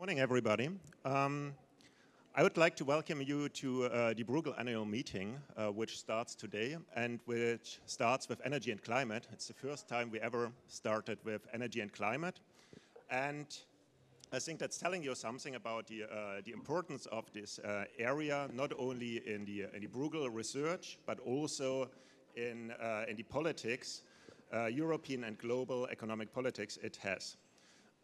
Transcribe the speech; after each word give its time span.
Morning, 0.00 0.20
everybody. 0.20 0.70
Um, 1.04 1.54
I 2.36 2.44
would 2.44 2.56
like 2.56 2.76
to 2.76 2.84
welcome 2.84 3.20
you 3.20 3.48
to 3.48 3.86
uh, 3.86 4.14
the 4.14 4.22
Bruegel 4.22 4.56
annual 4.56 4.84
meeting, 4.84 5.36
uh, 5.56 5.72
which 5.72 5.98
starts 5.98 6.36
today 6.36 6.76
and 6.94 7.18
which 7.24 7.80
starts 7.84 8.28
with 8.28 8.40
energy 8.44 8.70
and 8.70 8.80
climate. 8.80 9.26
It's 9.32 9.48
the 9.48 9.54
first 9.54 9.88
time 9.88 10.12
we 10.12 10.20
ever 10.20 10.52
started 10.68 11.18
with 11.24 11.48
energy 11.52 11.80
and 11.80 11.92
climate. 11.92 12.38
And 13.10 13.46
I 14.32 14.38
think 14.38 14.60
that's 14.60 14.78
telling 14.78 15.02
you 15.02 15.16
something 15.16 15.56
about 15.56 15.88
the, 15.88 16.04
uh, 16.04 16.42
the 16.44 16.52
importance 16.52 17.06
of 17.06 17.24
this 17.32 17.58
uh, 17.58 17.86
area, 17.98 18.48
not 18.54 18.72
only 18.78 19.20
in 19.26 19.44
the, 19.46 19.64
in 19.74 19.80
the 19.80 19.88
Bruegel 19.88 20.32
research, 20.32 21.00
but 21.06 21.18
also 21.18 21.90
in, 22.36 22.70
uh, 22.80 23.02
in 23.08 23.16
the 23.16 23.24
politics, 23.24 24.02
uh, 24.54 24.66
European 24.66 25.24
and 25.24 25.36
global 25.38 25.88
economic 25.90 26.32
politics 26.32 26.78
it 26.84 26.96
has. 27.02 27.36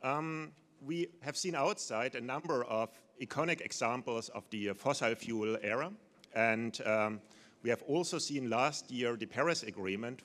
Um, 0.02 0.50
we 0.86 1.08
have 1.20 1.36
seen 1.36 1.54
outside 1.54 2.14
a 2.14 2.20
number 2.20 2.64
of 2.64 2.90
iconic 3.22 3.60
examples 3.60 4.28
of 4.30 4.44
the 4.50 4.72
fossil 4.74 5.14
fuel 5.14 5.56
era. 5.62 5.90
And 6.34 6.78
um, 6.84 7.20
we 7.62 7.70
have 7.70 7.82
also 7.82 8.18
seen 8.18 8.50
last 8.50 8.90
year 8.90 9.16
the 9.16 9.26
Paris 9.26 9.62
Agreement, 9.62 10.20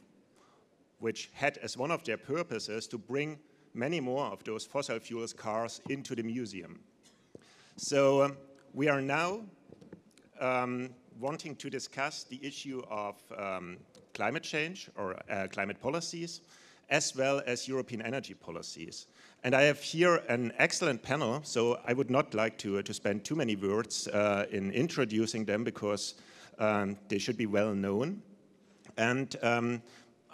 which 0.99 1.29
had 1.33 1.57
as 1.59 1.77
one 1.77 1.91
of 1.91 2.03
their 2.03 2.17
purposes 2.17 2.87
to 2.87 2.97
bring 2.97 3.39
many 3.73 3.99
more 3.99 4.25
of 4.25 4.43
those 4.43 4.65
fossil 4.65 4.99
fuels 4.99 5.33
cars 5.33 5.79
into 5.89 6.15
the 6.15 6.23
museum. 6.23 6.79
So 7.77 8.23
um, 8.23 8.37
we 8.73 8.89
are 8.89 9.01
now 9.01 9.41
um, 10.39 10.89
wanting 11.19 11.55
to 11.57 11.69
discuss 11.69 12.23
the 12.23 12.39
issue 12.45 12.81
of 12.89 13.15
um, 13.37 13.77
climate 14.13 14.43
change 14.43 14.89
or 14.97 15.15
uh, 15.29 15.47
climate 15.47 15.79
policies, 15.79 16.41
as 16.89 17.15
well 17.15 17.41
as 17.45 17.67
European 17.67 18.01
energy 18.01 18.33
policies. 18.33 19.07
And 19.43 19.55
I 19.55 19.61
have 19.63 19.79
here 19.79 20.15
an 20.27 20.51
excellent 20.57 21.01
panel, 21.01 21.39
so 21.43 21.79
I 21.87 21.93
would 21.93 22.09
not 22.09 22.33
like 22.33 22.57
to, 22.57 22.79
uh, 22.79 22.81
to 22.81 22.93
spend 22.93 23.23
too 23.23 23.35
many 23.35 23.55
words 23.55 24.07
uh, 24.09 24.45
in 24.51 24.71
introducing 24.71 25.45
them 25.45 25.63
because 25.63 26.15
um, 26.59 26.97
they 27.07 27.19
should 27.19 27.37
be 27.37 27.45
well 27.45 27.73
known. 27.73 28.21
And 28.97 29.33
um, 29.41 29.81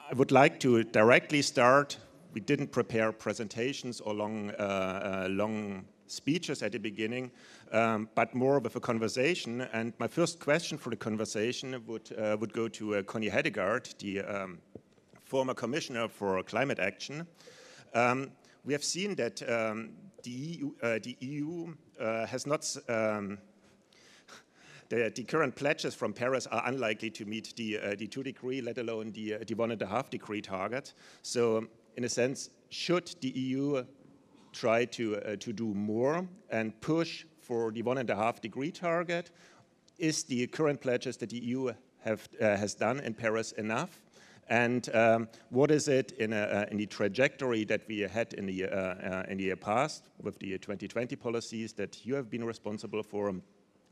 I 0.10 0.16
would 0.16 0.32
like 0.32 0.60
to 0.62 0.84
directly 0.84 1.44
start. 1.44 1.98
We 2.34 2.42
didn't 2.42 2.72
prepare 2.72 3.12
presentations 3.12 4.02
or 4.02 4.16
long, 4.16 4.50
uh, 4.58 4.64
uh, 4.64 5.28
long 5.30 5.86
speeches 6.08 6.64
at 6.64 6.72
the 6.72 6.80
beginning, 6.80 7.30
um, 7.72 8.10
but 8.16 8.34
more 8.34 8.58
of 8.58 8.76
a 8.76 8.80
conversation. 8.80 9.62
And 9.72 9.94
my 10.00 10.08
first 10.08 10.40
question 10.40 10.80
for 10.80 10.90
the 10.90 10.96
conversation 10.96 11.80
would, 11.86 12.12
uh, 12.18 12.38
would 12.40 12.54
go 12.54 12.68
to 12.70 12.96
uh, 12.96 13.04
Connie 13.04 13.30
Hedegaard, 13.30 13.96
the 14.00 14.22
um, 14.22 14.58
former 15.26 15.54
commissioner 15.54 16.08
for 16.08 16.42
climate 16.42 16.80
action. 16.80 17.28
We 18.66 18.74
have 18.74 18.84
seen 18.84 19.14
that 19.16 19.48
um, 19.48 19.92
the 20.24 20.32
EU, 20.32 20.72
uh, 20.82 21.00
the 21.04 21.16
EU 21.20 21.74
uh, 22.02 22.26
has 22.26 22.48
not, 22.48 22.76
um, 22.90 23.38
the, 24.90 25.12
the, 25.16 25.24
current 25.24 25.56
pledges 25.56 25.94
from 25.94 26.14
Paris 26.14 26.48
are 26.48 26.64
unlikely 26.66 27.12
to 27.12 27.26
meet 27.26 27.54
the, 27.56 27.78
uh, 27.78 27.96
the 27.96 28.08
two 28.08 28.24
degree, 28.24 28.62
let 28.62 28.80
alone 28.80 29.12
the, 29.12 29.36
uh, 29.36 29.38
the 29.46 29.54
one 29.54 29.70
and 29.70 29.82
a 29.84 29.86
half 29.86 30.10
degree 30.10 30.42
target. 30.42 30.94
So 31.22 31.68
in 31.96 32.06
a 32.06 32.10
sense, 32.10 32.50
should 32.70 33.16
the 33.22 33.30
EU 33.30 33.86
try 34.52 34.86
to, 34.86 35.18
uh, 35.18 35.36
to 35.36 35.54
do 35.54 35.74
more 35.76 36.28
and 36.50 36.80
push 36.82 37.26
for 37.40 37.72
the 37.72 37.84
one 37.84 38.00
and 38.00 38.10
a 38.10 38.16
half 38.16 38.42
degree 38.42 38.72
target? 38.72 39.30
Is 40.00 40.24
the 40.24 40.48
current 40.48 40.82
pledges 40.82 41.18
that 41.18 41.30
the 41.30 41.38
EU 41.38 41.72
have, 42.00 42.28
uh, 42.42 42.56
has 42.58 42.74
done 42.74 43.00
in 43.02 43.14
Paris 43.14 43.52
enough? 43.52 44.02
And 44.48 44.94
um, 44.96 45.28
what 45.50 45.72
is 45.72 45.88
it 45.88 46.12
in, 46.14 46.32
a, 46.32 46.42
uh, 46.42 46.66
in, 46.70 46.78
the 46.78 46.86
trajectory 46.86 47.64
that 47.66 47.82
we 47.88 48.02
had 48.02 48.34
in 48.34 48.46
the, 48.46 48.66
uh, 48.66 48.70
uh, 48.70 49.24
in 49.28 49.38
the 49.38 49.46
year 49.46 49.56
past 49.56 50.04
with 50.22 50.38
the 50.38 50.58
2020 50.60 51.16
policies 51.16 51.74
that 51.74 52.06
you 52.06 52.14
have 52.14 52.30
been 52.30 52.44
responsible 52.44 53.02
for? 53.02 53.34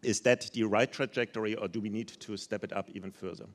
Is 0.04 0.22
that 0.22 0.52
the 0.54 0.64
right 0.64 0.92
trajectory 0.92 1.56
or 1.56 1.68
do 1.68 1.82
we 1.82 1.90
need 1.90 2.08
to 2.08 2.38
step 2.38 2.64
it 2.64 2.72
up 2.72 2.90
even 2.94 3.12
further? 3.12 3.46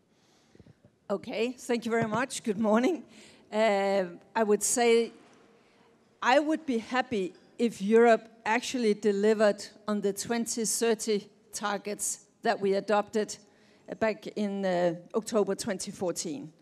Okay, 1.10 1.52
thank 1.52 1.84
you 1.84 1.90
very 1.90 2.08
much. 2.08 2.42
Good 2.42 2.58
morning. 2.58 3.04
Uh, 3.52 4.04
I 4.34 4.42
would 4.42 4.62
say 4.62 5.12
I 6.20 6.40
would 6.40 6.66
be 6.66 6.78
happy 6.78 7.32
if 7.58 7.80
Europe 7.80 8.28
actually 8.44 8.94
delivered 8.94 9.64
on 9.86 10.00
the 10.00 10.12
2030 10.12 11.28
targets 11.52 12.26
that 12.42 12.60
we 12.60 12.74
adopted 12.74 13.36
back 14.00 14.26
in 14.26 14.64
uh, 14.64 14.94
October 15.14 15.54
2014. 15.54 16.52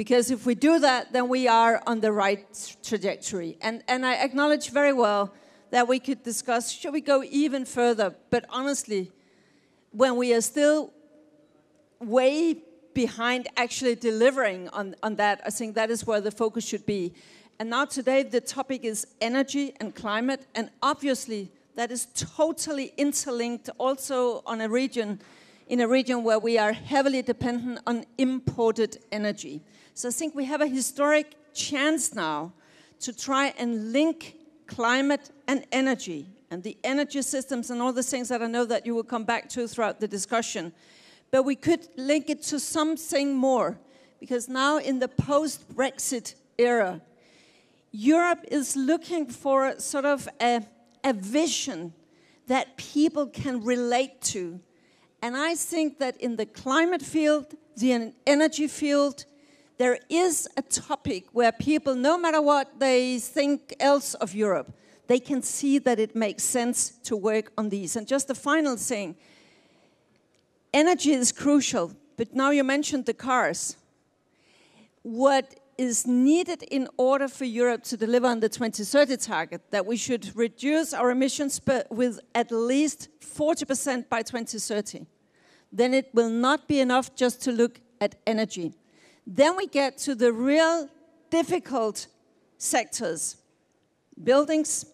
Because 0.00 0.30
if 0.30 0.46
we 0.46 0.54
do 0.54 0.78
that, 0.78 1.12
then 1.12 1.28
we 1.28 1.46
are 1.46 1.82
on 1.86 2.00
the 2.00 2.10
right 2.10 2.46
trajectory. 2.82 3.58
And, 3.60 3.84
and 3.86 4.06
I 4.06 4.14
acknowledge 4.14 4.70
very 4.70 4.94
well 4.94 5.34
that 5.72 5.88
we 5.88 5.98
could 5.98 6.22
discuss 6.22 6.72
should 6.72 6.94
we 6.94 7.02
go 7.02 7.22
even 7.22 7.66
further? 7.66 8.14
But 8.30 8.46
honestly, 8.48 9.12
when 9.90 10.16
we 10.16 10.32
are 10.32 10.40
still 10.40 10.90
way 12.00 12.62
behind 12.94 13.48
actually 13.58 13.94
delivering 13.94 14.70
on, 14.70 14.96
on 15.02 15.16
that, 15.16 15.42
I 15.44 15.50
think 15.50 15.74
that 15.74 15.90
is 15.90 16.06
where 16.06 16.22
the 16.22 16.30
focus 16.30 16.66
should 16.66 16.86
be. 16.86 17.12
And 17.58 17.68
now 17.68 17.84
today, 17.84 18.22
the 18.22 18.40
topic 18.40 18.84
is 18.84 19.06
energy 19.20 19.74
and 19.80 19.94
climate. 19.94 20.46
And 20.54 20.70
obviously, 20.82 21.52
that 21.76 21.90
is 21.90 22.06
totally 22.14 22.94
interlinked 22.96 23.68
also 23.76 24.42
on 24.46 24.62
a 24.62 24.68
region, 24.70 25.20
in 25.68 25.82
a 25.82 25.86
region 25.86 26.24
where 26.24 26.38
we 26.38 26.56
are 26.56 26.72
heavily 26.72 27.20
dependent 27.20 27.80
on 27.86 28.06
imported 28.16 28.96
energy. 29.12 29.60
So 29.94 30.08
I 30.08 30.12
think 30.12 30.34
we 30.34 30.44
have 30.46 30.60
a 30.60 30.66
historic 30.66 31.34
chance 31.54 32.14
now 32.14 32.52
to 33.00 33.12
try 33.12 33.54
and 33.58 33.92
link 33.92 34.36
climate 34.66 35.30
and 35.48 35.64
energy 35.72 36.26
and 36.50 36.62
the 36.62 36.76
energy 36.84 37.22
systems 37.22 37.70
and 37.70 37.80
all 37.80 37.92
the 37.92 38.02
things 38.02 38.28
that 38.28 38.42
I 38.42 38.46
know 38.46 38.64
that 38.64 38.86
you 38.86 38.94
will 38.94 39.04
come 39.04 39.24
back 39.24 39.48
to 39.50 39.68
throughout 39.68 40.00
the 40.00 40.08
discussion. 40.08 40.72
But 41.30 41.44
we 41.44 41.54
could 41.54 41.86
link 41.96 42.28
it 42.28 42.42
to 42.44 42.58
something 42.58 43.34
more 43.34 43.78
because 44.18 44.48
now 44.48 44.78
in 44.78 44.98
the 44.98 45.08
post 45.08 45.74
Brexit 45.74 46.34
era, 46.58 47.00
Europe 47.92 48.44
is 48.50 48.76
looking 48.76 49.26
for 49.26 49.78
sort 49.78 50.04
of 50.04 50.28
a, 50.40 50.62
a 51.04 51.12
vision 51.12 51.92
that 52.46 52.76
people 52.76 53.26
can 53.26 53.64
relate 53.64 54.20
to. 54.20 54.60
And 55.22 55.36
I 55.36 55.54
think 55.54 55.98
that 55.98 56.16
in 56.20 56.36
the 56.36 56.46
climate 56.46 57.02
field, 57.02 57.54
the 57.76 58.12
energy 58.26 58.66
field, 58.66 59.24
there 59.80 59.98
is 60.10 60.46
a 60.58 60.62
topic 60.62 61.24
where 61.32 61.50
people, 61.52 61.94
no 61.94 62.18
matter 62.18 62.42
what 62.42 62.78
they 62.78 63.18
think 63.18 63.74
else 63.80 64.12
of 64.12 64.34
Europe, 64.34 64.70
they 65.06 65.18
can 65.18 65.40
see 65.40 65.78
that 65.78 65.98
it 65.98 66.14
makes 66.14 66.42
sense 66.42 66.90
to 67.02 67.16
work 67.16 67.50
on 67.56 67.70
these. 67.70 67.96
And 67.96 68.06
just 68.06 68.28
the 68.28 68.34
final 68.34 68.76
thing 68.76 69.16
energy 70.74 71.12
is 71.12 71.32
crucial, 71.32 71.94
but 72.18 72.34
now 72.34 72.50
you 72.50 72.62
mentioned 72.62 73.06
the 73.06 73.14
cars. 73.14 73.78
What 75.00 75.58
is 75.78 76.06
needed 76.06 76.62
in 76.64 76.86
order 76.98 77.26
for 77.26 77.46
Europe 77.46 77.82
to 77.84 77.96
deliver 77.96 78.26
on 78.26 78.40
the 78.40 78.50
2030 78.50 79.16
target 79.16 79.62
that 79.70 79.86
we 79.86 79.96
should 79.96 80.30
reduce 80.36 80.92
our 80.92 81.10
emissions 81.10 81.58
with 81.88 82.20
at 82.34 82.52
least 82.52 83.08
40% 83.22 84.10
by 84.10 84.20
2030, 84.20 85.06
then 85.72 85.94
it 85.94 86.10
will 86.12 86.28
not 86.28 86.68
be 86.68 86.80
enough 86.80 87.14
just 87.14 87.40
to 87.44 87.50
look 87.50 87.80
at 87.98 88.16
energy. 88.26 88.74
Then 89.26 89.56
we 89.56 89.66
get 89.66 89.98
to 89.98 90.14
the 90.14 90.32
real 90.32 90.88
difficult 91.30 92.06
sectors 92.58 93.36
buildings, 94.22 94.84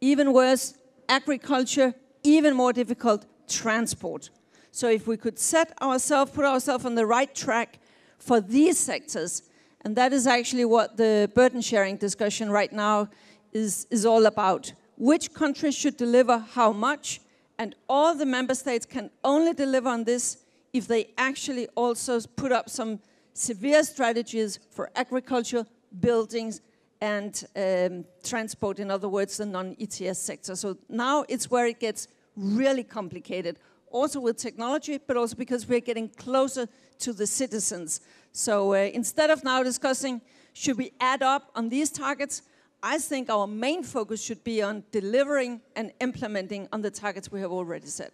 even 0.00 0.32
worse, 0.32 0.74
agriculture, 1.08 1.94
even 2.22 2.54
more 2.54 2.72
difficult, 2.72 3.26
transport. 3.46 4.30
So 4.70 4.88
if 4.88 5.06
we 5.06 5.16
could 5.16 5.38
set 5.38 5.76
ourselves, 5.82 6.32
put 6.32 6.44
ourselves 6.44 6.84
on 6.84 6.94
the 6.94 7.04
right 7.04 7.34
track 7.34 7.78
for 8.18 8.40
these 8.40 8.78
sectors, 8.78 9.42
and 9.82 9.96
that 9.96 10.12
is 10.12 10.26
actually 10.26 10.64
what 10.64 10.96
the 10.96 11.30
burden 11.34 11.60
sharing 11.60 11.96
discussion 11.96 12.50
right 12.50 12.72
now 12.72 13.08
is, 13.52 13.86
is 13.90 14.06
all 14.06 14.26
about. 14.26 14.72
Which 14.96 15.32
countries 15.32 15.74
should 15.74 15.96
deliver 15.96 16.38
how 16.38 16.72
much, 16.72 17.20
and 17.58 17.74
all 17.88 18.14
the 18.14 18.26
member 18.26 18.54
states 18.54 18.86
can 18.86 19.10
only 19.24 19.52
deliver 19.52 19.88
on 19.88 20.04
this 20.04 20.38
if 20.72 20.86
they 20.86 21.10
actually 21.18 21.66
also 21.74 22.20
put 22.36 22.52
up 22.52 22.70
some 22.70 23.00
severe 23.32 23.82
strategies 23.82 24.58
for 24.70 24.90
agriculture, 24.94 25.66
buildings, 26.00 26.60
and 27.00 27.44
um, 27.56 28.04
transport, 28.22 28.78
in 28.78 28.90
other 28.90 29.08
words, 29.08 29.38
the 29.38 29.46
non 29.46 29.76
ETS 29.80 30.18
sector. 30.18 30.54
So 30.54 30.76
now 30.88 31.24
it's 31.28 31.50
where 31.50 31.66
it 31.66 31.80
gets 31.80 32.08
really 32.36 32.84
complicated, 32.84 33.58
also 33.90 34.20
with 34.20 34.36
technology, 34.36 34.98
but 34.98 35.16
also 35.16 35.36
because 35.36 35.66
we're 35.66 35.80
getting 35.80 36.08
closer 36.08 36.68
to 36.98 37.12
the 37.12 37.26
citizens. 37.26 38.00
So 38.32 38.74
uh, 38.74 38.76
instead 38.92 39.30
of 39.30 39.42
now 39.42 39.62
discussing 39.62 40.20
should 40.52 40.76
we 40.76 40.92
add 41.00 41.22
up 41.22 41.50
on 41.54 41.68
these 41.68 41.90
targets, 41.90 42.42
I 42.82 42.98
think 42.98 43.30
our 43.30 43.46
main 43.46 43.82
focus 43.82 44.22
should 44.22 44.42
be 44.42 44.62
on 44.62 44.84
delivering 44.90 45.60
and 45.76 45.92
implementing 46.00 46.68
on 46.72 46.80
the 46.82 46.90
targets 46.90 47.30
we 47.30 47.40
have 47.40 47.52
already 47.52 47.86
set. 47.86 48.12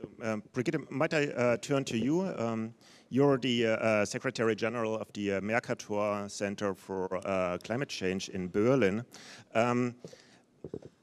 So, 0.00 0.08
um, 0.22 0.42
Brigitte, 0.52 0.90
might 0.90 1.12
I 1.14 1.26
uh, 1.26 1.56
turn 1.58 1.84
to 1.84 1.98
you? 1.98 2.22
Um, 2.22 2.74
you're 3.14 3.38
the 3.38 3.66
uh, 3.66 3.70
uh, 3.70 4.04
Secretary 4.04 4.56
General 4.56 4.98
of 4.98 5.06
the 5.12 5.34
uh, 5.34 5.40
Mercator 5.40 6.24
Center 6.28 6.74
for 6.74 7.20
uh, 7.24 7.58
Climate 7.62 7.88
Change 7.88 8.28
in 8.30 8.48
Berlin. 8.48 9.04
Um, 9.54 9.94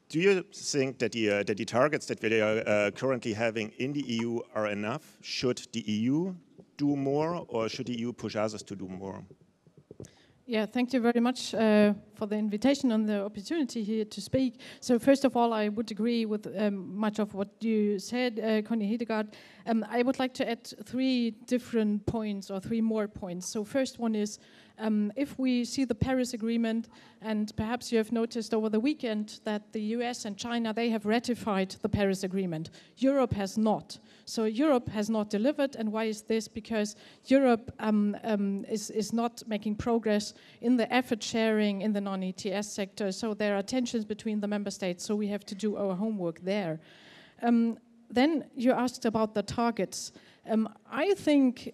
do 0.09 0.19
you 0.19 0.43
think 0.53 0.99
that 0.99 1.13
the, 1.13 1.43
that 1.47 1.55
the 1.55 1.63
targets 1.63 2.05
that 2.07 2.21
we 2.21 2.41
are 2.41 2.91
currently 2.91 3.31
having 3.31 3.71
in 3.77 3.93
the 3.93 4.01
EU 4.01 4.41
are 4.53 4.67
enough? 4.67 5.17
Should 5.21 5.65
the 5.71 5.79
EU 5.79 6.35
do 6.75 6.97
more 6.97 7.45
or 7.47 7.69
should 7.69 7.87
the 7.87 7.97
EU 7.97 8.11
push 8.11 8.35
others 8.35 8.61
to 8.63 8.75
do 8.75 8.89
more? 8.89 9.23
Yeah, 10.51 10.65
thank 10.65 10.91
you 10.91 10.99
very 10.99 11.21
much 11.21 11.53
uh, 11.53 11.93
for 12.13 12.25
the 12.25 12.35
invitation 12.35 12.91
and 12.91 13.07
the 13.07 13.23
opportunity 13.23 13.85
here 13.85 14.03
to 14.03 14.19
speak. 14.19 14.59
So, 14.81 14.99
first 14.99 15.23
of 15.23 15.37
all, 15.37 15.53
I 15.53 15.69
would 15.69 15.89
agree 15.91 16.25
with 16.25 16.45
um, 16.57 16.93
much 16.93 17.19
of 17.19 17.33
what 17.33 17.47
you 17.61 17.97
said, 17.99 18.37
uh, 18.37 18.61
Connie 18.67 18.85
Hedegaard. 18.85 19.31
Um, 19.65 19.85
I 19.89 20.01
would 20.03 20.19
like 20.19 20.33
to 20.33 20.49
add 20.51 20.67
three 20.83 21.31
different 21.47 22.05
points 22.05 22.51
or 22.51 22.59
three 22.59 22.81
more 22.81 23.07
points. 23.07 23.47
So, 23.47 23.63
first 23.63 23.97
one 23.97 24.13
is 24.13 24.39
um, 24.81 25.13
if 25.15 25.37
we 25.37 25.63
see 25.63 25.85
the 25.85 25.95
Paris 25.95 26.33
Agreement, 26.33 26.89
and 27.21 27.55
perhaps 27.55 27.91
you 27.91 27.99
have 27.99 28.11
noticed 28.11 28.53
over 28.53 28.67
the 28.67 28.79
weekend 28.79 29.39
that 29.43 29.71
the 29.73 29.81
US 29.95 30.25
and 30.25 30.35
China 30.35 30.73
they 30.73 30.89
have 30.89 31.05
ratified 31.05 31.75
the 31.83 31.89
Paris 31.89 32.23
Agreement. 32.23 32.71
Europe 32.97 33.33
has 33.33 33.57
not. 33.57 33.99
So 34.25 34.45
Europe 34.45 34.89
has 34.89 35.09
not 35.09 35.29
delivered, 35.29 35.75
and 35.75 35.91
why 35.91 36.05
is 36.05 36.23
this? 36.23 36.47
Because 36.47 36.95
Europe 37.25 37.71
um, 37.79 38.17
um, 38.23 38.65
is, 38.65 38.89
is 38.89 39.13
not 39.13 39.43
making 39.47 39.75
progress 39.75 40.33
in 40.61 40.77
the 40.77 40.91
effort 40.91 41.21
sharing 41.21 41.81
in 41.81 41.93
the 41.93 42.01
non-ETS 42.01 42.67
sector. 42.67 43.11
So 43.11 43.35
there 43.35 43.55
are 43.55 43.63
tensions 43.63 44.03
between 44.03 44.39
the 44.39 44.47
member 44.47 44.71
states. 44.71 45.05
So 45.05 45.15
we 45.15 45.27
have 45.27 45.45
to 45.45 45.55
do 45.55 45.77
our 45.77 45.95
homework 45.95 46.41
there. 46.43 46.79
Um, 47.43 47.77
then 48.09 48.45
you 48.55 48.71
asked 48.71 49.05
about 49.05 49.35
the 49.35 49.43
targets. 49.43 50.11
Um, 50.49 50.67
I 50.91 51.13
think 51.13 51.73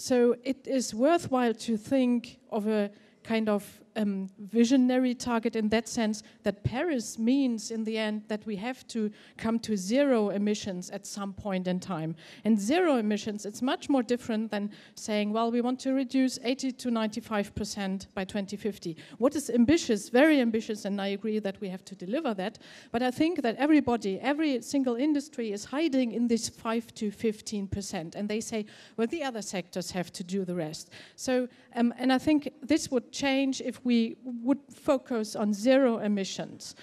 so 0.00 0.34
it 0.44 0.66
is 0.66 0.94
worthwhile 0.94 1.52
to 1.52 1.76
think 1.76 2.38
of 2.50 2.66
a 2.66 2.90
kind 3.22 3.48
of 3.48 3.80
um, 4.00 4.28
visionary 4.38 5.14
target 5.14 5.56
in 5.56 5.68
that 5.68 5.88
sense 5.88 6.22
that 6.42 6.64
Paris 6.64 7.18
means 7.18 7.70
in 7.70 7.84
the 7.84 7.98
end 7.98 8.22
that 8.28 8.44
we 8.46 8.56
have 8.56 8.86
to 8.88 9.10
come 9.36 9.58
to 9.58 9.76
zero 9.76 10.30
emissions 10.30 10.90
at 10.90 11.06
some 11.06 11.32
point 11.32 11.66
in 11.66 11.78
time. 11.78 12.16
And 12.44 12.58
zero 12.58 12.96
emissions, 12.96 13.44
it's 13.44 13.62
much 13.62 13.88
more 13.88 14.02
different 14.02 14.50
than 14.50 14.70
saying, 14.94 15.32
well, 15.32 15.50
we 15.50 15.60
want 15.60 15.78
to 15.80 15.92
reduce 15.92 16.38
80 16.42 16.72
to 16.72 16.88
95% 16.88 18.06
by 18.14 18.24
2050. 18.24 18.96
What 19.18 19.36
is 19.36 19.50
ambitious, 19.50 20.08
very 20.08 20.40
ambitious, 20.40 20.84
and 20.84 21.00
I 21.00 21.08
agree 21.08 21.38
that 21.38 21.60
we 21.60 21.68
have 21.68 21.84
to 21.86 21.94
deliver 21.94 22.32
that. 22.34 22.58
But 22.92 23.02
I 23.02 23.10
think 23.10 23.42
that 23.42 23.56
everybody, 23.56 24.18
every 24.20 24.62
single 24.62 24.96
industry 24.96 25.52
is 25.52 25.66
hiding 25.66 26.12
in 26.12 26.26
this 26.26 26.48
5 26.48 26.94
to 26.94 27.10
15%. 27.10 28.14
And 28.14 28.28
they 28.28 28.40
say, 28.40 28.64
well, 28.96 29.06
the 29.06 29.22
other 29.22 29.42
sectors 29.42 29.90
have 29.90 30.12
to 30.12 30.24
do 30.24 30.44
the 30.44 30.54
rest. 30.54 30.90
So, 31.16 31.48
um, 31.76 31.92
and 31.98 32.12
I 32.12 32.18
think 32.18 32.52
this 32.62 32.90
would 32.90 33.12
change 33.12 33.60
if 33.60 33.84
we 33.84 33.89
would 34.22 34.60
focus 34.72 35.36
on 35.36 35.52
zero 35.52 35.98
emissions, 35.98 36.74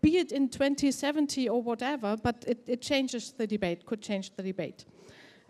be 0.00 0.18
it 0.18 0.32
in 0.32 0.48
2070 0.48 1.48
or 1.48 1.62
whatever, 1.62 2.16
but 2.16 2.44
it, 2.46 2.64
it 2.66 2.82
changes 2.82 3.32
the 3.32 3.46
debate, 3.46 3.86
could 3.86 4.02
change 4.02 4.34
the 4.36 4.42
debate. 4.42 4.84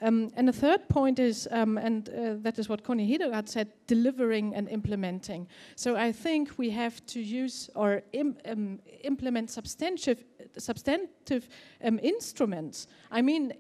Um, 0.03 0.33
and 0.35 0.49
the 0.49 0.53
third 0.53 0.89
point 0.89 1.21
is, 1.21 1.47
um, 1.53 1.79
and 1.79 2.09
uh, 2.09 2.35
that 2.43 2.59
is 2.59 2.69
what 2.69 2.83
Connie 2.83 3.07
Hedegaard 3.07 3.49
said, 3.49 3.69
delivering 3.87 4.53
and 4.55 4.69
implementing. 4.69 5.47
So 5.77 5.97
I 5.97 6.11
think 6.11 6.59
we 6.59 6.71
have 6.71 7.07
to 7.07 7.21
use 7.21 7.71
or 7.77 8.03
Im 8.13 8.37
um, 8.45 8.81
implement 9.05 9.51
substantive, 9.51 10.25
substantive 10.59 11.49
um, 11.85 12.01
instruments. 12.03 12.89
I 13.13 13.23
mean, 13.23 13.53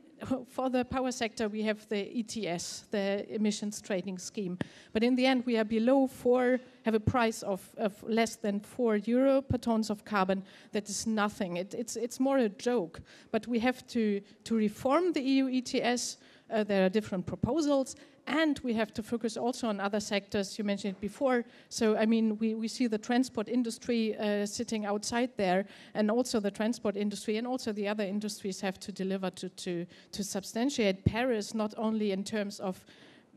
for 0.48 0.70
the 0.70 0.84
power 0.84 1.12
sector, 1.12 1.48
we 1.48 1.62
have 1.62 1.88
the 1.88 2.18
ETS, 2.18 2.84
the 2.90 3.26
emissions 3.34 3.80
trading 3.80 4.18
scheme. 4.18 4.58
But 4.92 5.02
in 5.02 5.16
the 5.16 5.26
end, 5.26 5.44
we 5.46 5.56
are 5.56 5.64
below 5.64 6.06
four, 6.06 6.60
have 6.84 6.94
a 6.94 7.00
price 7.00 7.42
of, 7.42 7.68
of 7.76 8.02
less 8.02 8.36
than 8.36 8.60
four 8.60 8.96
euro 8.96 9.42
per 9.42 9.58
tons 9.58 9.90
of 9.90 10.04
carbon. 10.04 10.42
That 10.72 10.88
is 10.88 11.06
nothing. 11.06 11.56
It, 11.56 11.74
it's, 11.74 11.96
it's 11.96 12.20
more 12.20 12.38
a 12.38 12.48
joke. 12.48 13.00
But 13.30 13.46
we 13.46 13.58
have 13.60 13.86
to, 13.88 14.20
to 14.44 14.54
reform 14.54 15.12
the 15.12 15.22
EU 15.22 15.48
ETS. 15.48 16.18
Uh, 16.50 16.64
there 16.64 16.84
are 16.84 16.88
different 16.88 17.26
proposals 17.26 17.96
and 18.26 18.60
we 18.60 18.74
have 18.74 18.92
to 18.94 19.02
focus 19.02 19.36
also 19.36 19.68
on 19.68 19.80
other 19.80 20.00
sectors. 20.00 20.58
You 20.58 20.64
mentioned 20.64 20.94
it 20.96 21.00
before. 21.00 21.44
So, 21.68 21.96
I 21.96 22.06
mean, 22.06 22.38
we, 22.38 22.54
we 22.54 22.68
see 22.68 22.86
the 22.86 22.98
transport 22.98 23.48
industry 23.48 24.16
uh, 24.16 24.46
sitting 24.46 24.86
outside 24.86 25.30
there, 25.36 25.66
and 25.94 26.10
also 26.10 26.40
the 26.40 26.50
transport 26.50 26.96
industry 26.96 27.36
and 27.36 27.46
also 27.46 27.72
the 27.72 27.88
other 27.88 28.04
industries 28.04 28.60
have 28.60 28.78
to 28.80 28.92
deliver 28.92 29.30
to, 29.30 29.48
to, 29.48 29.86
to 30.12 30.24
substantiate 30.24 31.04
Paris, 31.04 31.54
not 31.54 31.74
only 31.76 32.12
in 32.12 32.22
terms 32.22 32.60
of 32.60 32.84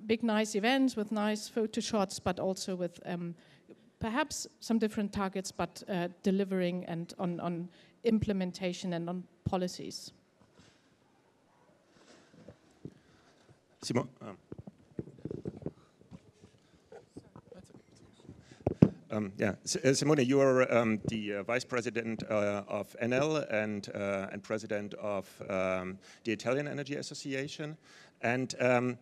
big, 0.05 0.23
nice 0.23 0.55
events 0.55 0.95
with 0.95 1.11
nice 1.11 1.47
photo 1.47 1.81
shots, 1.81 2.19
but 2.19 2.39
also 2.39 2.75
with 2.75 2.99
um, 3.05 3.33
perhaps 3.99 4.45
some 4.59 4.77
different 4.77 5.11
targets, 5.11 5.51
but 5.51 5.81
uh, 5.89 6.09
delivering 6.21 6.85
and 6.85 7.13
on, 7.17 7.39
on 7.39 7.67
implementation 8.03 8.93
and 8.93 9.09
on 9.09 9.23
policies. 9.45 10.11
Simon. 13.81 14.09
Um. 14.21 14.37
Um, 19.11 19.33
yeah, 19.37 19.53
uh, 19.83 19.93
Simone, 19.93 20.25
you 20.25 20.41
are 20.41 20.71
um, 20.73 20.99
the 21.09 21.35
uh, 21.35 21.43
vice 21.43 21.63
president 21.63 22.23
uh, 22.23 22.63
of 22.67 22.95
Enel 23.01 23.45
and 23.51 23.87
uh, 23.93 24.27
and 24.31 24.41
president 24.41 24.95
of 24.95 25.29
um, 25.47 25.99
the 26.23 26.31
Italian 26.31 26.67
Energy 26.67 26.95
Association, 26.95 27.77
and 28.21 28.55
um, 28.59 28.97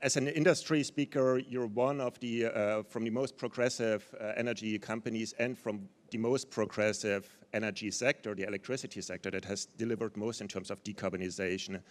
as 0.00 0.16
an 0.16 0.28
industry 0.28 0.82
speaker, 0.82 1.38
you're 1.38 1.66
one 1.66 2.00
of 2.00 2.18
the 2.20 2.46
uh, 2.46 2.82
from 2.84 3.04
the 3.04 3.10
most 3.10 3.36
progressive 3.36 4.14
uh, 4.18 4.32
energy 4.36 4.78
companies 4.78 5.34
and 5.38 5.58
from 5.58 5.88
the 6.10 6.18
most 6.18 6.50
progressive 6.50 7.28
energy 7.52 7.90
sector, 7.90 8.34
the 8.34 8.46
electricity 8.46 9.02
sector, 9.02 9.30
that 9.30 9.44
has 9.44 9.66
delivered 9.76 10.16
most 10.16 10.40
in 10.40 10.48
terms 10.48 10.70
of 10.70 10.82
decarbonization. 10.84 11.82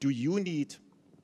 Do 0.00 0.10
you 0.10 0.40
need 0.40 0.74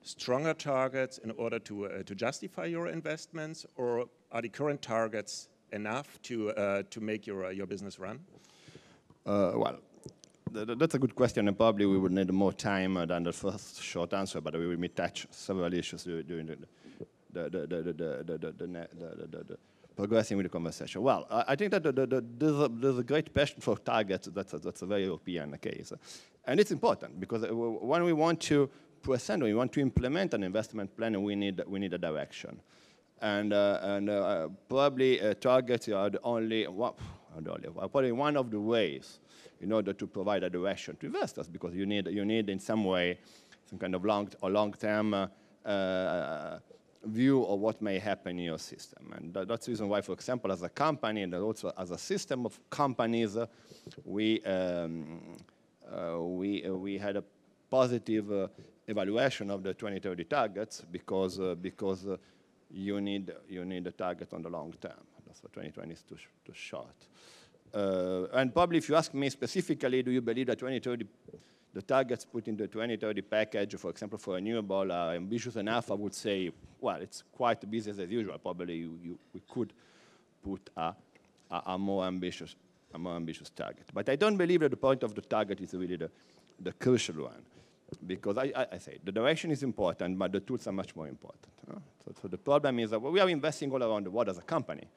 stronger 0.08 0.54
targets 0.54 1.18
in 1.18 1.30
order 1.32 1.58
to, 1.58 2.02
to 2.04 2.14
justify 2.14 2.64
your 2.64 2.88
investments, 2.88 3.66
or 3.76 4.06
are 4.32 4.42
the 4.42 4.48
current 4.48 4.80
targets 4.80 5.48
enough 5.72 6.20
to, 6.22 6.50
uh, 6.50 6.82
to 6.90 7.00
make 7.00 7.26
your, 7.26 7.46
uh, 7.46 7.50
your 7.50 7.66
business 7.66 7.98
run? 7.98 8.18
Uh, 9.26 9.52
well, 9.54 9.78
th 10.54 10.78
that's 10.78 10.94
a 10.94 10.98
good 10.98 11.14
question, 11.14 11.48
and 11.48 11.56
probably 11.56 11.86
we 11.86 11.98
would 11.98 12.12
need 12.12 12.32
more 12.32 12.54
time 12.54 12.94
than 13.06 13.22
the 13.22 13.32
first 13.32 13.82
short 13.82 14.12
answer, 14.14 14.40
but 14.40 14.54
we 14.54 14.66
will 14.66 14.88
touch 14.94 15.26
several 15.30 15.72
issues 15.74 16.04
during 16.04 16.46
the, 16.46 16.56
the, 17.32 17.42
the, 17.50 17.66
the, 17.66 17.82
the, 17.82 18.38
the, 18.38 18.48
the, 19.32 19.44
the 19.50 19.58
progressing 19.94 20.36
with 20.38 20.44
the 20.44 20.54
conversation. 20.58 21.02
Well, 21.02 21.26
I 21.52 21.56
think 21.56 21.72
that 21.72 21.82
the, 21.82 21.92
the, 21.92 22.06
the, 22.06 22.24
there's, 22.38 22.60
a, 22.66 22.68
there's, 22.68 22.98
a, 22.98 23.02
great 23.02 23.34
passion 23.34 23.60
for 23.60 23.76
targets. 23.76 24.28
That's 24.32 24.52
a, 24.54 24.58
that's 24.58 24.82
a 24.82 24.86
very 24.86 25.04
European 25.04 25.58
case. 25.58 25.92
And 26.46 26.60
it's 26.60 26.70
important 26.70 27.18
because 27.18 27.42
when 27.50 28.04
we 28.04 28.12
want 28.12 28.40
to 28.42 28.70
present, 29.08 29.42
when 29.42 29.52
we 29.52 29.54
want 29.54 29.72
to 29.72 29.80
implement 29.80 30.34
an 30.34 30.42
investment 30.42 30.96
plan, 30.96 31.14
and 31.14 31.24
we 31.24 31.34
need, 31.34 31.62
we 31.66 31.78
need 31.78 31.94
a 31.94 31.98
direction 31.98 32.60
and, 33.20 33.52
uh, 33.52 33.78
and 33.82 34.10
uh, 34.10 34.48
probably 34.68 35.20
uh, 35.20 35.34
targets 35.34 35.88
are 35.88 36.10
the 36.10 36.20
only, 36.22 36.66
well, 36.66 36.96
only, 37.36 37.68
probably 37.68 38.12
one 38.12 38.36
of 38.36 38.50
the 38.50 38.60
ways 38.60 39.20
in 39.60 39.72
order 39.72 39.92
to 39.92 40.06
provide 40.06 40.42
a 40.44 40.50
direction 40.50 40.96
to 41.00 41.06
investors 41.06 41.48
because 41.48 41.74
you 41.74 41.86
need, 41.86 42.06
you 42.08 42.24
need 42.24 42.48
in 42.48 42.58
some 42.58 42.84
way 42.84 43.18
some 43.68 43.78
kind 43.78 43.94
of 43.94 44.04
long 44.04 44.28
or 44.40 44.50
long-term 44.50 45.14
uh, 45.14 45.26
uh, 45.64 46.58
view 47.04 47.44
of 47.44 47.60
what 47.60 47.80
may 47.82 47.98
happen 47.98 48.38
in 48.38 48.44
your 48.44 48.58
system. 48.58 49.12
And 49.16 49.34
that's 49.48 49.66
the 49.66 49.72
reason 49.72 49.88
why, 49.88 50.00
for 50.00 50.12
example, 50.12 50.52
as 50.52 50.62
a 50.62 50.68
company 50.68 51.22
and 51.22 51.34
also 51.34 51.72
as 51.76 51.90
a 51.90 51.98
system 51.98 52.46
of 52.46 52.58
companies, 52.70 53.36
uh, 53.36 53.46
we, 54.04 54.42
um, 54.44 55.36
we, 56.18 56.68
we 56.70 56.98
had 56.98 57.16
a 57.16 57.24
positive 57.70 58.50
evaluation 58.88 59.50
of 59.50 59.62
the 59.62 59.74
2030 59.74 60.24
targets 60.24 60.82
because, 60.90 61.38
because 61.60 62.06
you 62.70 63.00
need, 63.00 63.32
you 63.48 63.64
need 63.64 63.86
a 63.86 63.92
target 63.92 64.32
on 64.32 64.42
the 64.42 64.48
long 64.48 64.74
term. 64.80 65.04
That's 65.26 65.42
what 65.42 65.52
2020 65.52 65.92
is 65.92 66.02
too, 66.02 66.16
too 66.44 66.52
short. 66.54 67.06
Uh, 67.72 68.24
and 68.32 68.52
probably 68.52 68.78
if 68.78 68.88
you 68.88 68.96
ask 68.96 69.12
me 69.12 69.28
specifically, 69.28 70.02
do 70.02 70.10
you 70.10 70.22
believe 70.22 70.46
that 70.46 70.58
2030, 70.58 71.06
the 71.74 71.82
targets 71.82 72.24
put 72.24 72.48
in 72.48 72.56
the 72.56 72.66
2030 72.66 73.22
package, 73.22 73.76
for 73.76 73.90
example, 73.90 74.18
for 74.18 74.34
renewable 74.34 74.90
are 74.90 75.14
ambitious 75.14 75.56
enough? 75.56 75.90
I 75.90 75.94
would 75.94 76.14
say, 76.14 76.50
well, 76.80 76.96
it's 76.96 77.22
quite 77.30 77.70
business 77.70 77.98
as 77.98 78.10
usual. 78.10 78.38
Probably 78.38 78.76
you, 78.76 78.98
you, 79.02 79.18
we 79.34 79.42
could 79.46 79.74
put 80.42 80.70
a, 80.76 80.94
a, 81.50 81.62
a, 81.66 81.78
more 81.78 82.06
ambitious, 82.06 82.56
a 82.94 82.98
more 82.98 83.16
ambitious 83.16 83.50
target. 83.50 83.84
But 83.92 84.08
I 84.08 84.16
don't 84.16 84.38
believe 84.38 84.60
that 84.60 84.70
the 84.70 84.78
point 84.78 85.02
of 85.02 85.14
the 85.14 85.20
target 85.20 85.60
is 85.60 85.74
really 85.74 85.96
the, 85.96 86.10
the 86.60 86.72
crucial 86.72 87.24
one 87.24 87.44
because 88.06 88.36
I, 88.38 88.52
I, 88.54 88.66
I, 88.72 88.78
say 88.78 88.98
the 89.02 89.12
direction 89.12 89.50
is 89.50 89.62
important, 89.62 90.18
but 90.18 90.32
the 90.32 90.40
tools 90.40 90.66
are 90.66 90.72
much 90.72 90.94
more 90.94 91.08
important. 91.08 91.46
So, 91.66 92.12
so, 92.22 92.28
the 92.28 92.38
problem 92.38 92.78
is 92.78 92.90
that 92.90 93.00
we 93.00 93.20
are 93.20 93.28
investing 93.28 93.70
all 93.70 93.82
around 93.82 94.04
the 94.06 94.10
world 94.10 94.28
as 94.28 94.38
a 94.38 94.42
company. 94.42 94.88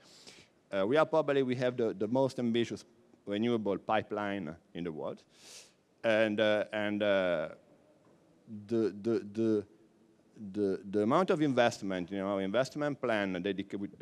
Uh, 0.72 0.86
we 0.88 0.98
are 0.98 1.06
probably, 1.06 1.44
we 1.44 1.56
have 1.56 1.76
the, 1.76 1.94
the 1.94 2.08
most 2.08 2.40
ambitious 2.40 2.86
renewable 3.26 3.78
pipeline 3.78 4.56
in 4.74 4.84
the 4.84 4.92
world. 4.92 5.24
And, 6.04 6.40
uh, 6.40 6.66
and 6.72 7.04
uh, 7.04 7.50
the, 8.68 8.96
the, 9.02 9.26
the, 9.34 9.66
the, 10.54 10.82
the 10.90 11.02
amount 11.02 11.30
of 11.30 11.42
investment, 11.42 12.12
you 12.12 12.18
know, 12.18 12.28
our 12.28 12.42
investment 12.42 13.00
plan, 13.02 13.44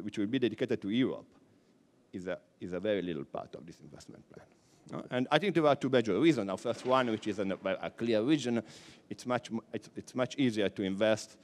which 0.01 0.17
will 0.17 0.27
be 0.27 0.39
dedicated 0.39 0.81
to 0.81 0.89
Europe, 0.89 1.25
is 2.13 2.27
a, 2.27 2.39
is 2.61 2.73
a 2.73 2.79
very 2.79 3.01
little 3.01 3.25
part 3.25 3.53
of 3.55 3.65
this 3.65 3.79
investment 3.81 4.23
plan. 4.31 4.45
And 5.11 5.27
I 5.31 5.39
think 5.39 5.55
there 5.55 5.65
are 5.65 5.75
two 5.75 5.89
major 5.89 6.19
reasons. 6.19 6.47
Now, 6.47 6.57
first 6.57 6.85
one, 6.85 7.09
which 7.11 7.27
is 7.27 7.39
an, 7.39 7.53
a 7.63 7.89
clear 7.89 8.21
reason, 8.21 8.61
it's 9.09 9.25
much, 9.25 9.49
it's, 9.73 9.89
it's 9.95 10.15
much 10.15 10.35
easier 10.37 10.69
to 10.69 10.83
invest 10.83 11.37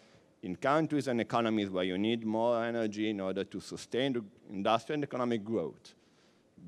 in 0.44 0.56
countries 0.56 1.08
and 1.08 1.20
economies 1.20 1.70
where 1.70 1.84
you 1.84 1.98
need 1.98 2.26
more 2.26 2.64
energy 2.64 3.10
in 3.10 3.20
order 3.20 3.44
to 3.44 3.60
sustain 3.60 4.14
the 4.14 4.24
industrial 4.50 4.96
and 4.96 5.04
economic 5.04 5.44
growth 5.44 5.94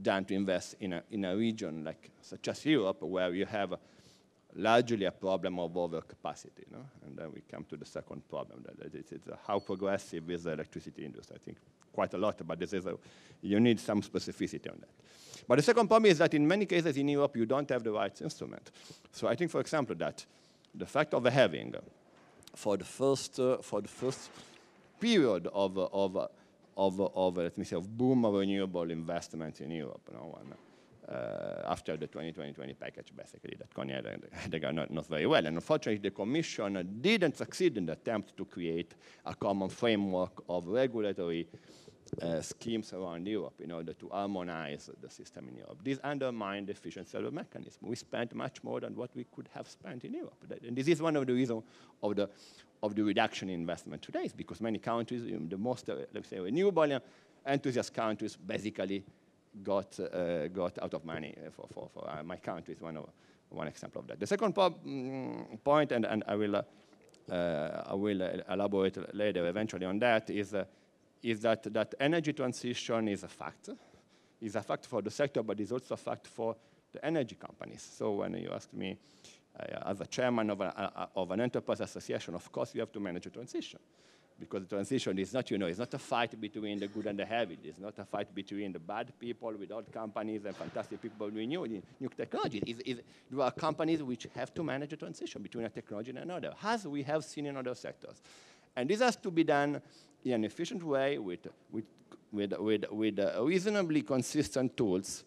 than 0.01 0.25
to 0.25 0.33
invest 0.33 0.75
in 0.79 0.93
a, 0.93 1.03
in 1.11 1.25
a 1.25 1.35
region 1.35 1.83
like 1.83 2.09
such 2.21 2.47
as 2.47 2.65
Europe, 2.65 3.01
where 3.01 3.33
you 3.33 3.45
have 3.45 3.75
largely 4.55 5.05
a 5.05 5.11
problem 5.11 5.59
of 5.59 5.71
overcapacity. 5.71 6.65
No? 6.71 6.79
And 7.05 7.17
then 7.17 7.31
we 7.33 7.41
come 7.51 7.65
to 7.69 7.77
the 7.77 7.85
second 7.85 8.27
problem, 8.27 8.65
that 8.65 8.95
it 8.95 9.11
is 9.11 9.21
how 9.45 9.59
progressive 9.59 10.29
is 10.29 10.43
the 10.43 10.53
electricity 10.53 11.05
industry. 11.05 11.37
I 11.39 11.43
think 11.43 11.57
quite 11.93 12.13
a 12.13 12.17
lot, 12.17 12.41
but 12.45 12.59
this 12.59 12.73
is 12.73 12.85
a, 12.85 12.97
you 13.41 13.59
need 13.59 13.79
some 13.79 14.01
specificity 14.01 14.71
on 14.71 14.79
that. 14.79 14.89
But 15.47 15.55
the 15.55 15.63
second 15.63 15.87
problem 15.87 16.11
is 16.11 16.17
that 16.17 16.33
in 16.33 16.47
many 16.47 16.65
cases 16.65 16.97
in 16.97 17.07
Europe, 17.07 17.37
you 17.37 17.45
don't 17.45 17.69
have 17.69 17.83
the 17.83 17.91
right 17.91 18.21
instrument. 18.21 18.71
So 19.11 19.27
I 19.27 19.35
think, 19.35 19.49
for 19.49 19.61
example, 19.61 19.95
that 19.95 20.25
the 20.75 20.85
fact 20.85 21.13
of 21.13 21.23
having, 21.25 21.73
for 22.55 22.75
the 22.75 22.83
first, 22.83 23.39
uh, 23.39 23.57
for 23.57 23.81
the 23.81 23.87
first 23.87 24.29
period 24.99 25.47
of, 25.53 25.77
of, 25.77 26.17
of, 26.75 26.99
of, 26.99 27.37
let 27.37 27.57
me 27.57 27.63
say, 27.63 27.77
of 27.77 27.97
boom 27.97 28.25
of 28.25 28.33
renewable 28.33 28.91
investment 28.91 29.61
in 29.61 29.71
Europe, 29.71 30.01
you 30.11 30.17
know, 30.17 30.37
uh, 31.07 31.63
after 31.65 31.95
the 31.95 32.07
2020-20 32.07 32.77
package, 32.77 33.13
basically, 33.15 33.55
that 33.57 33.69
had 34.33 34.61
got 34.61 34.75
not, 34.75 34.91
not 34.91 35.07
very 35.07 35.25
well. 35.25 35.45
And 35.45 35.55
unfortunately, 35.55 36.01
the 36.01 36.13
Commission 36.13 36.97
didn't 36.99 37.37
succeed 37.37 37.77
in 37.77 37.85
the 37.85 37.93
attempt 37.93 38.35
to 38.35 38.43
create 38.43 38.93
a 39.25 39.33
common 39.33 39.69
framework 39.69 40.43
of 40.49 40.67
regulatory 40.67 41.47
uh, 42.21 42.41
schemes 42.41 42.93
around 42.93 43.27
Europe 43.27 43.61
in 43.61 43.71
order 43.71 43.93
to 43.93 44.09
harmonize 44.09 44.89
the 45.01 45.09
system 45.09 45.47
in 45.49 45.57
Europe. 45.57 45.79
This 45.83 45.99
undermined 45.99 46.67
the 46.67 46.71
efficiency 46.71 47.17
of 47.17 47.23
the 47.23 47.31
mechanism. 47.31 47.87
We 47.87 47.95
spent 47.95 48.33
much 48.33 48.63
more 48.63 48.79
than 48.79 48.95
what 48.95 49.15
we 49.15 49.25
could 49.25 49.49
have 49.53 49.69
spent 49.69 50.05
in 50.05 50.13
Europe. 50.13 50.37
And 50.65 50.75
this 50.75 50.87
is 50.87 51.01
one 51.01 51.15
of 51.15 51.27
the 51.27 51.33
reasons 51.33 51.63
of 52.01 52.15
the, 52.15 52.29
of 52.81 52.95
the 52.95 53.03
reduction 53.03 53.49
in 53.49 53.59
investment 53.59 54.01
today, 54.01 54.23
is 54.25 54.33
because 54.33 54.61
many 54.61 54.79
countries, 54.79 55.23
the 55.49 55.57
most, 55.57 55.89
uh, 55.89 55.95
let's 56.13 56.29
say, 56.29 56.39
renewable 56.39 56.99
enthusiast 57.45 57.93
countries, 57.93 58.35
basically 58.35 59.03
got, 59.63 59.99
uh, 59.99 60.47
got 60.47 60.77
out 60.81 60.93
of 60.93 61.05
money 61.05 61.35
for, 61.51 61.67
for, 61.73 61.89
for 61.93 62.09
uh, 62.09 62.23
my 62.23 62.37
country 62.37 62.73
is 62.73 62.81
one, 62.81 62.97
of, 62.97 63.09
one 63.49 63.67
example 63.67 64.01
of 64.01 64.07
that. 64.07 64.19
The 64.19 64.27
second 64.27 64.53
po 64.53 64.71
mm, 64.71 65.63
point, 65.63 65.91
and, 65.91 66.05
and 66.05 66.23
I 66.27 66.35
will, 66.35 66.55
uh, 66.55 66.61
uh 67.29 67.83
I 67.87 67.93
will 67.93 68.21
elaborate 68.49 69.13
later 69.13 69.47
eventually 69.47 69.85
on 69.85 69.99
that, 69.99 70.29
is, 70.29 70.53
uh, 70.53 70.63
is 71.23 71.41
that, 71.41 71.63
that 71.73 71.95
energy 71.99 72.33
transition 72.33 73.07
is 73.07 73.23
a 73.23 73.27
fact. 73.27 73.69
Is 74.39 74.55
a 74.55 74.61
fact 74.61 74.85
for 74.85 75.01
the 75.01 75.09
sector, 75.09 75.41
but 75.41 75.59
is 75.59 75.71
also 75.71 75.95
a 75.95 75.97
fact 75.97 76.27
for 76.27 76.55
the 76.91 77.03
energy 77.03 77.35
companies. 77.35 77.87
So 77.97 78.11
when 78.11 78.35
you 78.35 78.51
ask 78.53 78.71
me, 78.73 78.97
uh, 79.59 79.89
as 79.89 79.99
a 80.01 80.05
chairman 80.05 80.51
of, 80.51 80.61
a, 80.61 81.09
of 81.15 81.31
an 81.31 81.41
enterprise 81.41 81.81
association, 81.81 82.35
of 82.35 82.51
course 82.51 82.75
you 82.75 82.81
have 82.81 82.91
to 82.91 82.99
manage 82.99 83.25
a 83.25 83.29
transition 83.31 83.79
because 84.39 84.63
the 84.63 84.67
transition 84.67 85.17
is 85.17 85.33
not, 85.33 85.49
you 85.49 85.57
know, 85.57 85.65
it's 85.65 85.79
not 85.79 85.93
a 85.93 85.97
fight 85.97 86.39
between 86.39 86.79
the 86.79 86.87
good 86.87 87.07
and 87.07 87.17
the 87.17 87.25
heavy. 87.25 87.57
It's 87.63 87.79
not 87.79 87.97
a 87.97 88.05
fight 88.05 88.33
between 88.33 88.71
the 88.71 88.79
bad 88.79 89.11
people 89.19 89.51
with 89.57 89.71
old 89.71 89.91
companies 89.91 90.45
and 90.45 90.55
fantastic 90.55 91.01
people 91.01 91.29
doing 91.29 91.49
new, 91.49 91.67
new 91.67 92.09
technologies. 92.15 92.63
It's, 92.65 92.81
it's, 92.85 93.01
there 93.31 93.41
are 93.41 93.51
companies 93.51 94.03
which 94.03 94.27
have 94.35 94.53
to 94.53 94.63
manage 94.63 94.93
a 94.93 94.97
transition 94.97 95.41
between 95.41 95.65
a 95.65 95.69
technology 95.69 96.11
and 96.11 96.19
another, 96.19 96.53
as 96.63 96.87
we 96.87 97.03
have 97.03 97.23
seen 97.23 97.47
in 97.47 97.57
other 97.57 97.73
sectors. 97.73 98.21
And 98.75 98.87
this 98.87 98.99
has 98.99 99.15
to 99.17 99.31
be 99.31 99.43
done 99.43 99.81
in 100.31 100.33
an 100.33 100.43
efficient 100.43 100.83
way 100.83 101.17
with, 101.17 101.47
with, 101.71 101.85
with, 102.31 102.53
with, 102.59 102.85
with 102.91 103.19
uh, 103.19 103.43
reasonably 103.43 104.01
consistent 104.01 104.75
tools 104.75 105.23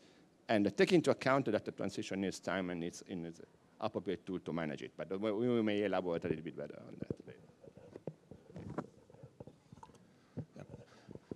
and 0.48 0.76
take 0.76 0.92
into 0.92 1.10
account 1.10 1.46
that 1.46 1.64
the 1.64 1.72
transition 1.72 2.20
needs 2.20 2.40
time 2.40 2.70
and 2.70 2.80
needs, 2.80 3.02
needs 3.08 3.40
appropriate 3.80 4.26
tool 4.26 4.40
to 4.40 4.52
manage 4.52 4.82
it. 4.82 4.92
But 4.96 5.20
we 5.20 5.62
may 5.62 5.84
elaborate 5.84 6.24
a 6.24 6.28
little 6.28 6.44
bit 6.44 6.56
better 6.56 6.78
on 6.86 6.94
that 6.98 7.26
later. 7.26 7.38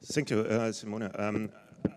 Thank 0.07 0.31
you, 0.31 0.41
uh, 0.41 0.71
Simone. 0.71 1.11
Um, 1.15 1.51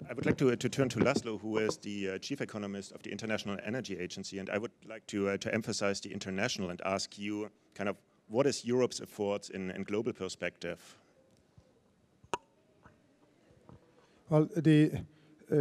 I 0.09 0.13
would 0.13 0.25
like 0.25 0.37
to, 0.37 0.55
to, 0.55 0.69
turn 0.69 0.87
to 0.89 0.99
Laszlo, 0.99 1.39
who 1.41 1.57
is 1.57 1.77
the 1.77 2.11
uh, 2.11 2.17
chief 2.19 2.39
economist 2.39 2.93
of 2.93 3.03
the 3.03 3.11
International 3.11 3.57
Energy 3.65 3.99
Agency, 3.99 4.39
and 4.39 4.49
I 4.49 4.57
would 4.57 4.71
like 4.87 5.05
to, 5.07 5.29
uh, 5.29 5.37
to 5.37 5.53
emphasize 5.53 5.99
the 5.99 6.13
international 6.13 6.69
and 6.69 6.81
ask 6.85 7.19
you 7.19 7.51
kind 7.75 7.89
of 7.89 7.97
what 8.29 8.45
is 8.45 8.65
Europe's 8.65 9.01
efforts 9.01 9.49
in, 9.49 9.71
in 9.71 9.83
global 9.83 10.13
perspective? 10.13 10.97
Well, 14.29 14.49
the 14.57 14.91
uh, 15.49 15.55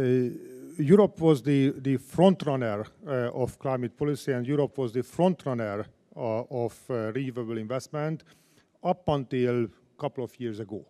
Europe 0.77 1.21
was 1.21 1.41
the, 1.41 1.73
the 1.77 1.95
front 1.95 2.43
runner 2.45 2.85
uh, 3.05 3.31
of 3.31 3.57
climate 3.57 3.97
policy, 3.97 4.33
and 4.33 4.45
Europe 4.45 4.77
was 4.77 4.91
the 4.91 5.03
front 5.03 5.45
runner 5.45 5.85
uh, 6.15 6.43
of 6.49 6.77
renewable 6.89 7.57
investment 7.57 8.23
up 8.83 9.07
until 9.07 9.63
a 9.63 9.69
couple 9.97 10.23
of 10.23 10.37
years 10.39 10.59
ago. 10.59 10.85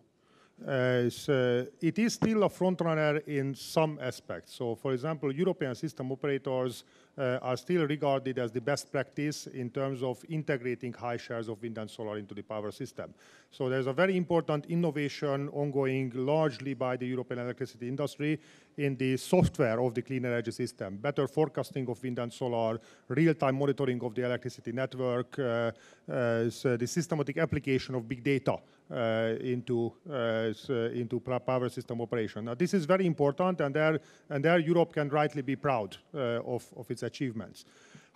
Uh, 0.66 1.08
so 1.08 1.64
it 1.80 1.98
is 1.98 2.14
still 2.14 2.42
a 2.42 2.48
frontrunner 2.48 3.22
in 3.28 3.54
some 3.54 3.96
aspects. 4.02 4.54
So, 4.54 4.74
for 4.74 4.92
example, 4.92 5.32
European 5.32 5.74
system 5.76 6.10
operators 6.10 6.82
uh, 7.16 7.38
are 7.42 7.56
still 7.56 7.86
regarded 7.86 8.38
as 8.38 8.50
the 8.50 8.60
best 8.60 8.90
practice 8.90 9.46
in 9.46 9.70
terms 9.70 10.02
of 10.02 10.24
integrating 10.28 10.92
high 10.92 11.16
shares 11.16 11.48
of 11.48 11.62
wind 11.62 11.78
and 11.78 11.88
solar 11.88 12.18
into 12.18 12.34
the 12.34 12.42
power 12.42 12.72
system. 12.72 13.14
So 13.50 13.68
there's 13.68 13.86
a 13.86 13.92
very 13.92 14.16
important 14.16 14.66
innovation 14.66 15.48
ongoing 15.50 16.12
largely 16.14 16.74
by 16.74 16.96
the 16.96 17.06
European 17.06 17.38
electricity 17.40 17.88
industry 17.88 18.40
in 18.76 18.96
the 18.96 19.16
software 19.16 19.80
of 19.80 19.94
the 19.94 20.02
clean 20.02 20.24
energy 20.24 20.50
system, 20.50 20.96
better 20.96 21.26
forecasting 21.28 21.88
of 21.88 22.02
wind 22.02 22.18
and 22.18 22.32
solar, 22.32 22.80
real-time 23.08 23.58
monitoring 23.58 24.02
of 24.02 24.14
the 24.14 24.24
electricity 24.24 24.72
network, 24.72 25.38
uh, 25.38 25.70
uh, 26.10 26.50
so 26.50 26.76
the 26.76 26.86
systematic 26.86 27.38
application 27.38 27.94
of 27.94 28.08
big 28.08 28.22
data 28.22 28.52
uh, 28.52 28.77
into 28.90 29.92
uh, 30.10 30.52
into 30.94 31.20
power 31.20 31.68
system 31.68 32.00
operation. 32.00 32.44
Now, 32.44 32.54
this 32.54 32.74
is 32.74 32.84
very 32.86 33.06
important, 33.06 33.60
and 33.60 33.74
there 33.74 34.00
and 34.30 34.44
there 34.44 34.58
Europe 34.58 34.92
can 34.92 35.08
rightly 35.08 35.42
be 35.42 35.56
proud 35.56 35.96
uh, 36.14 36.40
of 36.46 36.64
of 36.76 36.90
its 36.90 37.02
achievements. 37.02 37.64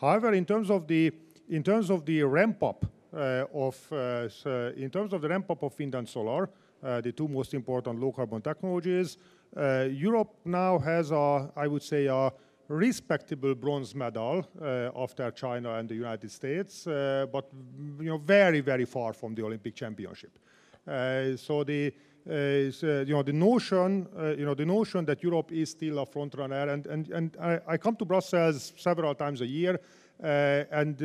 However, 0.00 0.32
in 0.32 0.44
terms 0.44 0.70
of 0.70 0.86
the 0.86 1.12
in 1.48 1.62
terms 1.62 1.90
of 1.90 2.04
the 2.04 2.22
ramp 2.22 2.62
up 2.62 2.86
uh, 3.14 3.44
of 3.52 3.92
uh, 3.92 4.28
in 4.76 4.90
terms 4.90 5.12
of 5.12 5.20
the 5.20 5.28
ramp 5.28 5.50
up 5.50 5.62
of 5.62 5.78
wind 5.78 5.94
and 5.94 6.08
solar, 6.08 6.48
uh, 6.82 7.00
the 7.00 7.12
two 7.12 7.28
most 7.28 7.54
important 7.54 8.00
low 8.00 8.12
carbon 8.12 8.40
technologies, 8.40 9.18
Europe 9.54 10.34
now 10.44 10.78
has 10.78 11.10
a, 11.10 11.50
I 11.54 11.66
would 11.66 11.82
say, 11.82 12.06
a 12.06 12.32
respectable 12.68 13.54
bronze 13.54 13.94
medal 13.94 14.46
uh, 14.60 14.90
after 14.96 15.30
China 15.30 15.74
and 15.74 15.88
the 15.88 15.94
United 15.94 16.30
States, 16.30 16.86
uh, 16.86 17.26
but 17.30 17.48
you 18.00 18.08
know 18.08 18.18
very 18.18 18.60
very 18.60 18.84
far 18.84 19.12
from 19.12 19.34
the 19.34 19.44
Olympic 19.44 19.74
championship. 19.74 20.38
Uh, 20.86 21.36
so 21.36 21.64
the 21.64 21.92
uh, 22.28 22.32
you 22.32 23.14
know 23.14 23.22
the 23.22 23.32
notion 23.32 24.06
uh, 24.16 24.34
you 24.36 24.44
know 24.44 24.54
the 24.54 24.64
notion 24.64 25.04
that 25.04 25.22
Europe 25.22 25.52
is 25.52 25.70
still 25.70 25.98
a 25.98 26.06
front 26.06 26.34
runner, 26.34 26.68
and 26.68 26.86
and 26.86 27.08
and 27.10 27.36
I, 27.40 27.60
I 27.66 27.76
come 27.76 27.96
to 27.96 28.04
Brussels 28.04 28.72
several 28.76 29.14
times 29.14 29.40
a 29.40 29.46
year, 29.46 29.80
and 30.20 31.00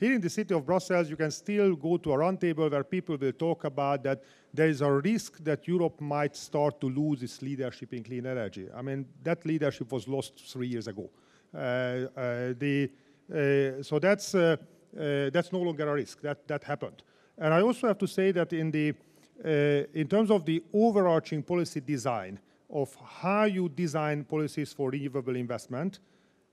here 0.00 0.14
in 0.14 0.20
the 0.22 0.30
city 0.30 0.54
of 0.54 0.64
Brussels, 0.64 1.10
you 1.10 1.16
can 1.16 1.30
still 1.30 1.76
go 1.76 1.98
to 1.98 2.14
a 2.14 2.16
roundtable 2.16 2.70
where 2.70 2.84
people 2.84 3.18
will 3.18 3.32
talk 3.32 3.64
about 3.64 4.02
that 4.02 4.22
there 4.52 4.68
is 4.68 4.80
a 4.80 4.90
risk 4.90 5.44
that 5.44 5.68
Europe 5.68 6.00
might 6.00 6.34
start 6.34 6.80
to 6.80 6.88
lose 6.88 7.22
its 7.22 7.42
leadership 7.42 7.92
in 7.92 8.02
clean 8.02 8.24
energy. 8.24 8.66
I 8.74 8.80
mean, 8.80 9.06
that 9.22 9.44
leadership 9.44 9.92
was 9.92 10.08
lost 10.08 10.42
three 10.50 10.68
years 10.68 10.88
ago. 10.88 11.10
Uh, 11.54 11.58
uh, 11.58 12.54
the, 12.58 12.90
uh, 13.30 13.82
so 13.82 13.98
that's, 13.98 14.34
uh, 14.34 14.56
uh, 14.98 15.30
that's 15.30 15.52
no 15.52 15.60
longer 15.60 15.86
a 15.86 15.92
risk. 15.92 16.22
That, 16.22 16.48
that 16.48 16.64
happened. 16.64 17.02
And 17.36 17.52
I 17.52 17.60
also 17.60 17.86
have 17.86 17.98
to 17.98 18.06
say 18.06 18.32
that 18.32 18.54
in, 18.54 18.70
the, 18.70 18.90
uh, 18.90 18.94
in 19.44 20.06
terms 20.08 20.30
of 20.30 20.44
the 20.44 20.62
overarching 20.72 21.42
policy 21.42 21.80
design 21.80 22.38
of 22.68 22.96
how 23.04 23.44
you 23.44 23.68
design 23.68 24.24
policies 24.24 24.72
for 24.72 24.90
renewable 24.90 25.36
investment, 25.36 26.00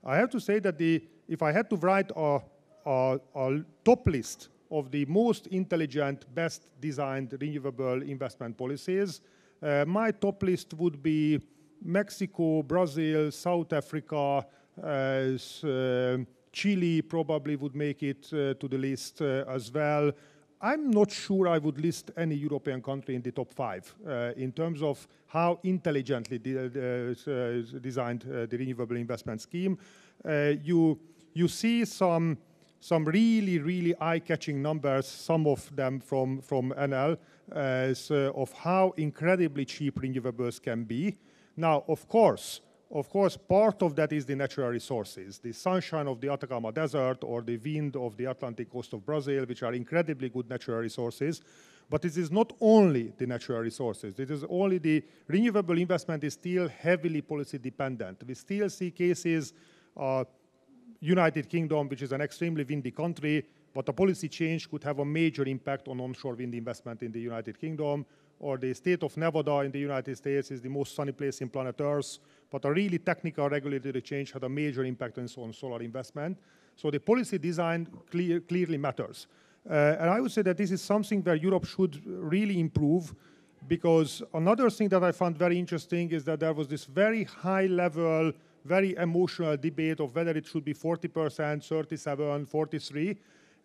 I 0.04 0.16
have 0.16 0.30
to 0.30 0.40
say 0.40 0.58
that 0.60 0.78
the, 0.78 1.04
if 1.28 1.42
I 1.42 1.52
had 1.52 1.68
to 1.70 1.76
write 1.76 2.10
a 2.16 2.40
a, 2.88 3.20
a 3.34 3.64
top 3.84 4.06
list 4.06 4.48
of 4.70 4.90
the 4.90 5.04
most 5.06 5.46
intelligent, 5.48 6.24
best 6.34 6.62
designed 6.80 7.34
renewable 7.40 8.02
investment 8.02 8.56
policies. 8.56 9.20
Uh, 9.62 9.84
my 9.86 10.10
top 10.10 10.42
list 10.42 10.74
would 10.74 11.02
be 11.02 11.40
Mexico, 11.82 12.62
Brazil, 12.62 13.30
South 13.30 13.72
Africa, 13.72 14.46
uh, 14.82 14.86
uh, 14.86 16.18
Chile 16.52 17.02
probably 17.02 17.56
would 17.56 17.74
make 17.74 18.02
it 18.02 18.26
uh, 18.32 18.54
to 18.54 18.68
the 18.68 18.78
list 18.78 19.20
uh, 19.20 19.44
as 19.48 19.70
well. 19.72 20.10
I'm 20.60 20.90
not 20.90 21.10
sure 21.10 21.48
I 21.48 21.58
would 21.58 21.80
list 21.80 22.10
any 22.16 22.34
European 22.34 22.82
country 22.82 23.14
in 23.14 23.22
the 23.22 23.32
top 23.32 23.52
five 23.52 23.94
uh, 24.06 24.32
in 24.36 24.52
terms 24.52 24.82
of 24.82 25.06
how 25.26 25.60
intelligently 25.62 26.38
de 26.38 26.68
de 26.68 27.80
designed 27.80 28.22
the 28.22 28.56
renewable 28.58 28.96
investment 28.96 29.40
scheme. 29.40 29.78
you, 30.64 30.98
you 31.34 31.48
see 31.48 31.84
some 31.84 32.38
some 32.80 33.04
really, 33.04 33.58
really 33.58 33.94
eye-catching 34.00 34.62
numbers, 34.62 35.06
some 35.06 35.46
of 35.46 35.74
them 35.74 36.00
from, 36.00 36.40
from 36.40 36.72
Enel, 36.78 37.18
uh, 37.52 37.92
so 37.94 38.32
of 38.36 38.52
how 38.52 38.94
incredibly 38.96 39.64
cheap 39.64 40.00
renewables 40.00 40.62
can 40.62 40.84
be. 40.84 41.16
Now, 41.56 41.84
of 41.88 42.08
course, 42.08 42.60
of 42.90 43.10
course, 43.10 43.36
part 43.36 43.82
of 43.82 43.94
that 43.96 44.12
is 44.12 44.24
the 44.24 44.34
natural 44.34 44.68
resources, 44.68 45.38
the 45.38 45.52
sunshine 45.52 46.08
of 46.08 46.20
the 46.20 46.32
Atacama 46.32 46.72
Desert 46.72 47.18
or 47.22 47.42
the 47.42 47.58
wind 47.58 47.96
of 47.96 48.16
the 48.16 48.24
Atlantic 48.24 48.70
coast 48.70 48.94
of 48.94 49.04
Brazil, 49.04 49.44
which 49.44 49.62
are 49.62 49.74
incredibly 49.74 50.30
good 50.30 50.48
natural 50.48 50.78
resources. 50.78 51.42
But 51.90 52.04
it 52.06 52.16
is 52.16 52.30
not 52.30 52.52
only 52.60 53.12
the 53.16 53.26
natural 53.26 53.60
resources. 53.60 54.18
It 54.18 54.30
is 54.30 54.44
only 54.48 54.78
the 54.78 55.02
renewable 55.26 55.78
investment 55.78 56.24
is 56.24 56.34
still 56.34 56.68
heavily 56.68 57.20
policy 57.20 57.58
dependent. 57.58 58.22
We 58.26 58.34
still 58.34 58.70
see 58.70 58.90
cases, 58.90 59.52
uh, 59.96 60.24
United 61.00 61.48
Kingdom, 61.48 61.88
which 61.88 62.02
is 62.02 62.12
an 62.12 62.20
extremely 62.20 62.64
windy 62.64 62.90
country, 62.90 63.46
but 63.74 63.88
a 63.88 63.92
policy 63.92 64.28
change 64.28 64.68
could 64.70 64.82
have 64.84 64.98
a 64.98 65.04
major 65.04 65.44
impact 65.44 65.88
on 65.88 66.00
onshore 66.00 66.34
wind 66.34 66.54
investment 66.54 67.02
in 67.02 67.12
the 67.12 67.20
United 67.20 67.58
Kingdom, 67.58 68.04
or 68.40 68.56
the 68.58 68.72
state 68.74 69.02
of 69.02 69.16
Nevada 69.16 69.60
in 69.60 69.70
the 69.70 69.78
United 69.78 70.16
States 70.16 70.50
is 70.50 70.60
the 70.60 70.68
most 70.68 70.94
sunny 70.94 71.12
place 71.12 71.40
in 71.40 71.48
planet 71.48 71.80
Earth, 71.80 72.18
but 72.50 72.64
a 72.64 72.72
really 72.72 72.98
technical 72.98 73.48
regulatory 73.48 74.00
change 74.00 74.32
had 74.32 74.44
a 74.44 74.48
major 74.48 74.84
impact 74.84 75.18
on 75.18 75.52
solar 75.52 75.82
investment. 75.82 76.38
So 76.76 76.90
the 76.90 77.00
policy 77.00 77.38
design 77.38 77.88
clear, 78.10 78.40
clearly 78.40 78.78
matters. 78.78 79.26
Uh, 79.68 79.96
and 80.00 80.10
I 80.10 80.20
would 80.20 80.30
say 80.30 80.42
that 80.42 80.56
this 80.56 80.70
is 80.70 80.80
something 80.80 81.22
where 81.22 81.34
Europe 81.34 81.66
should 81.66 82.00
really 82.06 82.60
improve 82.60 83.14
because 83.66 84.22
another 84.32 84.70
thing 84.70 84.88
that 84.88 85.02
I 85.02 85.12
found 85.12 85.36
very 85.36 85.58
interesting 85.58 86.10
is 86.10 86.24
that 86.24 86.40
there 86.40 86.52
was 86.52 86.68
this 86.68 86.84
very 86.84 87.24
high 87.24 87.66
level, 87.66 88.32
very 88.64 88.94
emotional 88.94 89.56
debate 89.56 90.00
of 90.00 90.14
whether 90.14 90.30
it 90.30 90.46
should 90.46 90.64
be 90.64 90.72
40%, 90.72 91.64
37, 91.64 92.46
43. 92.46 93.16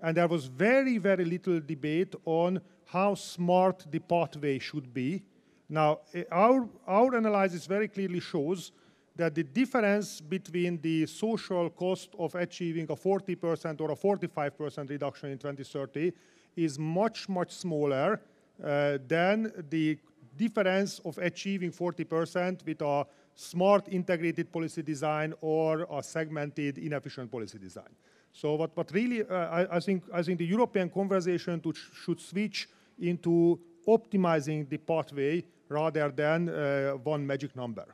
And 0.04 0.18
there 0.18 0.28
was 0.28 0.46
very, 0.46 0.98
very 0.98 1.24
little 1.24 1.62
debate 1.62 2.14
on 2.26 2.60
how 2.86 3.16
smart 3.16 3.86
the 3.90 4.00
pathway 4.00 4.60
should 4.60 4.94
be. 4.94 5.24
Now, 5.70 6.02
eh, 6.14 6.26
our, 6.30 6.68
our 6.86 7.16
analysis 7.16 7.66
very 7.66 7.88
clearly 7.88 8.20
shows 8.20 8.74
that 9.16 9.34
the 9.34 9.44
difference 9.44 10.20
between 10.20 10.82
the 10.82 11.06
social 11.06 11.70
cost 11.70 12.10
of 12.20 12.36
achieving 12.36 12.86
a 12.90 12.96
40% 12.96 13.80
or 13.80 13.92
a 13.92 13.96
45% 13.96 14.90
reduction 14.90 15.30
in 15.30 15.38
2030 15.38 16.12
is 16.58 16.78
much, 16.78 17.30
much 17.30 17.54
smaller 17.54 18.20
uh, 18.62 18.98
than 19.08 19.52
the 19.70 19.98
difference 20.36 21.00
of 21.06 21.18
achieving 21.20 21.72
40% 21.72 22.66
with 22.66 22.82
a 22.82 23.06
smart 23.36 23.88
integrated 23.88 24.52
policy 24.52 24.82
design 24.82 25.34
or 25.42 25.88
a 25.90 26.04
segmented 26.04 26.78
inefficient 26.78 27.32
policy 27.32 27.58
design. 27.58 27.96
So 28.34 28.56
what, 28.56 28.76
what 28.76 28.92
really, 28.92 29.24
uh, 29.24 29.36
I, 29.36 29.78
I, 29.78 29.80
think, 29.80 30.04
I 30.12 30.24
think 30.24 30.40
the 30.40 30.46
European 30.46 30.90
conversation 30.90 31.62
to, 31.62 31.74
should 31.74 32.20
switch 32.20 32.68
into 33.00 33.60
optimizing 33.88 34.68
the 34.68 34.78
pathway 34.78 35.44
rather 35.70 36.10
than 36.10 36.50
uh, 36.50 36.92
one 37.04 37.26
magic 37.26 37.56
number. 37.56 37.86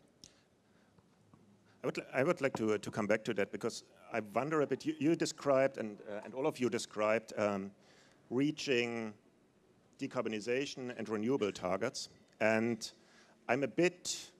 I 1.83 1.87
would, 1.87 1.99
I 2.13 2.23
would 2.23 2.41
like 2.41 2.55
to, 2.57 2.77
to 2.77 2.91
come 2.91 3.05
back 3.05 3.23
to 3.25 3.33
that 3.35 3.51
because 3.51 3.83
I 4.11 4.21
wonder 4.33 4.61
a 4.61 4.67
bit, 4.67 4.85
you, 4.85 4.95
you 4.99 5.15
described, 5.15 5.77
and, 5.77 5.97
uh, 6.09 6.21
and 6.23 6.33
all 6.33 6.47
of 6.47 6.59
you 6.59 6.69
described, 6.69 7.33
um, 7.37 7.71
reaching 8.29 9.13
decarbonization 9.99 10.97
and 10.97 11.07
renewable 11.09 11.51
targets. 11.51 12.09
And 12.39 12.89
I'm 13.47 13.63
a 13.63 13.67
bit 13.67 14.31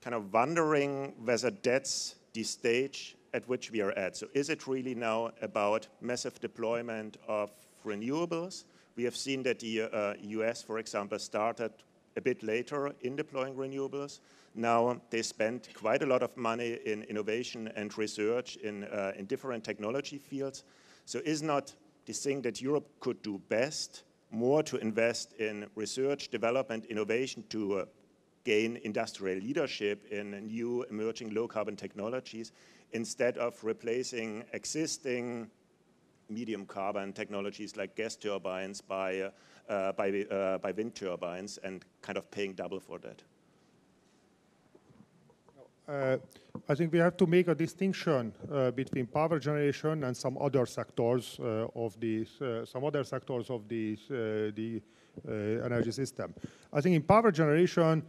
kind 0.00 0.14
of 0.14 0.32
wondering 0.32 1.14
whether 1.24 1.50
that's 1.50 2.16
the 2.32 2.42
stage 2.42 3.16
at 3.36 3.46
which 3.48 3.70
we 3.70 3.82
are 3.82 3.92
at. 3.92 4.16
So 4.16 4.26
is 4.32 4.48
it 4.48 4.66
really 4.66 4.94
now 4.94 5.30
about 5.42 5.86
massive 6.00 6.40
deployment 6.40 7.18
of 7.28 7.50
renewables? 7.84 8.64
We 8.96 9.04
have 9.04 9.14
seen 9.14 9.42
that 9.42 9.60
the 9.60 9.82
uh, 9.82 10.14
US, 10.40 10.62
for 10.62 10.78
example, 10.78 11.18
started 11.18 11.72
a 12.16 12.20
bit 12.22 12.42
later 12.42 12.92
in 13.02 13.14
deploying 13.14 13.54
renewables. 13.54 14.20
Now 14.54 15.02
they 15.10 15.20
spend 15.20 15.68
quite 15.74 16.02
a 16.02 16.06
lot 16.06 16.22
of 16.22 16.34
money 16.34 16.78
in 16.86 17.02
innovation 17.02 17.70
and 17.76 17.96
research 17.98 18.56
in, 18.56 18.84
uh, 18.84 19.12
in 19.18 19.26
different 19.26 19.62
technology 19.64 20.16
fields. 20.16 20.64
So 21.04 21.20
is 21.22 21.42
not 21.42 21.74
the 22.06 22.14
thing 22.14 22.40
that 22.42 22.62
Europe 22.62 22.88
could 23.00 23.20
do 23.22 23.38
best 23.50 24.04
more 24.30 24.62
to 24.62 24.76
invest 24.78 25.34
in 25.34 25.66
research, 25.74 26.28
development, 26.30 26.86
innovation 26.86 27.44
to 27.50 27.80
uh, 27.80 27.84
gain 28.46 28.78
industrial 28.84 29.38
leadership 29.40 30.06
in 30.12 30.30
new 30.46 30.84
emerging 30.84 31.34
low 31.34 31.48
carbon 31.48 31.76
technologies 31.76 32.52
instead 32.92 33.36
of 33.38 33.52
replacing 33.64 34.44
existing 34.52 35.50
medium 36.28 36.64
carbon 36.64 37.12
technologies 37.12 37.76
like 37.76 37.96
gas 37.96 38.14
turbines 38.16 38.80
by, 38.80 39.20
uh, 39.20 39.30
uh, 39.68 39.92
by, 39.92 40.08
uh, 40.30 40.58
by 40.58 40.70
wind 40.70 40.94
turbines 40.94 41.58
and 41.64 41.84
kind 42.02 42.16
of 42.16 42.30
paying 42.30 42.54
double 42.54 42.80
for 42.80 42.98
that? 43.00 43.22
Uh, 45.88 46.16
I 46.68 46.74
think 46.74 46.92
we 46.92 46.98
have 46.98 47.16
to 47.16 47.26
make 47.26 47.48
a 47.48 47.54
distinction 47.54 48.32
uh, 48.50 48.70
between 48.72 49.06
power 49.06 49.38
generation 49.38 50.04
and 50.04 50.16
some 50.16 50.36
other 50.38 50.66
sectors 50.66 51.38
uh, 51.40 51.68
of 51.76 51.98
the 52.00 52.26
some 52.64 52.84
other 52.84 53.04
sectors 53.04 53.50
of 53.50 53.68
the 53.68 53.96
the 54.56 54.82
energy 55.64 55.92
system. 55.92 56.34
I 56.72 56.80
think 56.80 56.96
in 56.96 57.02
power 57.02 57.30
generation, 57.30 58.02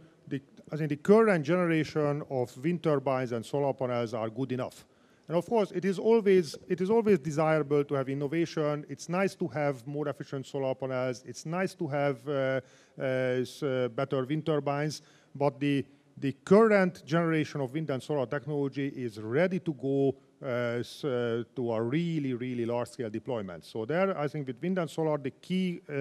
I 0.70 0.76
think 0.76 0.90
the 0.90 0.96
current 0.96 1.44
generation 1.44 2.22
of 2.30 2.56
wind 2.58 2.82
turbines 2.82 3.32
and 3.32 3.44
solar 3.44 3.72
panels 3.72 4.12
are 4.14 4.28
good 4.28 4.52
enough. 4.52 4.84
And 5.26 5.36
of 5.36 5.46
course, 5.46 5.70
it 5.72 5.84
is 5.84 5.98
always 5.98 6.56
it 6.68 6.80
is 6.80 6.90
always 6.90 7.18
desirable 7.18 7.84
to 7.84 7.94
have 7.94 8.08
innovation. 8.08 8.84
It's 8.88 9.08
nice 9.08 9.34
to 9.36 9.48
have 9.48 9.86
more 9.86 10.08
efficient 10.08 10.46
solar 10.46 10.74
panels. 10.74 11.22
It's 11.26 11.44
nice 11.44 11.74
to 11.74 11.86
have 11.86 12.26
uh, 12.28 12.60
uh, 13.00 13.88
better 13.88 14.24
wind 14.24 14.46
turbines. 14.46 15.02
But 15.34 15.60
the 15.60 15.84
the 16.16 16.32
current 16.44 17.04
generation 17.06 17.60
of 17.60 17.72
wind 17.72 17.90
and 17.90 18.02
solar 18.02 18.26
technology 18.26 18.88
is 18.88 19.20
ready 19.20 19.60
to 19.60 19.72
go 19.72 20.14
uh, 20.42 20.46
uh, 20.46 21.42
to 21.54 21.72
a 21.72 21.82
really, 21.82 22.34
really 22.34 22.64
large-scale 22.64 23.10
deployment. 23.10 23.64
So 23.64 23.84
there, 23.84 24.16
I 24.18 24.28
think 24.28 24.46
with 24.46 24.60
wind 24.62 24.78
and 24.78 24.90
solar, 24.90 25.18
the 25.18 25.30
key, 25.30 25.80
uh, 25.88 25.92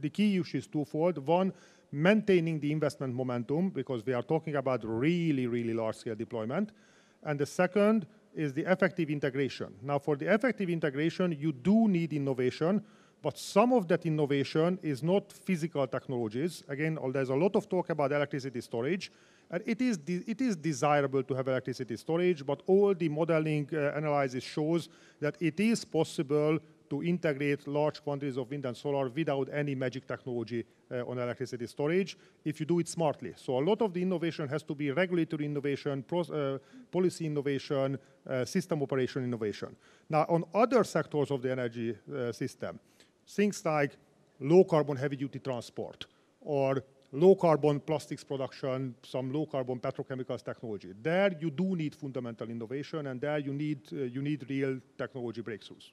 the 0.00 0.10
key 0.12 0.38
issue 0.38 0.58
is 0.58 0.66
twofold. 0.66 1.18
One, 1.18 1.52
maintaining 1.94 2.60
the 2.60 2.72
investment 2.72 3.14
momentum, 3.14 3.70
because 3.70 4.04
we 4.04 4.12
are 4.12 4.22
talking 4.22 4.56
about 4.56 4.84
really, 4.84 5.46
really 5.46 5.72
large-scale 5.72 6.16
deployment. 6.16 6.70
And 7.22 7.38
the 7.38 7.46
second 7.46 8.06
is 8.34 8.52
the 8.52 8.70
effective 8.70 9.10
integration. 9.10 9.74
Now, 9.80 9.98
for 9.98 10.16
the 10.16 10.32
effective 10.34 10.68
integration, 10.68 11.36
you 11.38 11.52
do 11.52 11.88
need 11.88 12.12
innovation, 12.12 12.82
but 13.22 13.38
some 13.38 13.72
of 13.72 13.86
that 13.88 14.04
innovation 14.04 14.78
is 14.82 15.02
not 15.02 15.32
physical 15.32 15.86
technologies. 15.86 16.62
Again, 16.68 16.98
there's 17.12 17.30
a 17.30 17.34
lot 17.34 17.56
of 17.56 17.68
talk 17.68 17.90
about 17.90 18.12
electricity 18.12 18.60
storage, 18.60 19.10
and 19.50 19.62
it 19.64 19.80
is, 19.80 19.98
it 20.06 20.40
is 20.40 20.56
desirable 20.56 21.22
to 21.22 21.34
have 21.34 21.48
electricity 21.48 21.96
storage, 21.96 22.44
but 22.44 22.62
all 22.66 22.92
the 22.94 23.08
modeling 23.08 23.68
uh, 23.72 23.92
analysis 23.94 24.42
shows 24.42 24.88
that 25.20 25.36
it 25.40 25.60
is 25.60 25.84
possible 25.84 26.58
to 26.90 27.02
integrate 27.02 27.66
large 27.66 28.02
quantities 28.02 28.36
of 28.36 28.50
wind 28.50 28.66
and 28.66 28.76
solar 28.76 29.08
without 29.08 29.48
any 29.52 29.74
magic 29.74 30.06
technology 30.06 30.64
uh, 30.90 31.06
on 31.06 31.18
electricity 31.18 31.66
storage 31.66 32.16
if 32.44 32.60
you 32.60 32.66
do 32.66 32.78
it 32.78 32.88
smartly. 32.88 33.32
So 33.36 33.58
a 33.58 33.64
lot 33.64 33.82
of 33.82 33.92
the 33.92 34.02
innovation 34.02 34.48
has 34.48 34.62
to 34.64 34.74
be 34.74 34.90
regulatory 34.90 35.46
innovation, 35.46 36.04
uh, 36.12 36.58
policy 36.90 37.26
innovation, 37.26 37.98
uh, 38.28 38.44
system 38.44 38.82
operation 38.82 39.24
innovation. 39.24 39.76
Now, 40.08 40.26
on 40.28 40.44
other 40.54 40.84
sectors 40.84 41.30
of 41.30 41.42
the 41.42 41.52
energy 41.52 41.96
uh, 42.14 42.32
system, 42.32 42.78
things 43.26 43.64
like 43.64 43.96
low 44.40 44.64
carbon 44.64 44.96
heavy 44.96 45.16
duty 45.16 45.38
transport 45.38 46.06
or 46.40 46.82
low 47.12 47.34
carbon 47.36 47.80
plastics 47.80 48.24
production, 48.24 48.94
some 49.02 49.32
low 49.32 49.46
carbon 49.46 49.78
petrochemicals 49.78 50.44
technology. 50.44 50.92
There 51.00 51.32
you 51.40 51.50
do 51.50 51.76
need 51.76 51.94
fundamental 51.94 52.50
innovation 52.50 53.06
and 53.06 53.20
there 53.20 53.38
you 53.38 53.52
need, 53.52 53.80
uh, 53.92 53.96
you 53.96 54.20
need 54.20 54.44
real 54.48 54.80
technology 54.98 55.42
breakthroughs. 55.42 55.90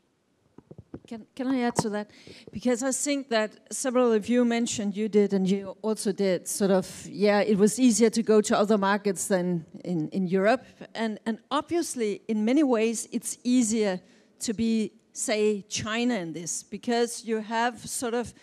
Can, 1.08 1.26
can 1.36 1.48
I 1.48 1.62
add 1.62 1.76
to 1.78 1.90
that? 1.90 2.10
Because 2.52 2.84
I 2.84 2.92
think 2.92 3.30
that 3.30 3.52
several 3.72 4.14
of 4.14 4.30
you 4.30 4.46
mentioned, 4.46 4.96
you 4.96 5.10
did 5.10 5.34
and 5.34 5.50
you 5.50 5.76
also 5.82 6.12
did, 6.12 6.48
sort 6.48 6.72
of, 6.72 7.06
yeah, 7.10 7.42
it 7.42 7.58
was 7.58 7.80
easier 7.80 8.10
to 8.10 8.24
go 8.24 8.40
to 8.42 8.58
other 8.58 8.78
markets 8.78 9.28
than 9.28 9.66
in, 9.84 10.10
in 10.10 10.28
Europe. 10.28 10.64
And, 10.96 11.20
and 11.26 11.40
obviously, 11.50 12.22
in 12.28 12.46
many 12.46 12.64
ways, 12.64 13.08
it's 13.12 13.38
easier 13.44 14.00
to 14.40 14.54
be, 14.54 14.94
say, 15.14 15.64
China 15.64 16.16
in 16.16 16.34
this, 16.34 16.64
because 16.64 17.26
you 17.26 17.40
have 17.40 17.80
sort 17.88 18.14
of 18.14 18.34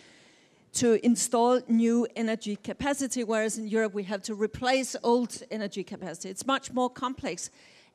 to 0.74 1.04
install 1.04 1.60
new 1.68 2.06
energy 2.14 2.56
capacity, 2.56 3.24
whereas 3.24 3.56
in 3.58 3.66
Europe 3.66 3.94
we 3.94 4.02
have 4.02 4.22
to 4.22 4.34
replace 4.34 4.94
old 5.02 5.42
energy 5.50 5.82
capacity. 5.82 6.28
It's 6.28 6.46
much 6.46 6.72
more 6.72 6.90
complex. 6.90 7.50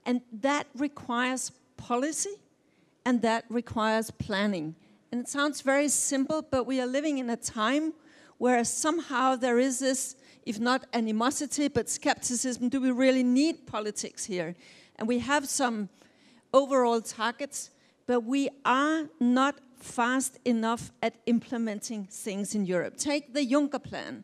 And 0.06 0.22
that 0.42 0.68
requires 0.76 1.52
policy 1.78 2.36
and 3.06 3.22
that 3.22 3.46
requires 3.50 4.12
planning. 4.12 4.76
And 5.12 5.22
it 5.22 5.28
sounds 5.28 5.62
very 5.62 5.90
simple, 5.90 6.42
but 6.42 6.66
we 6.66 6.82
are 6.82 6.88
living 6.88 7.18
in 7.20 7.30
a 7.30 7.38
time 7.38 7.94
where 8.38 8.64
somehow 8.64 9.36
there 9.36 9.60
is 9.60 9.80
this, 9.80 10.16
if 10.46 10.60
not 10.60 10.86
animosity, 10.94 11.68
but 11.68 11.90
skepticism. 11.90 12.70
Do 12.70 12.82
we 12.82 12.92
really 12.92 13.24
need 13.24 13.68
politics 13.68 14.26
here? 14.26 14.56
And 14.98 15.08
we 15.08 15.20
have 15.20 15.48
some 15.48 15.90
overall 16.54 17.02
targets, 17.02 17.70
but 18.08 18.22
we 18.22 18.50
are 18.66 19.10
not 19.20 19.56
fast 19.78 20.40
enough 20.46 20.92
at 21.02 21.16
implementing 21.26 22.06
things 22.06 22.56
in 22.56 22.66
Europe. 22.66 22.98
Take 22.98 23.34
the 23.34 23.46
Juncker 23.46 23.84
plan. 23.84 24.24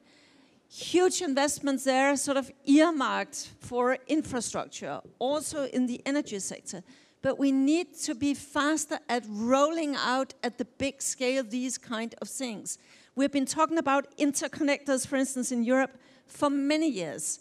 huge 0.70 1.22
investments 1.22 1.84
there, 1.84 2.16
sort 2.16 2.38
of 2.38 2.52
earmarked 2.66 3.50
for 3.60 3.98
infrastructure, 4.08 5.02
also 5.18 5.66
in 5.66 5.88
the 5.88 6.02
energy 6.06 6.40
sector. 6.40 6.84
But 7.22 7.38
we 7.38 7.52
need 7.52 7.96
to 8.04 8.16
be 8.16 8.34
faster 8.34 9.00
at 9.10 9.24
rolling 9.28 9.96
out 9.96 10.34
at 10.44 10.58
the 10.58 10.66
big 10.66 11.02
scale 11.02 11.44
these 11.44 11.78
kind 11.78 12.16
of 12.22 12.30
things. 12.30 12.78
We've 13.16 13.32
been 13.32 13.46
talking 13.46 13.78
about 13.78 14.16
interconnectors, 14.18 15.06
for 15.06 15.18
instance, 15.18 15.52
in 15.52 15.64
Europe 15.64 15.98
for 16.28 16.50
many 16.50 16.90
years. 16.90 17.40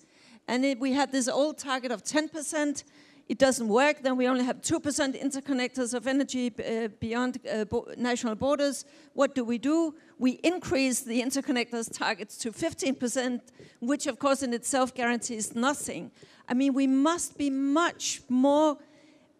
And 0.48 0.64
it, 0.64 0.80
we 0.80 0.92
had 0.92 1.12
this 1.12 1.28
old 1.28 1.58
target 1.58 1.92
of 1.92 2.02
10%. 2.02 2.82
It 3.28 3.38
doesn't 3.38 3.68
work, 3.68 4.02
then 4.02 4.16
we 4.16 4.26
only 4.26 4.42
have 4.44 4.62
2% 4.62 4.80
interconnectors 5.22 5.92
of 5.92 6.06
energy 6.06 6.50
uh, 6.58 6.88
beyond 6.98 7.38
uh, 7.46 7.66
bo 7.66 7.86
national 7.98 8.36
borders. 8.36 8.86
What 9.12 9.34
do 9.34 9.44
we 9.44 9.58
do? 9.58 9.94
We 10.18 10.32
increase 10.42 11.00
the 11.00 11.20
interconnectors 11.20 11.92
targets 11.92 12.38
to 12.38 12.52
15%, 12.52 13.40
which 13.80 14.06
of 14.06 14.18
course 14.18 14.42
in 14.42 14.54
itself 14.54 14.94
guarantees 14.94 15.54
nothing. 15.54 16.10
I 16.48 16.54
mean, 16.54 16.72
we 16.72 16.86
must 16.86 17.36
be 17.36 17.50
much 17.50 18.22
more 18.30 18.78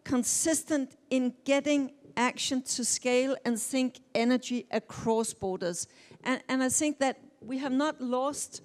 consistent 0.09 0.95
in 1.11 1.33
getting 1.45 1.91
action 2.17 2.63
to 2.63 2.83
scale 2.83 3.35
and 3.45 3.59
think 3.59 3.99
energy 4.15 4.65
across 4.71 5.33
borders. 5.33 5.87
And, 6.23 6.41
and 6.49 6.63
I 6.63 6.69
think 6.69 6.97
that 6.99 7.19
we 7.41 7.59
have 7.59 7.71
not 7.71 8.01
lost 8.01 8.61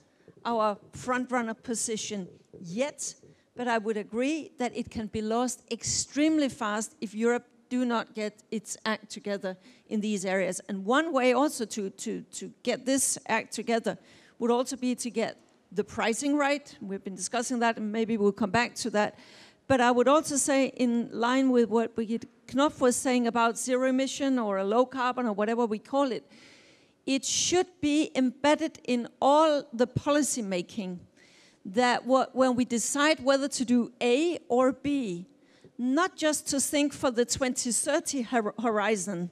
our 0.47 0.79
front 0.93 1.31
runner 1.31 1.55
position 1.55 2.29
yet, 2.61 3.15
but 3.57 3.69
I 3.69 3.77
would 3.77 3.99
agree 3.99 4.53
that 4.59 4.75
it 4.75 4.91
can 4.91 5.07
be 5.09 5.21
lost 5.21 5.63
extremely 5.71 6.49
fast 6.49 6.97
if 7.03 7.15
Europe 7.15 7.47
do 7.69 7.85
not 7.85 8.15
get 8.15 8.43
its 8.51 8.79
act 8.87 9.11
together 9.11 9.57
in 9.89 10.01
these 10.01 10.25
areas. 10.25 10.63
And 10.69 10.87
one 10.87 11.13
way 11.13 11.35
also 11.35 11.67
to, 11.67 11.91
to, 11.91 12.23
to 12.39 12.53
get 12.63 12.87
this 12.87 13.19
act 13.29 13.53
together 13.53 13.99
would 14.39 14.51
also 14.51 14.77
be 14.77 14.95
to 14.95 15.11
get 15.11 15.37
the 15.71 15.85
pricing 15.85 16.37
right. 16.37 16.75
We've 16.81 17.05
been 17.05 17.17
discussing 17.17 17.59
that, 17.59 17.77
and 17.77 17.91
maybe 17.93 18.17
we'll 18.17 18.33
come 18.33 18.51
back 18.51 18.75
to 18.77 18.91
that. 18.91 19.19
But 19.67 19.81
I 19.81 19.91
would 19.91 20.09
also 20.09 20.37
say, 20.37 20.67
in 20.67 21.09
line 21.13 21.51
with 21.51 21.71
what 21.71 21.95
Brigitte 21.95 22.29
Knopf 22.49 22.81
was 22.81 22.97
saying 22.97 23.27
about 23.27 23.59
zero 23.59 23.89
emission 23.89 24.39
or 24.39 24.59
a 24.59 24.65
low 24.65 24.85
carbon 24.85 25.27
or 25.27 25.33
whatever 25.33 25.65
we 25.65 25.79
call 25.79 26.13
it, 26.13 26.31
it 27.07 27.25
should 27.25 27.67
be 27.81 28.11
embedded 28.15 28.79
in 28.85 29.09
all 29.21 29.65
the 29.73 29.87
policy 29.87 30.43
making 30.43 31.01
that 31.65 32.05
what, 32.05 32.35
when 32.35 32.55
we 32.55 32.65
decide 32.65 33.21
whether 33.25 33.49
to 33.49 33.65
do 33.65 33.93
A 34.03 34.39
or 34.49 34.73
B, 34.73 35.27
not 35.79 36.17
just 36.17 36.47
to 36.49 36.61
think 36.61 36.93
for 36.93 37.11
the 37.11 37.25
2030 37.25 38.23
horizon, 38.61 39.31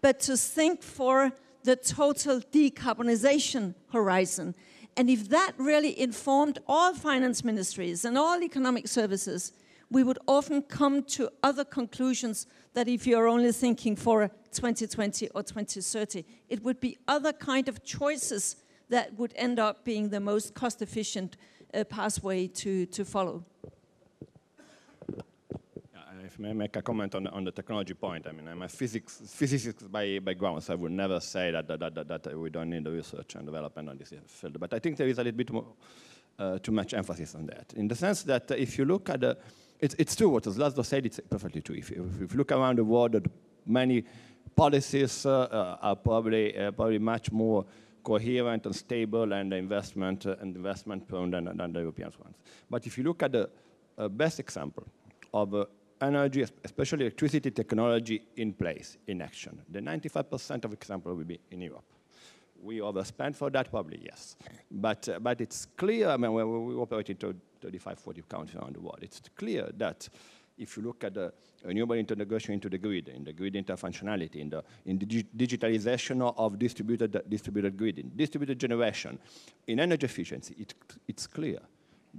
but 0.00 0.20
to 0.20 0.36
think 0.36 0.82
for 0.82 1.32
the 1.64 1.76
total 1.76 2.40
decarbonization 2.40 3.74
horizon. 3.92 4.54
And 4.98 5.08
if 5.08 5.28
that 5.28 5.52
really 5.58 5.98
informed 5.98 6.58
all 6.66 6.92
finance 6.92 7.44
ministries 7.44 8.04
and 8.04 8.18
all 8.18 8.42
economic 8.42 8.88
services, 8.88 9.52
we 9.90 10.02
would 10.02 10.18
often 10.26 10.60
come 10.60 11.04
to 11.04 11.30
other 11.40 11.64
conclusions 11.64 12.48
that 12.74 12.88
if 12.88 13.06
you're 13.06 13.28
only 13.28 13.52
thinking 13.52 13.94
for 13.94 14.28
2020 14.50 15.28
or 15.36 15.44
2030, 15.44 16.24
it 16.48 16.64
would 16.64 16.80
be 16.80 16.98
other 17.06 17.32
kind 17.32 17.68
of 17.68 17.84
choices 17.84 18.56
that 18.88 19.16
would 19.16 19.32
end 19.36 19.60
up 19.60 19.84
being 19.84 20.08
the 20.08 20.18
most 20.18 20.54
cost 20.54 20.82
efficient 20.82 21.36
uh, 21.72 21.84
pathway 21.84 22.48
to, 22.48 22.84
to 22.86 23.04
follow. 23.04 23.44
Make 26.38 26.76
a 26.76 26.82
comment 26.82 27.14
on, 27.16 27.26
on 27.26 27.44
the 27.44 27.50
technology 27.50 27.94
point, 27.94 28.26
I 28.28 28.32
mean, 28.32 28.46
I'm 28.46 28.62
a 28.62 28.68
physics, 28.68 29.20
physicist 29.26 29.90
by 29.90 30.20
background, 30.20 30.62
so 30.62 30.72
I 30.72 30.76
would 30.76 30.92
never 30.92 31.18
say 31.18 31.50
that, 31.50 31.66
that, 31.66 31.94
that, 31.94 32.08
that 32.08 32.38
we 32.38 32.48
don't 32.48 32.70
need 32.70 32.84
the 32.84 32.92
research 32.92 33.34
and 33.34 33.44
development 33.44 33.88
on 33.88 33.98
this 33.98 34.12
field. 34.26 34.60
But 34.60 34.72
I 34.72 34.78
think 34.78 34.96
there 34.96 35.08
is 35.08 35.18
a 35.18 35.24
little 35.24 35.36
bit 35.36 35.50
more, 35.50 35.66
uh, 36.38 36.58
too 36.60 36.70
much 36.70 36.94
emphasis 36.94 37.34
on 37.34 37.46
that, 37.46 37.72
in 37.74 37.88
the 37.88 37.96
sense 37.96 38.22
that 38.22 38.50
if 38.52 38.78
you 38.78 38.84
look 38.84 39.10
at 39.10 39.20
the 39.20 39.36
it's, 39.80 39.94
it's 39.98 40.16
true 40.16 40.28
what 40.28 40.44
Laszlo 40.44 40.84
said, 40.84 41.06
it's 41.06 41.20
perfectly 41.28 41.60
true. 41.60 41.76
If, 41.76 41.90
if, 41.92 41.98
if 42.22 42.32
you 42.32 42.38
look 42.38 42.52
around 42.52 42.78
the 42.78 42.84
world, 42.84 43.28
many 43.64 44.04
policies 44.56 45.24
uh, 45.24 45.42
uh, 45.42 45.78
are 45.80 45.96
probably, 45.96 46.56
uh, 46.56 46.72
probably 46.72 46.98
much 46.98 47.30
more 47.30 47.64
coherent 48.02 48.66
and 48.66 48.74
stable 48.74 49.32
and 49.32 49.52
investment 49.52 50.26
uh, 50.26 50.34
and 50.40 50.56
investment 50.56 51.06
prone 51.06 51.30
than, 51.30 51.56
than, 51.56 51.72
the 51.72 51.80
European 51.80 52.12
ones. 52.22 52.36
But 52.68 52.86
if 52.86 52.98
you 52.98 53.04
look 53.04 53.22
at 53.22 53.32
the 53.32 53.50
uh, 53.96 54.08
best 54.08 54.40
example 54.40 54.84
of 55.32 55.54
uh, 55.54 55.66
energy, 56.00 56.44
especially 56.64 57.04
electricity 57.06 57.50
technology 57.50 58.22
in 58.36 58.52
place, 58.52 58.96
in 59.06 59.22
action, 59.22 59.60
the 59.68 59.80
95% 59.80 60.64
of 60.64 60.72
example 60.72 61.14
will 61.14 61.24
be 61.24 61.40
in 61.50 61.60
Europe. 61.60 61.84
We 62.60 62.78
overspend 62.78 63.36
for 63.36 63.50
that, 63.50 63.70
probably 63.70 64.00
yes. 64.04 64.36
But, 64.70 65.08
but 65.20 65.40
it's 65.40 65.66
clear, 65.76 66.08
I 66.08 66.16
mean, 66.16 66.32
when 66.32 66.66
we 66.66 66.74
operate 66.74 67.10
in 67.10 67.16
35, 67.60 67.98
40 67.98 68.22
countries 68.28 68.56
around 68.56 68.74
the 68.74 68.80
world. 68.80 68.98
It's 69.02 69.20
clear 69.36 69.70
that 69.76 70.08
if 70.56 70.76
you 70.76 70.82
look 70.82 71.04
at 71.04 71.14
the 71.14 71.32
renewable 71.64 71.94
integration 71.94 72.54
into 72.54 72.68
the 72.68 72.78
grid, 72.78 73.08
in 73.08 73.24
the 73.24 73.32
grid 73.32 73.54
interfunctionality, 73.54 74.36
in 74.36 74.50
the, 74.50 74.64
in 74.86 74.98
the 74.98 75.06
digitalization 75.06 76.34
of 76.36 76.58
distributed, 76.58 77.22
distributed 77.28 77.76
grid, 77.76 77.98
in 77.98 78.10
distributed 78.14 78.58
generation, 78.58 79.18
in 79.66 79.80
energy 79.80 80.04
efficiency, 80.04 80.54
it, 80.58 80.74
it's 81.06 81.26
clear 81.26 81.60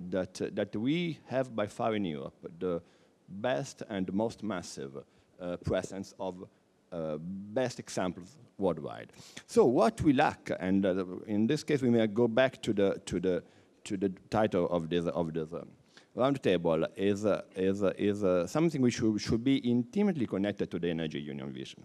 that, 0.09 0.41
uh, 0.41 0.47
that 0.53 0.75
we 0.75 1.19
have 1.27 1.53
by 1.55 1.67
far 1.67 1.95
in 1.95 2.05
Europe 2.05 2.35
the 2.59 2.81
best 3.29 3.83
and 3.89 4.11
most 4.13 4.43
massive 4.43 4.97
uh, 5.39 5.57
presence 5.57 6.13
of 6.19 6.43
uh, 6.91 7.17
best 7.19 7.79
examples 7.79 8.37
worldwide. 8.57 9.13
So 9.47 9.65
what 9.65 10.01
we 10.01 10.13
lack, 10.13 10.51
and 10.59 10.85
uh, 10.85 11.05
in 11.27 11.47
this 11.47 11.63
case 11.63 11.81
we 11.81 11.89
may 11.89 12.07
go 12.07 12.27
back 12.27 12.61
to 12.63 12.73
the, 12.73 13.01
to 13.05 13.19
the 13.19 13.43
to 13.85 13.97
the 13.97 14.11
title 14.29 14.67
of 14.69 14.89
this 14.89 15.05
of 15.05 15.33
this 15.33 15.53
um, 15.53 15.67
roundtable 16.15 16.87
is 16.95 17.25
uh, 17.25 17.41
is 17.55 17.83
uh, 17.83 17.93
is 17.97 18.23
uh, 18.23 18.45
something 18.47 18.81
which 18.81 18.95
should, 18.95 19.19
should 19.19 19.43
be 19.43 19.57
intimately 19.57 20.25
connected 20.25 20.69
to 20.71 20.79
the 20.79 20.89
energy 20.89 21.19
union 21.19 21.51
vision. 21.51 21.83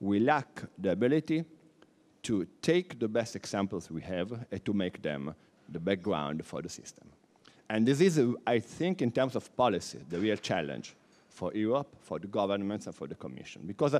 We 0.00 0.20
lack 0.20 0.62
the 0.78 0.92
ability 0.92 1.44
to 2.22 2.46
take 2.62 2.98
the 2.98 3.08
best 3.08 3.36
examples 3.36 3.90
we 3.90 4.02
have 4.02 4.32
and 4.50 4.64
to 4.64 4.72
make 4.72 5.02
them 5.02 5.34
the 5.68 5.80
background 5.80 6.44
for 6.44 6.62
the 6.62 6.68
system. 6.68 7.08
And 7.74 7.84
this 7.84 8.00
is, 8.00 8.20
I 8.46 8.60
think, 8.60 9.02
in 9.02 9.10
terms 9.10 9.34
of 9.34 9.54
policy, 9.56 9.98
the 10.08 10.20
real 10.20 10.36
challenge 10.36 10.94
for 11.28 11.52
Europe, 11.52 11.88
for 12.02 12.20
the 12.20 12.28
governments, 12.28 12.86
and 12.86 12.94
for 12.94 13.08
the 13.08 13.16
Commission. 13.16 13.62
Because 13.66 13.96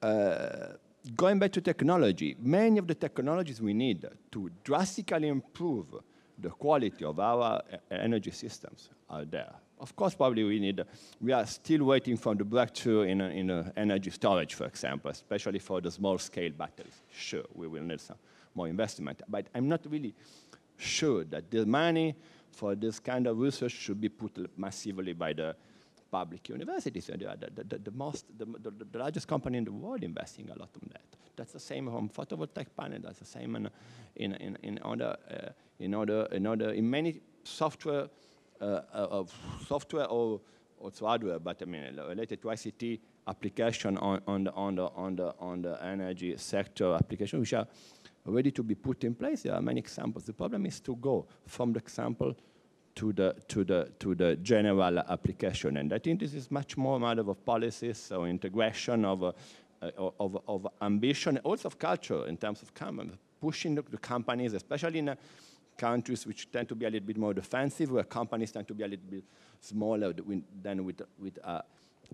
uh, 0.00 0.76
going 1.16 1.40
back 1.40 1.50
to 1.50 1.60
technology, 1.60 2.36
many 2.40 2.78
of 2.78 2.86
the 2.86 2.94
technologies 2.94 3.60
we 3.60 3.74
need 3.74 4.06
to 4.30 4.50
drastically 4.62 5.26
improve 5.26 5.86
the 6.38 6.50
quality 6.50 7.04
of 7.04 7.18
our 7.18 7.60
uh, 7.72 7.76
energy 7.90 8.30
systems 8.30 8.90
are 9.10 9.24
there. 9.24 9.52
Of 9.80 9.96
course, 9.96 10.14
probably 10.14 10.44
we 10.44 10.60
need, 10.60 10.80
we 11.20 11.32
are 11.32 11.44
still 11.46 11.82
waiting 11.82 12.16
for 12.16 12.36
the 12.36 12.44
breakthrough 12.44 13.02
in, 13.02 13.20
uh, 13.20 13.28
in 13.30 13.50
uh, 13.50 13.72
energy 13.76 14.10
storage, 14.10 14.54
for 14.54 14.66
example, 14.66 15.10
especially 15.10 15.58
for 15.58 15.80
the 15.80 15.90
small 15.90 16.18
scale 16.18 16.52
batteries. 16.56 17.02
Sure, 17.12 17.46
we 17.52 17.66
will 17.66 17.82
need 17.82 18.00
some 18.00 18.16
more 18.54 18.68
investment, 18.68 19.22
but 19.28 19.48
I'm 19.56 19.68
not 19.68 19.80
really 19.90 20.14
sure 20.76 21.24
that 21.24 21.50
the 21.50 21.66
money 21.66 22.14
for 22.52 22.74
this 22.74 23.00
kind 23.00 23.26
of 23.26 23.38
research 23.38 23.72
should 23.72 24.00
be 24.00 24.08
put 24.08 24.58
massively 24.58 25.12
by 25.12 25.32
the 25.32 25.56
public 26.10 26.48
universities. 26.48 27.08
And 27.08 27.20
the, 27.20 27.64
the, 27.64 27.78
the, 27.78 27.90
most, 27.90 28.26
the, 28.38 28.44
the, 28.44 28.98
largest 28.98 29.26
company 29.26 29.58
in 29.58 29.64
the 29.64 29.72
world 29.72 30.04
investing 30.04 30.50
a 30.50 30.58
lot 30.58 30.68
on 30.80 30.90
that. 30.92 31.02
That's 31.34 31.52
the 31.52 31.60
same 31.60 31.88
on 31.88 32.10
photovoltaic 32.10 32.66
panel. 32.76 32.98
That's 33.02 33.18
the 33.18 33.24
same 33.24 33.56
in, 33.56 33.70
in, 34.16 34.34
in, 34.34 34.58
in 34.62 34.78
other, 34.84 35.16
uh, 35.30 35.48
in 35.80 35.94
other, 35.94 36.26
in 36.26 36.46
other, 36.46 36.70
in 36.70 36.88
many 36.88 37.20
software, 37.44 38.08
uh, 38.60 38.64
uh 38.64 38.82
of 38.92 39.34
software 39.66 40.06
or 40.06 40.40
also 40.78 41.06
hardware, 41.06 41.38
but 41.38 41.62
I 41.62 41.64
mean 41.64 41.96
related 41.96 42.42
to 42.42 42.48
ICT 42.48 43.00
application 43.26 43.96
on, 43.98 44.20
on, 44.26 44.44
the, 44.44 44.52
on, 44.52 44.74
the, 44.74 44.86
on, 44.96 45.16
the, 45.16 45.34
on 45.38 45.62
the 45.62 45.82
energy 45.84 46.36
sector 46.36 46.94
application, 46.94 47.40
which 47.40 47.54
are 47.54 47.66
ready 48.24 48.50
to 48.52 48.62
be 48.62 48.74
put 48.74 49.04
in 49.04 49.14
place. 49.14 49.42
There 49.42 49.54
are 49.54 49.62
many 49.62 49.80
examples. 49.80 50.24
The 50.24 50.32
problem 50.32 50.66
is 50.66 50.80
to 50.80 50.96
go 50.96 51.26
from 51.46 51.72
the 51.72 51.80
example 51.80 52.36
to 52.94 53.12
the, 53.12 53.34
to, 53.48 53.64
the, 53.64 53.90
to 53.98 54.14
the 54.14 54.36
general 54.36 54.98
application. 54.98 55.76
And 55.78 55.92
I 55.92 55.98
think 55.98 56.20
this 56.20 56.34
is 56.34 56.50
much 56.50 56.76
more 56.76 56.96
a 56.96 57.00
matter 57.00 57.28
of 57.28 57.44
policies 57.44 58.12
or 58.12 58.28
integration 58.28 59.04
of, 59.04 59.22
uh, 59.24 59.32
of, 59.98 60.38
of 60.46 60.68
ambition, 60.80 61.38
also 61.38 61.68
of 61.68 61.78
culture 61.78 62.26
in 62.26 62.36
terms 62.36 62.62
of 62.62 62.72
pushing 63.40 63.74
the, 63.74 63.82
the 63.82 63.98
companies, 63.98 64.52
especially 64.52 65.00
in 65.00 65.08
uh, 65.08 65.14
countries 65.76 66.26
which 66.26 66.50
tend 66.52 66.68
to 66.68 66.74
be 66.74 66.84
a 66.84 66.90
little 66.90 67.06
bit 67.06 67.16
more 67.16 67.34
defensive, 67.34 67.90
where 67.90 68.04
companies 68.04 68.52
tend 68.52 68.68
to 68.68 68.74
be 68.74 68.84
a 68.84 68.88
little 68.88 69.06
bit 69.10 69.24
smaller 69.60 70.12
than 70.62 70.84
with, 70.84 71.02
with 71.18 71.38
uh, 71.42 71.62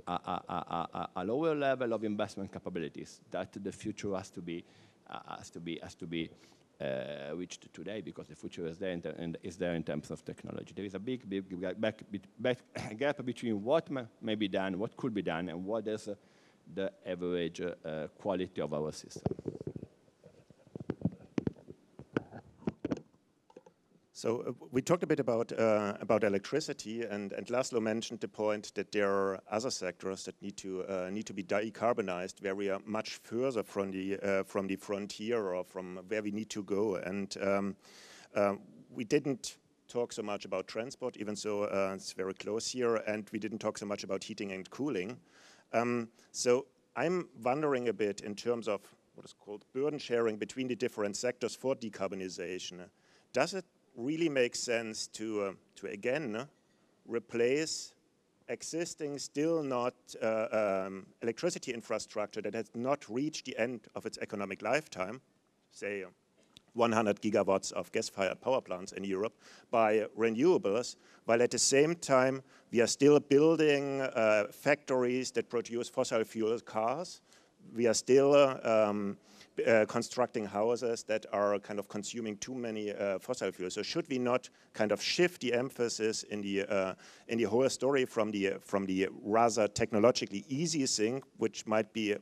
a, 0.07 0.13
a, 0.13 0.87
a, 0.95 1.09
a, 1.17 1.25
lower 1.25 1.55
level 1.55 1.93
of 1.93 2.05
investment 2.05 2.53
capabilities 2.53 3.21
that 3.31 3.53
the 3.53 3.73
future 3.73 4.15
has 4.15 4.31
to 4.31 4.41
be, 4.41 4.59
uh, 4.61 4.88
has 5.29 5.51
to 5.51 5.61
be, 5.61 5.79
has 5.83 5.95
to 5.97 6.07
be 6.07 6.31
uh, 6.81 7.35
reached 7.35 7.73
today 7.73 8.01
because 8.01 8.29
the 8.29 8.35
future 8.35 8.67
is 8.67 8.79
there, 8.79 8.93
and 8.93 9.37
is 9.43 9.57
there 9.57 9.75
in 9.75 9.83
terms 9.83 10.11
of 10.11 10.25
technology. 10.25 10.73
There 10.75 10.85
is 10.85 10.95
a 10.95 10.99
big, 10.99 11.29
big 11.29 11.45
back, 11.81 12.03
back, 12.39 12.59
gap 12.99 13.25
between 13.25 13.63
what 13.63 13.89
may, 14.23 14.35
be 14.35 14.49
done, 14.49 14.79
what 14.79 14.97
could 14.97 15.15
be 15.15 15.23
done, 15.23 15.49
and 15.49 15.65
what 15.65 15.87
is 15.89 16.09
uh, 16.09 16.15
the 16.75 16.93
average 17.07 17.61
uh, 17.61 18.09
quality 18.19 18.61
of 18.61 18.73
our 18.73 18.93
system. 18.93 19.23
So 24.19 24.43
uh, 24.49 24.53
we 24.73 24.83
talked 24.83 25.05
a 25.05 25.07
bit 25.07 25.21
about 25.21 25.53
uh, 25.53 25.95
about 26.01 26.25
electricity, 26.25 27.03
and 27.03 27.33
and 27.33 27.47
Laszlo 27.47 27.81
mentioned 27.81 28.19
the 28.19 28.27
point 28.27 28.75
that 28.75 28.91
there 28.91 29.09
are 29.09 29.41
other 29.49 29.71
sectors 29.71 30.25
that 30.25 30.35
need 30.43 30.57
to 30.57 30.83
uh, 30.89 31.09
need 31.09 31.25
to 31.27 31.33
be 31.33 31.45
decarbonized, 31.45 32.43
where 32.43 32.57
we 32.57 32.69
are 32.69 32.81
much 32.85 33.21
further 33.23 33.63
from 33.63 33.93
the 33.93 34.19
uh, 34.19 34.43
from 34.43 34.67
the 34.67 34.75
frontier 34.75 35.55
or 35.55 35.63
from 35.63 36.01
where 36.09 36.21
we 36.21 36.33
need 36.33 36.51
to 36.51 36.65
go. 36.65 36.97
And 36.97 37.37
um, 37.41 37.77
uh, 38.35 38.55
we 38.91 39.05
didn't 39.05 39.59
talk 39.87 40.13
so 40.13 40.23
much 40.23 40.45
about 40.45 40.67
transport, 40.67 41.17
even 41.17 41.37
though 41.45 41.93
it's 41.95 42.13
very 42.13 42.35
close 42.35 42.69
here, 42.73 42.97
and 42.97 43.31
we 43.31 43.39
didn't 43.39 43.61
talk 43.61 43.79
so 43.79 43.87
much 43.87 44.03
about 44.03 44.25
heating 44.25 44.51
and 44.51 44.69
cooling. 44.69 45.17
Um, 45.73 46.09
so 46.33 46.67
I'm 46.97 47.29
wondering 47.45 47.89
a 47.89 47.93
bit 47.93 48.23
in 48.23 48.35
terms 48.35 48.67
of 48.67 48.81
what 49.15 49.25
is 49.25 49.33
called 49.33 49.65
burden 49.73 50.01
sharing 50.01 50.39
between 50.39 50.67
the 50.67 50.77
different 50.77 51.17
sectors 51.17 51.55
for 51.55 51.77
decarbonization. 51.77 52.81
Does 53.33 53.55
it 53.55 53.65
really 53.99 54.29
makes 54.29 54.61
sense 54.61 55.09
to, 55.09 55.43
uh, 55.43 55.53
to 55.75 55.89
again 55.89 56.37
uh, 56.37 56.47
replace 57.07 57.95
existing, 58.49 59.19
still 59.19 59.63
not 59.63 59.95
uh, 60.23 60.85
um, 60.87 61.07
electricity 61.21 61.75
infrastructure 61.75 62.41
that 62.41 62.55
has 62.55 62.71
not 62.75 63.07
reached 63.11 63.45
the 63.45 63.59
end 63.59 63.81
of 63.95 64.07
its 64.07 64.17
economic 64.19 64.63
lifetime, 64.63 65.21
say 65.73 66.05
100 66.75 67.21
gigawatts 67.21 67.73
of 67.73 67.91
gas-fired 67.93 68.41
power 68.41 68.61
plants 68.61 68.93
in 68.93 69.05
Europe, 69.05 69.35
by 69.71 70.07
renewables, 70.17 70.97
while 71.25 71.43
at 71.43 71.51
the 71.51 71.59
same 71.59 71.95
time 71.97 72.43
we 72.71 72.81
are 72.81 72.87
still 72.87 73.19
building 73.19 74.01
uh, 74.01 74.45
factories 74.53 75.33
that 75.33 75.51
produce 75.51 75.89
fossil 75.89 76.23
fuel 76.25 76.59
cars. 76.61 77.21
We 77.75 77.87
are 77.87 77.95
still 77.95 78.35
um, 78.63 79.19
uh, 79.67 79.85
constructing 79.87 80.47
houses 80.47 81.03
that 81.05 81.27
are 81.33 81.59
kind 81.59 81.79
of 81.79 81.89
consuming 81.89 82.37
too 82.39 82.55
many 82.55 82.93
uh, 82.93 83.19
fossil 83.19 83.51
fuels. 83.53 83.75
So 83.75 83.83
should 83.83 84.09
we 84.09 84.19
not 84.19 84.49
kind 84.73 84.93
of 84.93 85.03
shift 85.03 85.41
the 85.41 85.53
emphasis 85.53 86.23
in 86.25 86.43
the 86.43 86.65
uh, 86.65 86.95
in 87.29 87.39
the 87.39 87.45
whole 87.45 87.69
story 87.69 88.05
from 88.05 88.31
the 88.31 88.55
from 88.61 88.87
the 88.87 89.09
rather 89.23 89.69
technologically 89.69 90.45
easy 90.49 90.87
thing, 90.87 91.23
which 91.39 91.67
might 91.67 91.93
be 91.93 92.17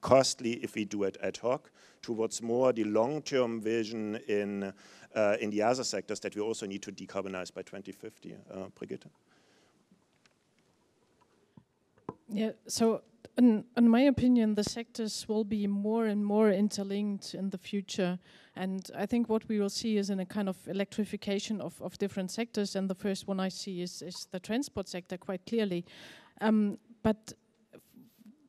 costly 0.00 0.52
if 0.62 0.74
we 0.74 0.84
do 0.84 1.04
it 1.04 1.16
ad 1.22 1.38
hoc, 1.38 1.70
towards 2.02 2.42
more 2.42 2.72
the 2.72 2.84
long-term 2.84 3.60
vision 3.60 4.16
in 4.28 4.72
uh, 5.14 5.36
in 5.40 5.50
the 5.50 5.62
other 5.62 5.84
sectors 5.84 6.20
that 6.20 6.34
we 6.34 6.42
also 6.42 6.66
need 6.66 6.82
to 6.82 6.92
decarbonize 6.92 7.52
by 7.52 7.62
2050. 7.62 8.34
Uh, 8.50 8.68
Brigitte. 8.74 9.06
Yeah. 12.28 12.52
So 12.66 13.02
in, 13.36 13.64
in, 13.76 13.88
my 13.88 14.02
opinion, 14.02 14.54
the 14.54 14.64
sectors 14.64 15.26
will 15.28 15.44
be 15.44 15.66
more 15.66 16.06
and 16.06 16.24
more 16.24 16.50
interlinked 16.50 17.34
in 17.34 17.50
the 17.50 17.58
future. 17.58 18.18
And 18.56 18.88
I 18.96 19.06
think 19.06 19.28
what 19.28 19.48
we 19.48 19.58
will 19.58 19.70
see 19.70 19.96
is 19.96 20.10
in 20.10 20.20
a 20.20 20.26
kind 20.26 20.48
of 20.48 20.56
electrification 20.68 21.60
of, 21.60 21.80
of 21.82 21.98
different 21.98 22.30
sectors. 22.30 22.76
And 22.76 22.88
the 22.88 22.94
first 22.94 23.26
one 23.26 23.40
I 23.40 23.48
see 23.48 23.82
is, 23.82 24.02
is 24.02 24.28
the 24.30 24.40
transport 24.40 24.88
sector 24.88 25.16
quite 25.16 25.44
clearly. 25.46 25.84
Um, 26.40 26.78
but 27.02 27.32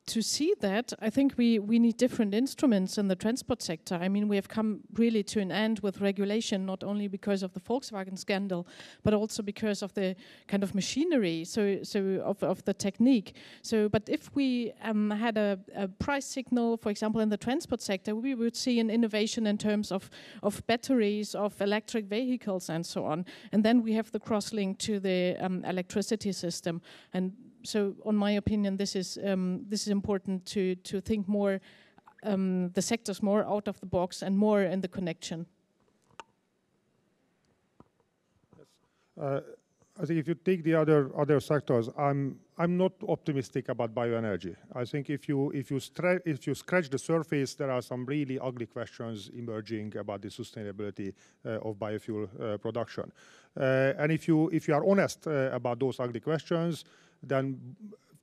to 0.06 0.22
see 0.22 0.54
that, 0.60 0.92
I 1.00 1.10
think 1.10 1.34
we, 1.36 1.58
we 1.58 1.78
need 1.80 1.96
different 1.96 2.32
instruments 2.32 2.96
in 2.96 3.08
the 3.08 3.16
transport 3.16 3.60
sector. 3.60 3.96
I 3.96 4.08
mean, 4.08 4.28
we 4.28 4.36
have 4.36 4.48
come 4.48 4.80
really 4.94 5.24
to 5.24 5.40
an 5.40 5.50
end 5.50 5.80
with 5.80 6.00
regulation, 6.00 6.64
not 6.64 6.84
only 6.84 7.08
because 7.08 7.42
of 7.42 7.52
the 7.54 7.60
Volkswagen 7.60 8.16
scandal, 8.16 8.68
but 9.02 9.14
also 9.14 9.42
because 9.42 9.82
of 9.82 9.92
the 9.94 10.14
kind 10.46 10.62
of 10.62 10.74
machinery, 10.74 11.44
so, 11.44 11.82
so 11.82 12.22
of, 12.24 12.40
of 12.44 12.64
the 12.64 12.72
technique. 12.72 13.34
So, 13.62 13.88
but 13.88 14.08
if 14.08 14.34
we 14.34 14.72
um, 14.82 15.10
had 15.10 15.36
a, 15.36 15.58
a, 15.74 15.88
price 15.88 16.26
signal, 16.26 16.76
for 16.76 16.90
example, 16.90 17.20
in 17.20 17.28
the 17.28 17.36
transport 17.36 17.82
sector, 17.82 18.14
we 18.14 18.34
would 18.34 18.54
see 18.54 18.78
an 18.78 18.90
innovation 18.90 19.46
in 19.46 19.58
terms 19.58 19.90
of, 19.90 20.08
of 20.42 20.64
batteries, 20.68 21.34
of 21.34 21.60
electric 21.60 22.06
vehicles, 22.06 22.68
and 22.68 22.86
so 22.86 23.04
on. 23.06 23.26
And 23.50 23.64
then 23.64 23.82
we 23.82 23.94
have 23.94 24.12
the 24.12 24.20
cross 24.20 24.52
link 24.52 24.78
to 24.80 25.00
the 25.00 25.36
um, 25.40 25.64
electricity 25.64 26.30
system. 26.30 26.80
And 27.12 27.32
so, 27.62 27.94
on 28.04 28.16
my 28.16 28.32
opinion, 28.32 28.76
this 28.76 28.96
is 28.96 29.18
um, 29.24 29.64
this 29.68 29.82
is 29.82 29.88
important 29.88 30.46
to 30.46 30.74
to 30.74 31.00
think 31.00 31.28
more 31.28 31.60
um, 32.22 32.70
the 32.70 32.82
sectors 32.82 33.22
more 33.22 33.44
out 33.44 33.68
of 33.68 33.78
the 33.80 33.86
box 33.86 34.22
and 34.22 34.36
more 34.36 34.62
in 34.62 34.80
the 34.80 34.88
connection. 34.88 35.46
Yes. 38.56 38.66
Uh, 39.18 39.40
I 39.98 40.04
think 40.04 40.20
if 40.20 40.28
you 40.28 40.34
take 40.34 40.62
the 40.62 40.74
other 40.74 41.10
other 41.16 41.40
sectors, 41.40 41.88
I'm 41.96 42.38
I'm 42.58 42.76
not 42.76 42.92
optimistic 43.08 43.70
about 43.70 43.94
bioenergy. 43.94 44.54
I 44.74 44.84
think 44.84 45.08
if 45.08 45.26
you 45.28 45.50
if 45.52 45.70
you 45.70 45.80
if 46.26 46.46
you 46.46 46.54
scratch 46.54 46.90
the 46.90 46.98
surface, 46.98 47.54
there 47.54 47.70
are 47.70 47.80
some 47.80 48.04
really 48.04 48.38
ugly 48.38 48.66
questions 48.66 49.30
emerging 49.34 49.96
about 49.96 50.20
the 50.20 50.28
sustainability 50.28 51.14
uh, 51.44 51.68
of 51.68 51.76
biofuel 51.76 52.28
uh, 52.28 52.58
production. 52.58 53.10
Uh, 53.58 53.94
and 53.98 54.12
if 54.12 54.28
you 54.28 54.50
if 54.52 54.68
you 54.68 54.74
are 54.74 54.84
honest 54.84 55.26
uh, 55.26 55.50
about 55.52 55.78
those 55.78 55.98
ugly 55.98 56.20
questions, 56.20 56.84
then 57.26 57.58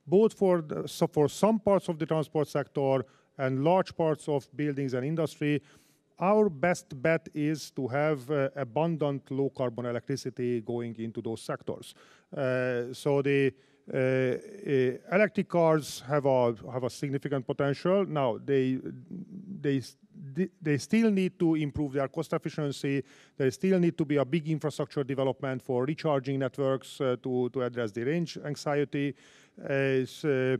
both 0.06 0.34
for, 0.34 0.60
the, 0.62 0.86
so 0.86 1.06
for 1.06 1.28
some 1.28 1.58
parts 1.58 1.88
of 1.88 1.98
the 1.98 2.06
transport 2.06 2.48
sector 2.48 3.04
and 3.38 3.64
large 3.64 3.96
parts 3.96 4.28
of 4.28 4.46
buildings 4.56 4.94
and 4.94 5.04
industry, 5.04 5.62
our 6.20 6.48
best 6.48 7.00
bet 7.02 7.28
is 7.34 7.70
to 7.72 7.88
have 7.88 8.30
uh, 8.30 8.48
abundant 8.54 9.28
low 9.30 9.50
carbon 9.50 9.86
electricity 9.86 10.60
going 10.60 10.94
into 10.98 11.20
those 11.20 11.42
sectors. 11.42 11.94
Uh, 12.36 12.92
so 12.92 13.20
the 13.22 13.52
electric 13.88 15.48
cars 15.48 16.02
have 16.08 16.26
a 16.26 16.54
have 16.72 16.84
a 16.84 16.90
significant 16.90 17.46
potential. 17.46 18.06
Now 18.06 18.38
they 18.42 18.78
they 19.60 19.82
they 20.60 20.78
still 20.78 21.10
need 21.10 21.38
to 21.38 21.54
improve 21.54 21.92
their 21.92 22.08
cost 22.08 22.32
efficiency. 22.32 23.02
There 23.36 23.50
still 23.50 23.78
need 23.78 23.96
to 23.98 24.04
be 24.04 24.16
a 24.16 24.24
big 24.24 24.48
infrastructure 24.48 25.04
development 25.04 25.62
for 25.62 25.84
recharging 25.84 26.38
networks 26.38 27.00
uh, 27.00 27.16
to, 27.22 27.48
to 27.50 27.62
address 27.62 27.92
the 27.92 28.04
range 28.04 28.38
anxiety. 28.44 29.14
Uh, 29.62 30.56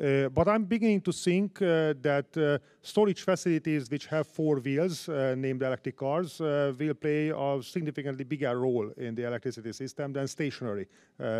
uh, 0.00 0.28
but 0.28 0.46
I'm 0.48 0.64
beginning 0.64 1.00
to 1.02 1.12
think 1.12 1.60
uh, 1.60 1.94
that 2.02 2.36
uh, 2.36 2.58
storage 2.82 3.22
facilities 3.22 3.90
which 3.90 4.06
have 4.06 4.26
four 4.26 4.60
wheels, 4.60 5.08
uh, 5.08 5.34
named 5.36 5.62
electric 5.62 5.96
cars, 5.96 6.38
will 6.38 6.94
play 6.94 7.30
a 7.30 7.62
significantly 7.62 8.24
bigger 8.24 8.58
role 8.58 8.90
in 8.96 9.14
the 9.14 9.26
electricity 9.26 9.72
system 9.72 10.12
than 10.12 10.28
stationary 10.28 10.86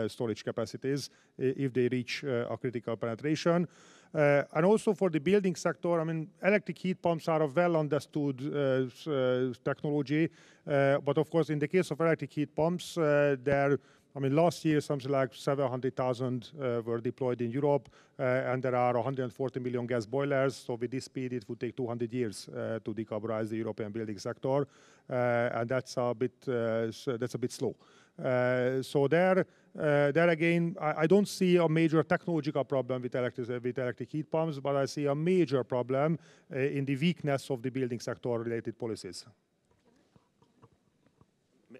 storage 0.08 0.44
capacities 0.44 1.10
if 1.38 1.72
they 1.72 1.88
reach 1.88 2.24
a 2.24 2.56
critical 2.60 2.96
penetration. 2.96 3.68
Uh, 4.14 4.42
and 4.54 4.64
also 4.64 4.94
for 4.94 5.10
the 5.10 5.20
building 5.20 5.54
sector, 5.54 6.00
I 6.00 6.04
mean, 6.04 6.30
electric 6.42 6.78
heat 6.78 7.02
pumps 7.02 7.28
are 7.28 7.42
a 7.42 7.46
well 7.46 7.76
understood 7.76 8.40
uh, 8.40 9.10
uh, 9.10 9.52
technology. 9.62 10.30
but 10.64 11.18
of 11.18 11.30
course, 11.30 11.50
in 11.50 11.58
the 11.58 11.68
case 11.68 11.90
of 11.90 12.00
electric 12.00 12.32
heat 12.32 12.54
pumps, 12.54 12.94
there 12.94 13.78
I 14.16 14.20
mean, 14.20 14.34
last 14.34 14.64
year, 14.64 14.80
something 14.80 15.10
like 15.10 15.34
700,000 15.34 16.50
uh, 16.60 16.82
were 16.84 17.00
deployed 17.00 17.40
in 17.40 17.50
Europe, 17.50 17.88
uh, 18.18 18.22
and 18.22 18.62
there 18.62 18.74
are 18.74 18.94
140 18.94 19.60
million 19.60 19.86
gas 19.86 20.06
boilers. 20.06 20.56
So 20.56 20.74
with 20.74 20.90
this 20.90 21.04
speed, 21.04 21.34
it 21.34 21.48
would 21.48 21.60
take 21.60 21.76
200 21.76 22.12
years 22.12 22.48
uh, 22.48 22.78
to 22.84 22.94
decarbonize 22.94 23.50
the 23.50 23.56
European 23.58 23.92
building 23.92 24.18
sector, 24.18 24.66
and 25.08 25.68
that's 25.68 25.96
a 25.96 26.14
bit 26.14 26.40
that's 26.40 27.34
a 27.34 27.38
bit 27.38 27.52
slow. 27.52 27.76
so 28.82 29.06
there, 29.08 29.46
uh, 29.78 30.10
there 30.10 30.28
again, 30.30 30.76
I, 30.80 31.02
I, 31.02 31.06
don't 31.06 31.28
see 31.28 31.56
a 31.56 31.68
major 31.68 32.02
technological 32.02 32.64
problem 32.64 33.02
with 33.02 33.14
electric, 33.14 33.62
with 33.62 33.78
electric 33.78 34.10
heat 34.10 34.28
pumps, 34.28 34.58
but 34.58 34.74
I 34.74 34.86
see 34.86 35.06
a 35.06 35.14
major 35.14 35.62
problem 35.62 36.18
uh, 36.52 36.58
in 36.58 36.84
the 36.84 36.96
weakness 36.96 37.48
of 37.50 37.62
the 37.62 37.70
building 37.70 38.00
sector 38.00 38.30
related 38.30 38.76
policies. 38.76 39.24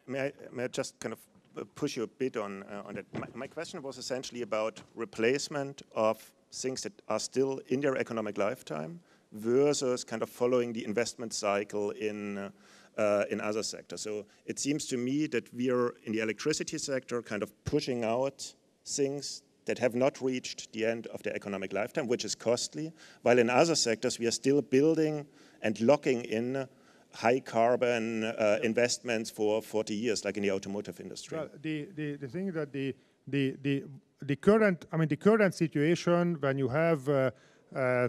May 0.07 0.27
I, 0.27 0.33
may 0.53 0.64
I 0.64 0.69
just 0.69 1.01
kind 1.01 1.14
of 1.14 1.19
uh, 1.19 1.38
push 1.64 1.97
you 1.97 2.03
a 2.03 2.07
bit 2.07 2.37
on, 2.37 2.62
uh, 2.64 2.83
on 2.87 2.94
that? 2.94 3.07
My, 3.14 3.27
my, 3.35 3.47
question 3.47 3.83
was 3.83 3.99
essentially 3.99 4.42
about 4.42 4.83
replacement 4.94 5.83
of 5.94 6.33
things 6.53 6.83
that 6.83 6.92
are 7.09 7.21
still 7.21 7.61
in 7.68 7.81
their 7.81 7.97
economic 7.97 8.38
lifetime 8.38 9.01
versus 9.33 10.05
kind 10.05 10.23
of 10.23 10.31
following 10.31 10.73
the 10.73 10.85
investment 10.85 11.33
cycle 11.35 11.90
in 11.90 12.38
uh, 12.38 12.51
uh, 12.99 13.25
in 13.31 13.40
other 13.40 13.62
sectors. 13.62 14.01
So 14.01 14.27
it 14.44 14.59
seems 14.59 14.87
to 14.87 14.97
me 14.97 15.27
that 15.29 15.53
we 15.55 15.71
are 15.71 15.94
in 16.05 16.12
the 16.12 16.21
electricity 16.21 16.79
sector 16.79 17.23
kind 17.23 17.42
of 17.42 17.53
pushing 17.64 18.05
out 18.05 18.53
things 18.85 19.42
that 19.66 19.79
have 19.79 19.94
not 19.94 20.21
reached 20.21 20.73
the 20.73 20.85
end 20.85 21.07
of 21.09 21.23
their 21.23 21.35
economic 21.37 21.73
lifetime, 21.73 22.09
which 22.09 22.25
is 22.25 22.35
costly, 22.35 22.92
while 23.23 23.38
in 23.38 23.51
other 23.51 23.75
sectors 23.75 24.18
we 24.18 24.27
are 24.27 24.33
still 24.33 24.62
building 24.62 25.27
and 25.62 25.81
locking 25.81 26.25
in 26.25 26.66
high 27.12 27.40
carbon 27.40 28.25
uh, 28.25 28.59
investments 28.62 29.31
for 29.31 29.62
40 29.62 29.94
years, 29.94 30.25
like 30.25 30.37
in 30.37 30.42
the 30.42 30.51
automotive 30.51 31.01
industry. 31.01 31.38
Well, 31.38 31.49
the, 31.61 31.88
the, 31.94 32.16
the 32.16 32.29
thing 32.29 32.53
that 32.53 32.73
the, 32.73 32.94
the, 33.27 33.57
the, 33.62 33.85
the 34.23 34.37
current, 34.37 34.87
I 34.92 34.97
mean, 34.97 35.09
the 35.09 35.16
current 35.16 35.55
situation 35.55 36.37
when 36.40 36.59
you 36.59 36.68
have 36.68 37.09
uh, 37.09 37.31
uh, 37.75 38.09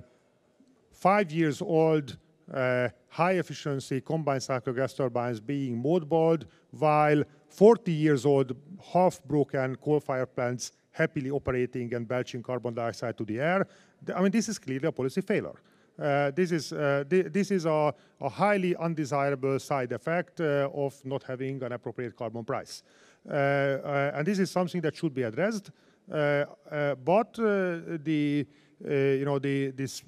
five 0.91 1.31
years 1.31 1.61
old 1.61 2.17
uh, 2.53 2.89
high 3.09 3.33
efficiency 3.33 4.01
combined 4.01 4.43
cycle 4.43 4.73
gas 4.73 4.93
turbines 4.93 5.39
being 5.39 5.81
mothballed, 5.81 6.43
while 6.71 7.23
40 7.47 7.91
years 7.91 8.25
old 8.25 8.55
half 8.93 9.23
broken 9.23 9.75
coal 9.75 9.99
fired 9.99 10.35
plants 10.35 10.71
happily 10.91 11.29
operating 11.29 11.93
and 11.93 12.07
belching 12.07 12.41
carbon 12.41 12.73
dioxide 12.73 13.17
to 13.17 13.23
the 13.23 13.39
air. 13.39 13.67
I 14.15 14.21
mean, 14.21 14.31
this 14.31 14.49
is 14.49 14.57
clearly 14.57 14.87
a 14.87 14.91
policy 14.91 15.21
failure. 15.21 15.55
Uh, 15.99 16.31
this 16.31 16.51
is, 16.51 16.71
uh, 16.71 17.03
th 17.09 17.25
this 17.31 17.51
is 17.51 17.65
a, 17.65 17.93
a, 18.21 18.29
highly 18.29 18.75
undesirable 18.75 19.59
side 19.59 19.91
effect 19.91 20.39
uh, 20.39 20.69
of 20.73 20.93
not 21.03 21.23
having 21.23 21.61
an 21.63 21.71
appropriate 21.73 22.15
carbon 22.15 22.45
price. 22.45 22.83
and 23.25 24.25
this 24.25 24.39
is 24.39 24.49
something 24.49 24.81
that 24.81 24.95
should 24.95 25.13
be 25.13 25.23
addressed. 25.23 25.71
but 26.07 27.33
the, 27.33 28.47
you 28.81 29.25
know, 29.25 29.39
the, 29.39 29.71
this, 29.71 30.03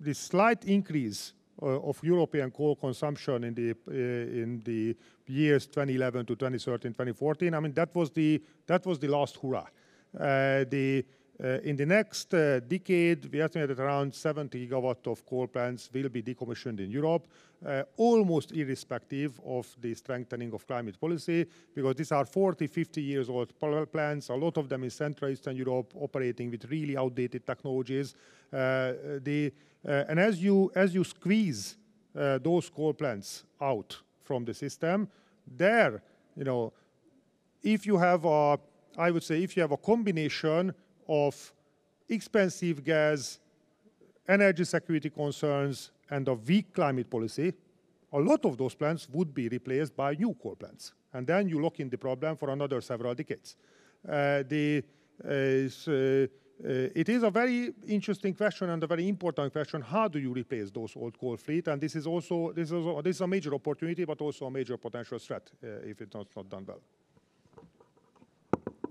this 0.00 0.18
slight 0.18 0.64
increase 0.64 1.34
of 1.58 1.98
European 2.04 2.50
coal 2.50 2.76
consumption 2.76 3.44
in 3.44 3.54
the, 3.54 3.74
in 4.42 4.62
the 4.64 4.96
years 5.26 5.66
2011 5.66 6.26
to 6.26 6.36
2013, 6.36 6.92
2014, 6.92 7.54
I 7.54 7.60
mean, 7.60 7.74
that 7.74 7.94
was 7.94 8.10
the, 8.10 8.40
that 8.66 8.86
was 8.86 8.98
the 8.98 9.08
last 9.08 9.38
hurrah. 9.42 9.66
the, 10.12 11.04
uh, 11.04 11.21
in 11.64 11.74
the 11.74 11.86
next 11.86 12.32
uh, 12.34 12.60
decade, 12.60 13.26
we 13.32 13.40
estimate 13.40 13.68
that 13.68 13.80
around 13.80 14.14
70 14.14 14.68
gigawatt 14.68 15.06
of 15.10 15.26
coal 15.26 15.48
plants 15.48 15.90
will 15.92 16.08
be 16.08 16.22
decommissioned 16.22 16.78
in 16.78 16.88
Europe, 16.88 17.26
uh, 17.66 17.82
almost 17.96 18.52
irrespective 18.52 19.40
of 19.44 19.66
the 19.80 19.92
strengthening 19.92 20.52
of 20.52 20.64
climate 20.64 21.00
policy, 21.00 21.44
because 21.74 21.96
these 21.96 22.12
are 22.12 22.24
40, 22.24 22.68
50 22.68 23.02
years 23.02 23.28
old 23.28 23.58
power 23.58 23.86
plants, 23.86 24.28
a 24.28 24.34
lot 24.34 24.56
of 24.56 24.68
them 24.68 24.84
in 24.84 24.90
Central 24.90 25.32
Eastern 25.32 25.56
Europe 25.56 25.92
operating 26.00 26.48
with 26.48 26.64
really 26.70 26.96
outdated 26.96 27.44
technologies. 27.44 28.14
the, 28.50 29.52
and 29.82 30.20
as 30.20 30.40
you, 30.40 30.70
as 30.76 30.94
you 30.94 31.02
squeeze 31.02 31.76
those 32.14 32.70
coal 32.70 32.94
plants 32.94 33.42
out 33.60 34.00
from 34.22 34.44
the 34.44 34.54
system, 34.54 35.08
there, 35.44 36.02
you 36.36 36.44
know, 36.44 36.72
if 37.62 37.84
you 37.84 37.98
have 37.98 38.24
a, 38.24 38.60
I 38.96 39.10
would 39.10 39.24
say, 39.24 39.42
if 39.42 39.56
you 39.56 39.62
have 39.62 39.72
a 39.72 39.76
combination 39.76 40.72
of 41.12 41.52
expensive 42.08 42.82
gas, 42.82 43.38
energy 44.26 44.64
security 44.64 45.10
concerns, 45.10 45.90
and 46.10 46.26
a 46.28 46.34
weak 46.34 46.72
climate 46.72 47.10
policy, 47.10 47.52
a 48.12 48.18
lot 48.18 48.44
of 48.44 48.56
those 48.56 48.74
plants 48.74 49.08
would 49.12 49.34
be 49.34 49.48
replaced 49.48 49.94
by 49.96 50.14
new 50.14 50.34
coal 50.42 50.56
plants. 50.56 50.92
And 51.12 51.26
then 51.26 51.48
you 51.48 51.60
lock 51.60 51.80
in 51.80 51.90
the 51.90 51.98
problem 51.98 52.36
for 52.36 52.50
another 52.50 52.80
several 52.80 53.14
decades. 53.14 53.56
Uh, 54.08 54.42
the, 54.48 54.82
uh, 55.24 55.28
uh, 55.28 57.00
it 57.00 57.08
is 57.08 57.22
a 57.22 57.30
very 57.30 57.72
interesting 57.88 58.34
question 58.34 58.70
and 58.70 58.82
a 58.82 58.86
very 58.86 59.08
important 59.08 59.52
question. 59.52 59.82
How 59.82 60.08
do 60.08 60.18
you 60.18 60.32
replace 60.32 60.70
those 60.70 60.96
old 60.96 61.18
coal 61.18 61.36
fleet? 61.36 61.68
And 61.68 61.80
this 61.80 61.96
is 61.96 62.06
also 62.06 62.52
this 62.52 62.68
is, 62.68 62.72
also, 62.72 63.02
this 63.02 63.16
is 63.16 63.20
a 63.20 63.26
major 63.26 63.54
opportunity, 63.54 64.04
but 64.04 64.20
also 64.20 64.46
a 64.46 64.50
major 64.50 64.76
potential 64.76 65.18
threat 65.18 65.50
uh, 65.62 65.90
if 65.90 66.00
it's 66.00 66.14
not, 66.14 66.26
not 66.36 66.48
done 66.48 66.64
well. 66.66 66.80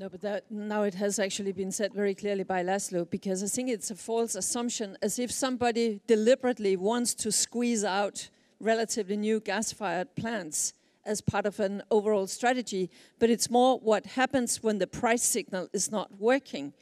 No, 0.01 0.09
but 0.09 0.21
that, 0.21 0.49
now 0.49 0.81
it 0.81 0.95
has 0.95 1.19
actually 1.19 1.51
been 1.51 1.71
said 1.71 1.93
very 1.93 2.15
clearly 2.15 2.43
by 2.43 2.63
Laszlo, 2.63 3.07
because 3.07 3.43
I 3.43 3.45
think 3.45 3.69
it's 3.69 3.91
a 3.91 3.95
false 3.95 4.33
assumption, 4.33 4.97
as 4.99 5.19
if 5.19 5.31
somebody 5.31 6.01
deliberately 6.07 6.75
wants 6.75 7.13
to 7.13 7.31
squeeze 7.31 7.83
out 7.83 8.29
relatively 8.59 9.15
new 9.15 9.39
gas-fired 9.39 10.15
plants 10.15 10.73
as 11.05 11.21
part 11.21 11.45
of 11.45 11.59
an 11.59 11.83
overall 11.91 12.25
strategy, 12.25 12.89
but 13.19 13.29
it's 13.29 13.51
more 13.51 13.77
what 13.77 14.07
happens 14.07 14.63
when 14.63 14.79
the 14.79 14.87
price 14.87 15.21
signal 15.21 15.67
is 15.71 15.91
not 15.91 16.19
working. 16.19 16.73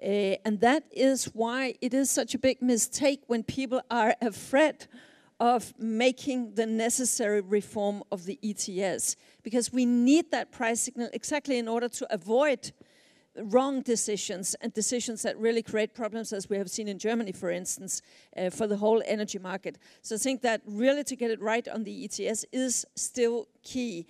Uh, 0.00 0.38
and 0.44 0.60
that 0.60 0.84
is 0.92 1.24
why 1.34 1.74
it 1.80 1.92
is 1.92 2.08
such 2.08 2.32
a 2.32 2.38
big 2.38 2.62
mistake 2.62 3.22
when 3.26 3.42
people 3.42 3.82
are 3.90 4.14
afraid 4.22 4.86
of 5.40 5.72
making 5.78 6.54
the 6.54 6.66
necessary 6.66 7.40
reform 7.40 8.02
of 8.10 8.24
the 8.24 8.38
ETS 8.42 9.16
because 9.42 9.72
we 9.72 9.86
need 9.86 10.30
that 10.32 10.50
price 10.50 10.80
signal 10.80 11.08
exactly 11.12 11.58
in 11.58 11.68
order 11.68 11.88
to 11.88 12.12
avoid 12.12 12.72
wrong 13.44 13.82
decisions 13.82 14.56
and 14.60 14.72
decisions 14.74 15.22
that 15.22 15.38
really 15.38 15.62
create 15.62 15.94
problems, 15.94 16.32
as 16.32 16.48
we 16.48 16.56
have 16.56 16.70
seen 16.70 16.88
in 16.88 16.98
Germany, 16.98 17.32
for 17.32 17.50
instance, 17.50 18.02
uh, 18.36 18.50
for 18.50 18.66
the 18.66 18.76
whole 18.76 19.02
energy 19.06 19.38
market. 19.38 19.78
So 20.02 20.16
I 20.16 20.18
think 20.18 20.42
that 20.42 20.60
really 20.66 21.04
to 21.04 21.16
get 21.16 21.30
it 21.30 21.40
right 21.40 21.66
on 21.68 21.84
the 21.84 22.04
ETS 22.04 22.44
is 22.52 22.84
still 22.96 23.46
key. 23.62 24.06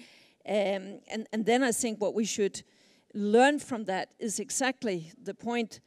Um, 0.49 1.01
and, 1.11 1.27
and 1.33 1.45
then 1.45 1.63
I 1.63 1.73
think 1.73 2.01
what 2.01 2.15
we 2.15 2.25
should 2.25 2.63
learn 3.15 3.59
from 3.59 3.85
that 3.85 4.13
is 4.19 4.39
exactly 4.41 5.13
the 5.23 5.35
point 5.35 5.81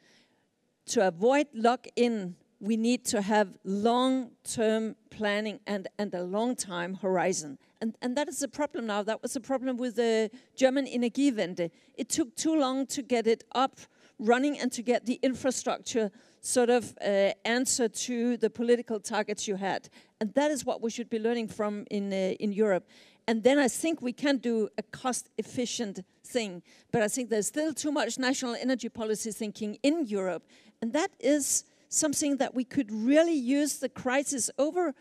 to 0.88 1.08
avoid 1.08 1.48
lock 1.54 1.88
in 1.96 2.36
we 2.62 2.78
need 2.78 3.04
to 3.04 3.21
have 3.24 3.50
long-term 3.63 4.95
planning 5.10 5.60
and, 5.65 5.88
and 5.97 6.13
a 6.13 6.21
long 6.21 6.56
time 6.56 6.93
horizon. 6.93 7.58
And, 7.82 7.97
and 8.04 8.15
that 8.15 8.30
is 8.30 8.43
a 8.43 8.47
problem 8.47 8.86
now. 8.86 9.02
That 9.02 9.24
was 9.24 9.36
a 9.36 9.41
problem 9.41 9.78
with 9.78 9.95
the 9.95 10.30
German 10.56 10.86
Energiewende. 10.86 11.71
It 11.95 12.10
took 12.10 12.36
too 12.36 12.56
long 12.56 12.86
to 12.88 13.02
get 13.02 13.26
it 13.26 13.43
up 13.54 13.80
running 14.19 14.60
and 14.60 14.71
to 14.74 14.84
get 14.84 15.08
the 15.08 15.19
infrastructure 15.24 16.12
sort 16.41 16.69
of 16.69 16.95
uh, 17.02 17.32
answer 17.45 17.88
to 17.88 18.38
the 18.38 18.50
political 18.50 19.00
targets 19.00 19.47
you 19.47 19.56
had. 19.56 19.89
And 20.19 20.32
that 20.36 20.52
is 20.52 20.63
what 20.63 20.84
we 20.84 20.91
should 20.91 21.10
be 21.10 21.17
learning 21.17 21.47
from 21.47 21.86
in, 21.89 22.13
uh, 22.13 22.36
in 22.39 22.54
Europe. 22.54 22.88
And 23.28 23.43
then 23.43 23.58
I 23.58 23.67
think 23.67 24.04
we 24.04 24.13
can 24.13 24.38
do 24.38 24.69
a 24.78 24.84
cost 24.84 25.30
efficient 25.39 26.02
thing. 26.24 26.62
But 26.91 27.02
I 27.02 27.08
think 27.08 27.30
there's 27.30 27.47
still 27.47 27.74
too 27.74 27.91
much 27.91 28.19
national 28.19 28.54
energy 28.54 28.89
policy 28.89 29.32
thinking 29.32 29.80
in 29.82 30.06
Europe. 30.06 30.43
And 30.82 30.93
that 30.93 31.12
is 31.19 31.63
something 31.92 32.38
that 32.38 32.56
we 32.56 32.64
could 32.64 32.90
really 32.92 33.36
use 33.36 33.78
the 33.78 33.90
crisis 33.90 34.50
over, 34.58 34.96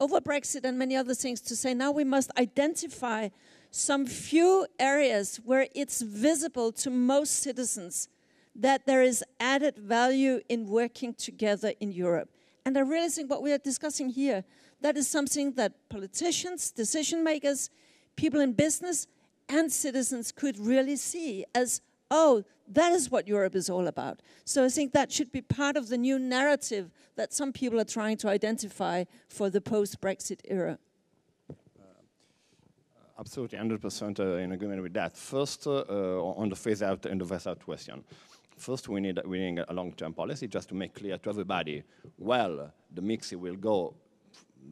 over 0.00 0.20
Brexit 0.20 0.64
and 0.64 0.78
many 0.78 0.96
other 0.96 1.14
things 1.14 1.40
to 1.42 1.54
say 1.54 1.74
now 1.74 1.92
we 1.92 2.02
must 2.02 2.30
identify 2.38 3.28
some 3.70 4.06
few 4.06 4.66
areas 4.78 5.38
where 5.44 5.68
it's 5.74 6.00
visible 6.00 6.72
to 6.72 6.90
most 6.90 7.42
citizens 7.42 8.08
that 8.56 8.86
there 8.86 9.02
is 9.02 9.22
added 9.38 9.76
value 9.76 10.40
in 10.48 10.66
working 10.66 11.14
together 11.14 11.72
in 11.78 11.92
Europe. 11.92 12.30
And 12.64 12.76
I 12.76 12.80
really 12.80 13.10
think 13.10 13.30
what 13.30 13.42
we 13.42 13.52
are 13.52 13.58
discussing 13.58 14.08
here, 14.08 14.42
that 14.80 14.96
is 14.96 15.06
something 15.06 15.52
that 15.52 15.88
politicians, 15.90 16.70
decision 16.70 17.22
makers, 17.22 17.70
people 18.16 18.40
in 18.40 18.54
business, 18.54 19.06
and 19.48 19.70
citizens 19.70 20.32
could 20.32 20.58
really 20.58 20.96
see 20.96 21.44
as 21.54 21.82
oh, 22.10 22.42
that 22.70 22.92
is 22.92 23.10
what 23.10 23.26
Europe 23.26 23.54
is 23.54 23.68
all 23.68 23.86
about. 23.86 24.20
So 24.44 24.64
I 24.64 24.68
think 24.68 24.92
that 24.92 25.10
should 25.12 25.32
be 25.32 25.42
part 25.42 25.76
of 25.76 25.88
the 25.88 25.98
new 25.98 26.18
narrative 26.18 26.90
that 27.16 27.32
some 27.32 27.52
people 27.52 27.80
are 27.80 27.84
trying 27.84 28.16
to 28.18 28.28
identify 28.28 29.04
for 29.28 29.50
the 29.50 29.60
post-Brexit 29.60 30.40
era. 30.44 30.78
Uh, 31.50 31.54
absolutely, 33.18 33.58
100% 33.58 34.20
uh, 34.20 34.36
in 34.36 34.52
agreement 34.52 34.82
with 34.82 34.94
that. 34.94 35.16
First, 35.16 35.66
uh, 35.66 35.82
on 35.82 36.48
the 36.48 36.56
phase 36.56 36.82
out 36.82 37.06
and 37.06 37.20
the 37.20 37.26
phase 37.26 37.46
out 37.46 37.64
question. 37.64 38.04
First, 38.56 38.88
we 38.88 39.00
need, 39.00 39.20
we 39.24 39.38
need 39.38 39.64
a 39.66 39.72
long-term 39.72 40.12
policy 40.14 40.46
just 40.46 40.68
to 40.68 40.74
make 40.74 40.94
clear 40.94 41.16
to 41.18 41.30
everybody, 41.30 41.82
well, 42.18 42.72
the 42.94 43.02
mix 43.02 43.32
will 43.32 43.56
go 43.56 43.94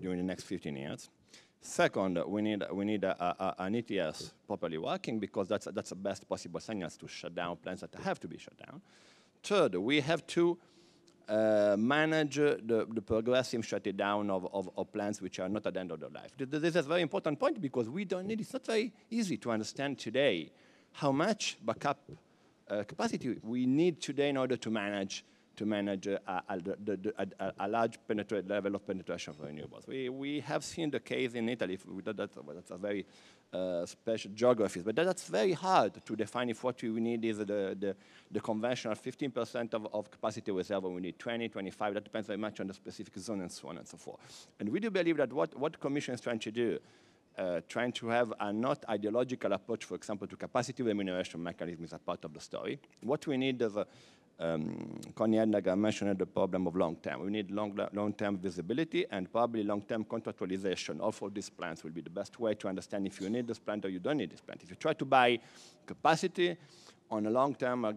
during 0.01 0.19
the 0.19 0.25
next 0.25 0.45
15 0.45 0.77
years. 0.77 1.11
Second, 1.61 2.23
we 2.27 2.41
need, 2.43 2.65
we 2.73 2.85
need 2.85 3.05
a, 3.05 3.17
a, 3.21 3.55
an 3.59 3.75
ETS 3.75 4.33
properly 4.47 4.79
working 4.79 5.19
because 5.19 5.49
that's, 5.49 5.67
that's 5.73 5.91
the 5.91 5.97
best 5.97 6.29
possible 6.29 6.61
signals 6.61 6.97
to 6.97 7.09
shut 7.09 7.35
down 7.35 7.57
plants 7.57 7.83
that 7.83 7.95
have 7.97 8.21
to 8.21 8.29
be 8.29 8.39
shut 8.39 8.57
down. 8.57 8.81
Third, 9.43 9.75
we 9.75 10.01
have 10.01 10.27
to 10.29 10.59
uh, 11.29 11.77
manage 11.79 12.37
the, 12.37 12.87
the, 12.89 13.03
progressive 13.03 13.67
shutting 13.67 13.97
down 13.97 14.31
of, 14.31 14.49
of, 14.53 14.71
of, 14.79 14.91
plants 14.93 15.21
which 15.21 15.39
are 15.41 15.49
not 15.49 15.67
at 15.67 15.75
the 15.75 15.81
end 15.81 15.93
of 15.93 16.01
their 16.01 16.09
life. 16.09 16.31
This 16.39 16.63
is 16.63 16.77
a 16.77 16.83
very 16.83 17.03
important 17.03 17.39
point 17.39 17.61
because 17.61 17.89
we 17.91 18.07
don't 18.07 18.27
need, 18.27 18.41
it's 18.41 18.53
not 18.53 18.65
very 18.65 18.93
easy 19.11 19.37
to 19.39 19.51
understand 19.51 19.99
today 19.99 20.51
how 20.93 21.13
much 21.13 21.59
backup 21.63 22.01
uh, 22.71 22.83
capacity 22.85 23.39
we 23.43 23.67
need 23.67 24.01
today 24.01 24.31
in 24.31 24.39
order 24.39 24.57
to 24.57 24.71
manage 24.71 25.25
to 25.59 25.67
manage 25.67 26.07
a, 26.07 26.21
a, 26.27 26.57
a, 27.41 27.53
a 27.61 27.69
large 27.69 27.99
level 28.09 28.75
of 28.77 28.87
penetration 28.87 29.35
of 29.35 29.41
renewables. 29.41 29.87
We, 29.87 30.09
we 30.09 30.41
have 30.41 30.65
seen 30.65 30.91
the 30.91 31.01
case 31.01 31.35
in 31.35 31.49
Italy, 31.49 31.79
that, 32.05 32.17
that's 32.17 32.71
a 32.71 32.77
very 32.77 33.05
uh, 33.53 33.85
special 33.85 34.31
geography, 34.35 34.81
but 34.81 34.95
that's 34.95 35.27
very 35.27 35.53
hard 35.53 35.93
to 36.05 36.17
define 36.17 36.49
if 36.49 36.63
what 36.63 36.81
we 36.81 37.01
need 37.01 37.25
is 37.25 37.39
the, 37.39 37.45
the, 37.45 37.97
the 38.31 38.41
conventional 38.41 38.95
15% 38.95 39.75
of, 39.75 39.89
of 39.93 40.11
capacity 40.11 40.53
reserve, 40.53 40.85
we 40.85 41.01
need 41.01 41.19
20, 41.19 41.49
25, 41.49 41.95
that 41.95 42.05
depends 42.05 42.29
very 42.29 42.39
much 42.39 42.61
on 42.61 42.69
the 42.69 42.75
specific 42.75 43.19
zone 43.19 43.41
and 43.41 43.51
so 43.51 43.69
on 43.69 43.79
and 43.79 43.89
so 43.89 43.97
forth. 43.97 44.47
And 44.61 44.69
we 44.69 44.79
do 44.79 44.91
believe 44.91 45.17
that 45.17 45.33
what, 45.33 45.59
what 45.59 45.81
Commission 45.81 46.15
is 46.15 46.21
trying 46.21 46.39
to 46.41 46.53
do 46.53 46.79
uh, 47.39 47.61
trying 47.69 47.93
to 47.93 48.09
have 48.09 48.33
a 48.41 48.53
not 48.53 48.85
ideological 48.89 49.53
approach, 49.53 49.85
for 49.85 49.95
example, 49.95 50.27
to 50.27 50.35
capacity 50.35 50.83
remuneration 50.83 51.41
mechanism 51.41 51.85
is 51.85 51.93
a 51.93 51.99
part 51.99 52.25
of 52.25 52.35
the 52.35 52.41
story. 52.41 52.81
What 53.01 53.27
we 53.29 53.37
need 53.37 53.63
is 53.63 53.77
a, 53.77 53.87
um, 54.41 55.01
Connie 55.15 55.39
Hedegaard 55.39 55.79
mentioned 55.79 56.19
the 56.19 56.27
problem 56.27 56.67
of 56.67 56.77
long 56.77 56.97
term. 56.97 57.23
We 57.23 57.31
need 57.31 57.51
long, 57.51 57.79
long-term 57.93 58.39
visibility 58.39 59.05
and 59.11 59.31
probably 59.31 59.65
long-term 59.65 60.05
contractualization. 60.05 61.01
All 61.01 61.15
of 61.21 61.35
these 61.35 61.51
plants 61.51 61.83
will 61.83 61.91
be 61.91 62.01
the 62.01 62.11
best 62.11 62.39
way 62.39 62.55
to 62.55 62.69
understand 62.69 63.07
if 63.07 63.21
you 63.21 63.29
need 63.29 63.49
this 63.49 63.59
plant 63.59 63.85
or 63.85 63.89
you 63.89 63.99
don't 63.99 64.19
need 64.19 64.31
this 64.31 64.41
plant. 64.41 64.63
If 64.63 64.71
you 64.71 64.77
try 64.77 64.93
to 64.93 65.05
buy 65.05 65.41
capacity 65.87 66.57
on 67.11 67.27
a 67.27 67.31
long-term 67.31 67.85
uh, 67.85 67.93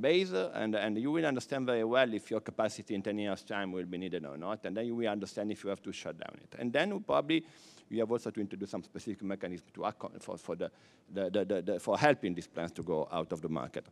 base, 0.00 0.32
and, 0.32 0.74
and 0.74 0.98
you 0.98 1.12
will 1.12 1.24
understand 1.24 1.66
very 1.66 1.84
well 1.84 2.12
if 2.12 2.30
your 2.30 2.40
capacity 2.40 2.96
in 2.96 3.02
10 3.02 3.18
years' 3.18 3.42
time 3.42 3.70
will 3.70 3.84
be 3.84 3.98
needed 3.98 4.24
or 4.24 4.36
not, 4.36 4.64
and 4.64 4.76
then 4.76 4.86
you 4.86 4.96
will 4.96 5.08
understand 5.08 5.52
if 5.52 5.62
you 5.62 5.70
have 5.70 5.82
to 5.82 5.92
shut 5.92 6.18
down 6.18 6.36
it. 6.42 6.56
And 6.58 6.72
then 6.72 6.98
probably 7.00 7.44
we 7.90 7.98
have 7.98 8.10
also 8.10 8.30
to 8.30 8.40
introduce 8.40 8.70
some 8.70 8.82
specific 8.82 9.22
mechanism 9.22 9.66
to 9.74 9.84
account 9.84 10.22
for, 10.22 10.36
for, 10.36 10.56
the, 10.56 10.70
the, 11.12 11.30
the, 11.30 11.62
the, 11.62 11.80
for 11.80 11.98
helping 11.98 12.34
these 12.34 12.46
plants 12.46 12.72
to 12.72 12.82
go 12.82 13.08
out 13.12 13.32
of 13.32 13.40
the 13.40 13.48
market. 13.48 13.86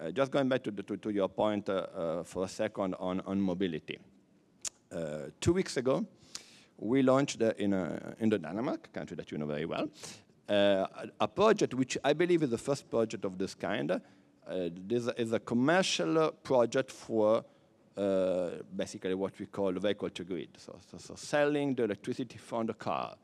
Uh, 0.00 0.10
just 0.10 0.30
going 0.30 0.48
back 0.48 0.62
to, 0.62 0.70
to, 0.70 0.96
to 0.96 1.10
your 1.10 1.28
point 1.28 1.68
uh, 1.68 1.72
uh, 1.72 2.22
for 2.24 2.44
a 2.44 2.48
second 2.48 2.94
on, 2.98 3.20
on 3.20 3.40
mobility. 3.40 3.98
Uh, 4.92 5.30
two 5.40 5.52
weeks 5.52 5.76
ago, 5.76 6.04
we 6.78 7.02
launched 7.02 7.40
uh, 7.42 7.52
in, 7.58 7.72
a, 7.72 8.14
in 8.20 8.28
the 8.28 8.38
Denmark, 8.38 8.92
country 8.92 9.16
that 9.16 9.30
you 9.30 9.38
know 9.38 9.46
very 9.46 9.64
well, 9.64 9.88
a 10.48 11.26
project 11.26 11.74
which 11.74 11.98
I 12.04 12.12
believe 12.12 12.42
is 12.42 12.50
the 12.50 12.58
first 12.58 12.88
project 12.88 13.24
of 13.24 13.36
this 13.36 13.54
kind. 13.54 14.00
This 14.86 15.08
is 15.16 15.32
a 15.32 15.40
commercial 15.40 16.30
project 16.44 16.92
for 16.92 17.44
uh, 17.96 18.50
basically 18.76 19.14
what 19.14 19.32
we 19.38 19.46
call 19.46 19.72
vehicle 19.72 20.10
to 20.10 20.22
grid. 20.22 20.50
So, 20.58 20.78
so, 20.90 20.98
so, 20.98 21.14
selling 21.14 21.74
the 21.74 21.84
electricity 21.84 22.36
from 22.36 22.66
the 22.66 22.74
car 22.74 23.16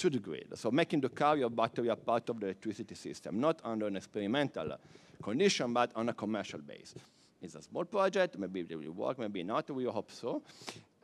to 0.00 0.10
the 0.10 0.18
grid. 0.18 0.48
So 0.54 0.70
making 0.70 1.02
the 1.02 1.10
car 1.10 1.36
your 1.36 1.50
battery 1.50 1.88
a 1.88 1.96
part 1.96 2.30
of 2.30 2.40
the 2.40 2.46
electricity 2.46 2.94
system, 2.94 3.38
not 3.38 3.60
under 3.62 3.86
an 3.86 3.96
experimental 3.96 4.78
condition, 5.22 5.74
but 5.74 5.92
on 5.94 6.08
a 6.08 6.14
commercial 6.14 6.60
base. 6.60 6.94
It's 7.42 7.54
a 7.54 7.62
small 7.62 7.84
project, 7.84 8.38
maybe 8.38 8.60
it 8.60 8.76
will 8.76 8.92
work, 8.92 9.18
maybe 9.18 9.42
not, 9.42 9.70
we 9.70 9.84
hope 9.84 10.10
so. 10.10 10.42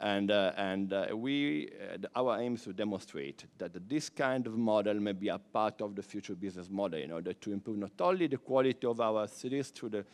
And, 0.01 0.31
uh, 0.31 0.53
and 0.57 0.93
uh, 0.93 1.07
we, 1.15 1.71
uh, 1.71 2.07
our 2.15 2.41
aim 2.41 2.55
is 2.55 2.65
to 2.65 2.73
demonstrate 2.73 3.45
that 3.59 3.89
this 3.89 4.11
kind 4.11 4.47
of 4.47 4.57
model 4.57 4.95
may 4.95 5.13
be 5.13 5.29
a 5.29 5.39
part 5.39 5.81
of 5.81 5.95
the 5.95 6.03
future 6.03 6.35
business 6.35 6.69
model 6.71 7.01
in 7.01 7.13
order 7.13 7.33
to 7.33 7.53
improve 7.53 7.79
not 7.79 7.93
only 8.01 8.27
the 8.27 8.37
quality 8.39 8.87
of 8.87 9.01
our 9.01 9.27
cities 9.29 9.69
through 9.69 9.91
the, 9.91 10.05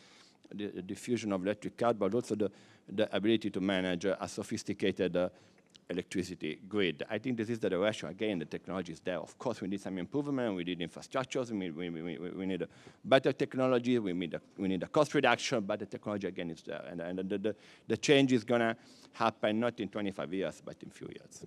the, 0.53 0.67
the 0.67 0.81
diffusion 0.81 1.33
of 1.33 1.43
electric 1.43 1.77
cars, 1.77 1.95
but 1.97 2.13
also 2.13 2.35
the, 2.35 2.51
the 2.87 3.13
ability 3.15 3.49
to 3.49 3.59
manage 3.59 4.05
a 4.05 4.27
sophisticated 4.27 5.15
uh, 5.17 5.29
electricity 5.93 6.59
grid. 6.67 7.03
I 7.09 7.17
think 7.17 7.37
this 7.37 7.49
is 7.49 7.59
the 7.59 7.69
direction. 7.69 8.09
Again, 8.09 8.39
the 8.39 8.45
technology 8.45 8.91
is 8.91 8.99
there. 8.99 9.19
Of 9.19 9.37
course, 9.37 9.61
we 9.61 9.67
need 9.67 9.81
some 9.81 9.97
improvement. 9.97 10.55
We 10.55 10.63
need 10.63 10.79
infrastructures. 10.79 11.51
We, 11.51 11.71
we, 11.71 11.89
we, 11.89 12.17
we 12.17 12.45
need 12.45 12.67
better 13.05 13.31
technology. 13.31 13.97
We 13.99 14.13
need, 14.13 14.33
a, 14.33 14.41
we 14.57 14.67
need 14.67 14.83
a 14.83 14.87
cost 14.87 15.13
reduction, 15.13 15.61
but 15.61 15.79
the 15.79 15.85
technology, 15.85 16.27
again, 16.27 16.49
is 16.49 16.61
there. 16.63 16.83
And, 16.89 16.99
and 16.99 17.19
the, 17.29 17.37
the, 17.37 17.55
the 17.87 17.97
change 17.97 18.33
is 18.33 18.43
going 18.43 18.61
to 18.61 18.75
happen 19.13 19.59
not 19.59 19.79
in 19.79 19.87
25 19.89 20.33
years, 20.33 20.61
but 20.65 20.75
in 20.83 20.89
few 20.89 21.07
years. 21.07 21.45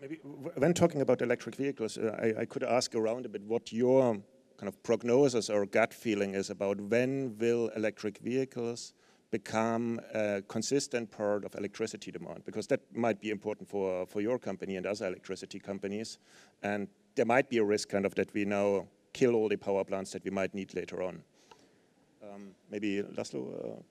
Maybe 0.00 0.16
when 0.56 0.74
talking 0.74 1.00
about 1.00 1.22
electric 1.22 1.54
vehicles, 1.54 1.96
uh, 1.96 2.14
I, 2.20 2.42
I, 2.42 2.44
could 2.44 2.62
ask 2.62 2.94
around 2.94 3.24
a 3.24 3.28
bit 3.30 3.42
what 3.42 3.72
your 3.72 4.18
kind 4.58 4.68
of 4.68 4.82
prognosis 4.82 5.48
or 5.48 5.64
gut 5.64 5.94
feeling 5.94 6.34
is 6.34 6.50
about 6.50 6.78
when 6.78 7.36
will 7.38 7.68
electric 7.74 8.18
vehicles 8.18 8.92
become 9.38 10.00
a 10.14 10.42
consistent 10.46 11.10
part 11.10 11.44
of 11.44 11.54
electricity 11.56 12.10
demand? 12.12 12.44
Because 12.44 12.66
that 12.68 12.80
might 12.94 13.18
be 13.20 13.30
important 13.30 13.68
for, 13.68 14.06
for 14.06 14.20
your 14.20 14.38
company 14.38 14.76
and 14.76 14.86
other 14.86 15.06
electricity 15.08 15.58
companies. 15.58 16.18
And 16.62 16.86
there 17.16 17.26
might 17.26 17.48
be 17.48 17.58
a 17.58 17.64
risk 17.64 17.88
kind 17.88 18.06
of 18.06 18.14
that 18.14 18.32
we 18.32 18.44
now 18.44 18.86
kill 19.12 19.34
all 19.34 19.48
the 19.48 19.56
power 19.56 19.84
plants 19.84 20.12
that 20.12 20.24
we 20.24 20.30
might 20.30 20.54
need 20.54 20.74
later 20.74 21.02
on. 21.02 21.22
Um, 22.22 22.54
maybe 22.70 23.02
Laszlo? 23.02 23.40
Uh, 23.42 23.82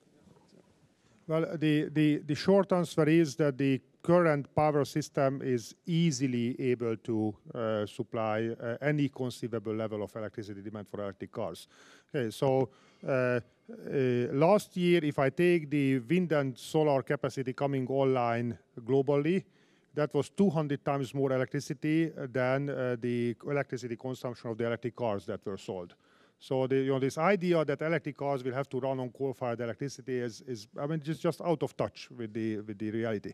well, 1.26 1.46
the, 1.56 1.88
the, 1.92 2.22
the 2.26 2.34
short 2.34 2.72
answer 2.72 3.08
is 3.08 3.36
that 3.36 3.58
the 3.58 3.80
current 4.02 4.54
power 4.54 4.84
system 4.84 5.40
is 5.42 5.74
easily 5.86 6.58
able 6.60 6.96
to 6.96 7.34
uh, 7.54 7.86
supply 7.86 8.48
uh, 8.48 8.76
any 8.80 9.08
conceivable 9.08 9.74
level 9.74 10.02
of 10.02 10.14
electricity 10.16 10.62
demand 10.62 10.86
for 10.88 11.00
electric 11.02 11.32
cars. 11.32 11.68
Okay, 12.14 12.30
so 12.30 12.68
uh, 13.06 13.40
last 14.32 14.76
year, 14.76 15.04
if 15.04 15.18
I 15.18 15.30
take 15.30 15.70
the 15.70 15.98
wind 15.98 16.32
and 16.32 16.56
solar 16.56 17.02
capacity 17.02 17.52
coming 17.52 17.86
online 17.88 18.58
globally, 18.80 19.44
that 19.94 20.12
was 20.12 20.28
200 20.30 20.84
times 20.84 21.14
more 21.14 21.32
electricity 21.32 22.10
than 22.32 22.68
uh, 22.68 22.96
the 23.00 23.36
electricity 23.46 23.96
consumption 23.96 24.50
of 24.50 24.58
the 24.58 24.66
electric 24.66 24.96
cars 24.96 25.24
that 25.26 25.44
were 25.46 25.56
sold. 25.56 25.94
So 26.38 26.66
the, 26.66 26.76
you 26.76 26.90
know, 26.90 26.98
this 26.98 27.16
idea 27.16 27.64
that 27.64 27.80
electric 27.80 28.16
cars 28.16 28.42
will 28.42 28.52
have 28.52 28.68
to 28.68 28.80
run 28.80 29.00
on 29.00 29.10
coal-fired 29.10 29.60
electricity 29.60 30.18
is, 30.18 30.42
is, 30.46 30.66
I 30.78 30.86
mean, 30.86 31.00
just, 31.00 31.22
just 31.22 31.40
out 31.40 31.62
of 31.62 31.76
touch 31.76 32.08
with 32.10 32.34
the, 32.34 32.60
with 32.60 32.78
the 32.78 32.90
reality. 32.90 33.32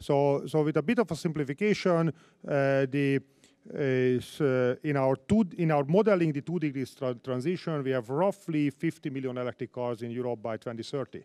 So, 0.00 0.46
so 0.46 0.62
with 0.62 0.76
a 0.76 0.82
bit 0.82 0.98
of 0.98 1.10
a 1.10 1.16
simplification, 1.16 2.08
uh, 2.08 2.86
the 2.90 3.20
is 3.74 4.40
uh, 4.40 4.76
in 4.82 4.96
our 4.96 5.16
two 5.16 5.44
in 5.58 5.70
our 5.70 5.84
modeling 5.84 6.32
the 6.32 6.40
two 6.40 6.58
degrees 6.58 6.94
tra 6.94 7.14
transition, 7.14 7.82
we 7.82 7.90
have 7.90 8.08
roughly 8.08 8.70
50 8.70 9.10
million 9.10 9.36
electric 9.36 9.72
cars 9.72 10.02
in 10.02 10.10
Europe 10.10 10.42
by 10.42 10.56
2030. 10.56 11.24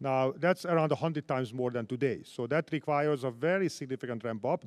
Now 0.00 0.32
that's 0.36 0.64
around 0.64 0.90
100 0.90 1.26
times 1.26 1.52
more 1.52 1.70
than 1.70 1.86
today. 1.86 2.22
So 2.24 2.46
that 2.48 2.68
requires 2.72 3.24
a 3.24 3.30
very 3.30 3.68
significant 3.68 4.24
ramp 4.24 4.44
up. 4.44 4.64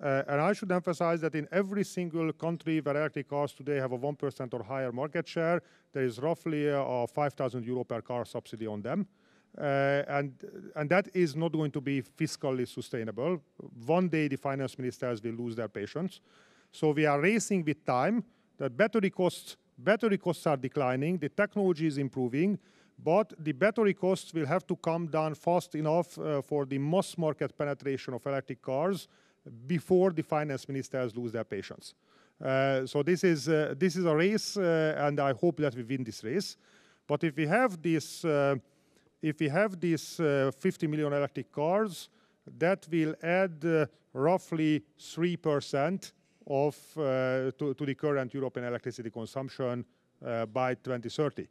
Uh, 0.00 0.22
and 0.28 0.40
I 0.40 0.52
should 0.52 0.70
emphasize 0.70 1.20
that 1.22 1.34
in 1.34 1.48
every 1.50 1.82
single 1.82 2.32
country 2.32 2.80
where 2.80 2.96
electric 2.96 3.28
cars 3.28 3.52
today 3.52 3.76
have 3.76 3.90
a 3.90 3.98
1% 3.98 4.54
or 4.54 4.62
higher 4.62 4.92
market 4.92 5.26
share, 5.26 5.60
there 5.92 6.04
is 6.04 6.20
roughly 6.20 6.68
a 6.68 7.06
5,000 7.08 7.64
euro 7.64 7.82
per 7.82 8.00
car 8.00 8.24
subsidy 8.24 8.68
on 8.68 8.80
them. 8.80 9.08
Uh, 9.56 10.04
and 10.06 10.88
that 10.88 11.08
is 11.14 11.34
not 11.34 11.50
going 11.50 11.72
to 11.72 11.80
be 11.80 12.00
fiscally 12.00 12.68
sustainable. 12.68 13.42
One 13.86 14.08
day 14.08 14.28
the 14.28 14.36
finance 14.36 14.78
ministers 14.78 15.20
will 15.20 15.32
lose 15.32 15.56
their 15.56 15.68
patience. 15.68 16.20
So 16.72 16.90
we 16.90 17.06
are 17.06 17.20
racing 17.20 17.64
with 17.64 17.84
time. 17.84 18.24
The 18.56 18.70
battery 18.70 19.10
costs, 19.10 19.56
battery 19.76 20.18
costs 20.18 20.46
are 20.46 20.56
declining, 20.56 21.18
the 21.18 21.28
technology 21.28 21.86
is 21.86 21.98
improving, 21.98 22.58
but 23.02 23.32
the 23.38 23.52
battery 23.52 23.94
costs 23.94 24.34
will 24.34 24.46
have 24.46 24.66
to 24.66 24.76
come 24.76 25.06
down 25.06 25.34
fast 25.34 25.74
enough 25.74 26.18
uh, 26.18 26.42
for 26.42 26.66
the 26.66 26.78
mass 26.78 27.16
market 27.16 27.56
penetration 27.56 28.14
of 28.14 28.26
electric 28.26 28.60
cars 28.60 29.06
before 29.66 30.10
the 30.10 30.22
finance 30.22 30.68
ministers 30.68 31.16
lose 31.16 31.32
their 31.32 31.44
patience. 31.44 31.94
Uh, 32.44 32.86
so 32.86 33.02
this 33.02 33.24
is, 33.24 33.48
uh, 33.48 33.74
this 33.76 33.96
is 33.96 34.04
a 34.04 34.14
race, 34.14 34.56
uh, 34.56 34.94
and 34.98 35.18
I 35.20 35.32
hope 35.32 35.56
that 35.58 35.74
we 35.74 35.82
win 35.82 36.04
this 36.04 36.22
race. 36.22 36.56
But 37.06 37.24
if 37.24 37.36
we 37.36 37.46
have 37.46 37.80
this, 37.80 38.24
uh, 38.24 38.56
if 39.22 39.40
we 39.40 39.48
have 39.48 39.80
these 39.80 40.20
uh, 40.20 40.50
50 40.56 40.86
million 40.86 41.12
electric 41.12 41.50
cars, 41.50 42.08
that 42.58 42.86
will 42.90 43.14
add 43.22 43.64
roughly 44.12 44.82
3% 44.98 46.12
of, 46.48 46.76
to, 46.94 47.74
to, 47.76 47.86
the 47.86 47.94
current 47.94 48.32
European 48.32 48.66
electricity 48.66 49.10
consumption 49.10 49.84
by 50.52 50.74
2030. 50.74 51.46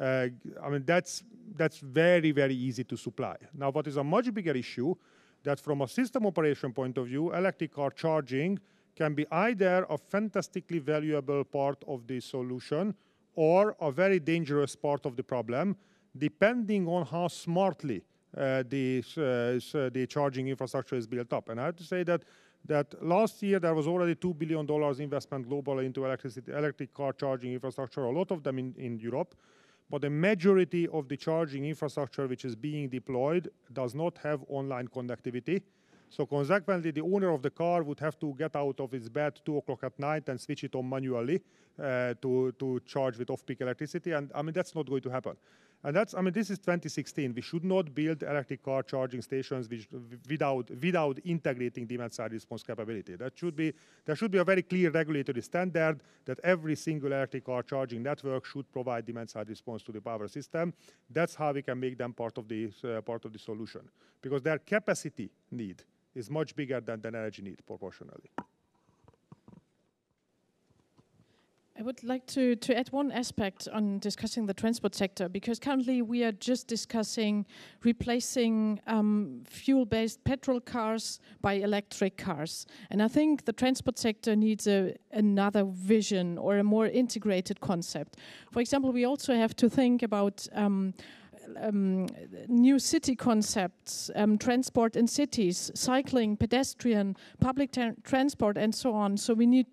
I 0.00 0.30
mean, 0.68 0.84
that's, 0.84 1.22
that's 1.56 1.78
very, 1.78 2.32
very 2.32 2.54
easy 2.54 2.84
to 2.84 2.96
supply. 2.96 3.36
Now, 3.54 3.70
what 3.70 3.86
is 3.86 3.96
a 3.96 4.04
much 4.04 4.32
bigger 4.34 4.52
issue 4.52 4.94
that 5.42 5.60
from 5.60 5.82
a 5.82 5.88
system 5.88 6.26
operation 6.26 6.72
point 6.72 6.98
of 6.98 7.06
view, 7.06 7.32
electric 7.32 7.72
car 7.72 7.90
charging 7.90 8.58
can 8.96 9.14
be 9.14 9.26
either 9.30 9.86
a 9.88 9.96
fantastically 9.96 10.78
valuable 10.78 11.44
part 11.44 11.82
of 11.86 12.06
the 12.06 12.20
solution 12.20 12.94
or 13.34 13.76
a 13.80 13.90
very 13.90 14.18
dangerous 14.18 14.76
part 14.76 15.06
of 15.06 15.16
the 15.16 15.22
problem, 15.22 15.76
depending 16.18 16.86
on 16.88 17.06
how 17.06 17.28
smartly 17.28 18.02
uh, 18.36 18.62
the, 18.68 19.02
uh, 19.16 19.90
the 19.90 20.06
charging 20.08 20.48
infrastructure 20.48 20.96
is 20.96 21.06
built 21.06 21.32
up. 21.32 21.48
And 21.48 21.60
I 21.60 21.66
have 21.66 21.76
to 21.76 21.84
say 21.84 22.02
that 22.04 22.22
that 22.66 23.02
last 23.02 23.42
year 23.42 23.58
there 23.58 23.74
was 23.74 23.86
already 23.86 24.14
$2 24.14 24.38
billion 24.38 24.68
investment 25.00 25.48
globally 25.48 25.86
into 25.86 26.04
electricity, 26.04 26.52
electric 26.52 26.92
car 26.94 27.12
charging 27.12 27.52
infrastructure, 27.52 28.04
a 28.04 28.10
lot 28.10 28.30
of 28.30 28.42
them 28.42 28.58
in, 28.58 28.74
in 28.76 28.98
Europe 28.98 29.34
but 29.90 30.02
the 30.02 30.10
majority 30.10 30.86
of 30.88 31.08
the 31.08 31.16
charging 31.16 31.64
infrastructure 31.64 32.28
which 32.28 32.44
is 32.44 32.54
being 32.54 32.88
deployed 32.88 33.50
does 33.72 33.94
not 33.94 34.16
have 34.18 34.44
online 34.48 34.86
connectivity. 34.86 35.62
So 36.08 36.26
consequently, 36.26 36.92
the 36.92 37.02
owner 37.02 37.30
of 37.30 37.42
the 37.42 37.50
car 37.50 37.82
would 37.82 38.00
have 38.00 38.18
to 38.20 38.34
get 38.38 38.54
out 38.56 38.80
of 38.80 38.92
his 38.92 39.08
bed 39.08 39.40
2 39.44 39.58
o'clock 39.58 39.84
at 39.84 39.98
night 39.98 40.28
and 40.28 40.40
switch 40.40 40.64
it 40.64 40.74
on 40.74 40.88
manually 40.88 41.40
uh, 41.78 42.14
to, 42.22 42.52
to 42.58 42.80
charge 42.86 43.18
with 43.18 43.30
off-peak 43.30 43.60
electricity. 43.60 44.12
And 44.12 44.30
I 44.34 44.42
mean, 44.42 44.52
that's 44.52 44.74
not 44.74 44.88
going 44.88 45.02
to 45.02 45.10
happen. 45.10 45.36
And 45.82 45.96
that's, 45.96 46.14
I 46.14 46.20
mean, 46.20 46.34
this 46.34 46.50
is 46.50 46.58
2016. 46.58 47.32
We 47.34 47.40
should 47.40 47.64
not 47.64 47.94
build 47.94 48.22
electric 48.22 48.62
car 48.62 48.82
charging 48.82 49.22
stations 49.22 49.68
which, 49.68 49.88
without, 50.28 50.70
without 50.70 51.18
integrating 51.24 51.86
demand 51.86 52.12
side 52.12 52.32
response 52.32 52.62
capability. 52.62 53.16
That 53.16 53.38
should 53.38 53.56
be, 53.56 53.72
there 54.04 54.14
should 54.14 54.30
be 54.30 54.38
a 54.38 54.44
very 54.44 54.62
clear 54.62 54.90
regulatory 54.90 55.40
standard 55.40 56.02
that 56.26 56.38
every 56.44 56.76
single 56.76 57.12
electric 57.12 57.46
car 57.46 57.62
charging 57.62 58.02
network 58.02 58.44
should 58.44 58.70
provide 58.70 59.06
demand 59.06 59.30
side 59.30 59.48
response 59.48 59.82
to 59.84 59.92
the 59.92 60.02
power 60.02 60.28
system. 60.28 60.74
That's 61.08 61.34
how 61.34 61.52
we 61.52 61.62
can 61.62 61.80
make 61.80 61.96
them 61.96 62.12
part 62.12 62.36
of 62.36 62.46
the, 62.46 62.70
uh, 62.84 63.00
part 63.00 63.24
of 63.24 63.32
the 63.32 63.38
solution. 63.38 63.88
Because 64.20 64.42
their 64.42 64.58
capacity 64.58 65.30
need 65.50 65.82
is 66.14 66.28
much 66.28 66.54
bigger 66.54 66.80
than 66.80 67.00
the 67.00 67.08
energy 67.08 67.40
need 67.40 67.64
proportionally. 67.66 68.30
I 71.80 71.82
would 71.82 72.04
like 72.04 72.26
to, 72.26 72.56
to 72.56 72.76
add 72.76 72.92
one 72.92 73.10
aspect 73.10 73.66
on 73.72 74.00
discussing 74.00 74.44
the 74.44 74.52
transport 74.52 74.94
sector 74.94 75.30
because 75.30 75.58
currently 75.58 76.02
we 76.02 76.22
are 76.24 76.32
just 76.32 76.66
discussing 76.66 77.46
replacing 77.84 78.80
um, 78.86 79.44
fuel 79.48 79.86
based 79.86 80.22
petrol 80.24 80.60
cars 80.60 81.20
by 81.40 81.54
electric 81.54 82.18
cars. 82.18 82.66
And 82.90 83.02
I 83.02 83.08
think 83.08 83.46
the 83.46 83.54
transport 83.54 83.98
sector 83.98 84.36
needs 84.36 84.66
a, 84.66 84.94
another 85.12 85.64
vision 85.64 86.36
or 86.36 86.58
a 86.58 86.64
more 86.64 86.86
integrated 86.86 87.62
concept. 87.62 88.18
For 88.52 88.60
example, 88.60 88.92
we 88.92 89.06
also 89.06 89.34
have 89.34 89.56
to 89.56 89.70
think 89.70 90.02
about 90.02 90.46
um, 90.52 90.92
um, 91.60 92.06
new 92.48 92.78
city 92.78 93.16
concepts, 93.16 94.10
um, 94.14 94.38
transport 94.38 94.96
in 94.96 95.06
cities, 95.06 95.70
cycling, 95.74 96.36
pedestrian, 96.36 97.16
public 97.40 97.74
transport, 98.04 98.56
and 98.58 98.74
so 98.74 98.92
on. 98.92 99.16
So 99.16 99.34
we 99.34 99.46
need 99.46 99.66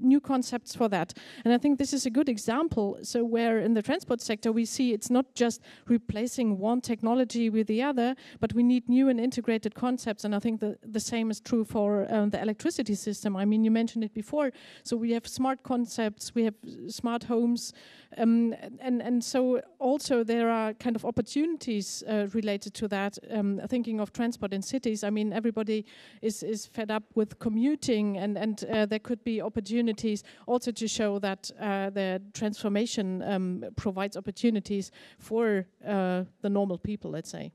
new 0.00 0.20
concepts 0.20 0.74
for 0.74 0.88
that. 0.88 1.14
And 1.44 1.54
I 1.54 1.58
think 1.58 1.78
this 1.78 1.92
is 1.92 2.06
a 2.06 2.10
good 2.10 2.28
example. 2.28 2.98
So 3.02 3.24
where 3.24 3.58
in 3.58 3.74
the 3.74 3.82
transport 3.82 4.20
sector 4.20 4.52
we 4.52 4.64
see 4.64 4.92
it's 4.92 5.10
not 5.10 5.34
just 5.34 5.60
replacing 5.86 6.58
one 6.58 6.80
technology 6.80 7.50
with 7.50 7.66
the 7.66 7.82
other, 7.82 8.14
but 8.40 8.52
we 8.52 8.62
need 8.62 8.88
new 8.88 9.08
and 9.08 9.20
integrated 9.20 9.74
concepts. 9.74 10.24
And 10.24 10.34
I 10.34 10.38
think 10.38 10.60
the, 10.60 10.78
the 10.82 11.00
same 11.00 11.30
is 11.30 11.40
true 11.40 11.64
for 11.64 12.06
um, 12.12 12.30
the 12.30 12.40
electricity 12.40 12.94
system. 12.94 13.36
I 13.36 13.44
mean, 13.44 13.64
you 13.64 13.70
mentioned 13.70 14.04
it 14.04 14.14
before. 14.14 14.52
So 14.82 14.96
we 14.96 15.12
have 15.12 15.26
smart 15.26 15.62
concepts, 15.62 16.34
we 16.34 16.44
have 16.44 16.54
smart 16.88 17.24
homes, 17.24 17.72
um, 18.18 18.54
and 18.80 19.02
and 19.02 19.22
so 19.22 19.60
also 19.78 20.24
there 20.24 20.48
are 20.48 20.74
kind 20.74 20.96
of 20.96 21.04
opportunities 21.04 22.02
uh, 22.08 22.28
related 22.32 22.74
to 22.74 22.88
that. 22.88 23.18
Um, 23.30 23.60
thinking 23.68 24.00
of 24.00 24.12
transport 24.12 24.52
in 24.52 24.62
cities, 24.62 25.04
I 25.04 25.10
mean, 25.10 25.32
everybody 25.32 25.84
is 26.22 26.42
is 26.42 26.66
fed 26.66 26.90
up 26.90 27.04
with 27.14 27.38
commuting, 27.38 28.16
and 28.16 28.38
and 28.38 28.64
uh, 28.64 28.86
there 28.86 29.00
could 29.00 29.22
be 29.24 29.42
opportunities 29.46 30.24
also 30.46 30.70
to 30.72 30.88
show 30.88 31.18
that 31.20 31.50
uh, 31.60 31.90
the 31.90 32.20
transformation 32.34 33.22
um, 33.22 33.64
provides 33.76 34.16
opportunities 34.16 34.90
for 35.18 35.66
uh, 35.86 36.24
the 36.42 36.50
normal 36.50 36.78
people. 36.78 37.10
Let's 37.10 37.30
say. 37.30 37.52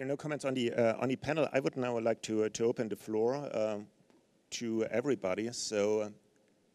there 0.00 0.06
are 0.06 0.08
no 0.08 0.16
comments 0.16 0.46
on 0.46 0.54
the 0.54 0.72
uh, 0.72 0.94
on 0.98 1.10
the 1.10 1.16
panel, 1.16 1.46
I 1.52 1.60
would 1.60 1.76
now 1.76 1.98
like 1.98 2.22
to 2.22 2.44
uh, 2.44 2.48
to 2.54 2.64
open 2.64 2.88
the 2.88 2.96
floor 2.96 3.34
uh, 3.36 3.80
to 4.52 4.86
everybody. 4.86 5.52
So, 5.52 6.00
uh, 6.00 6.08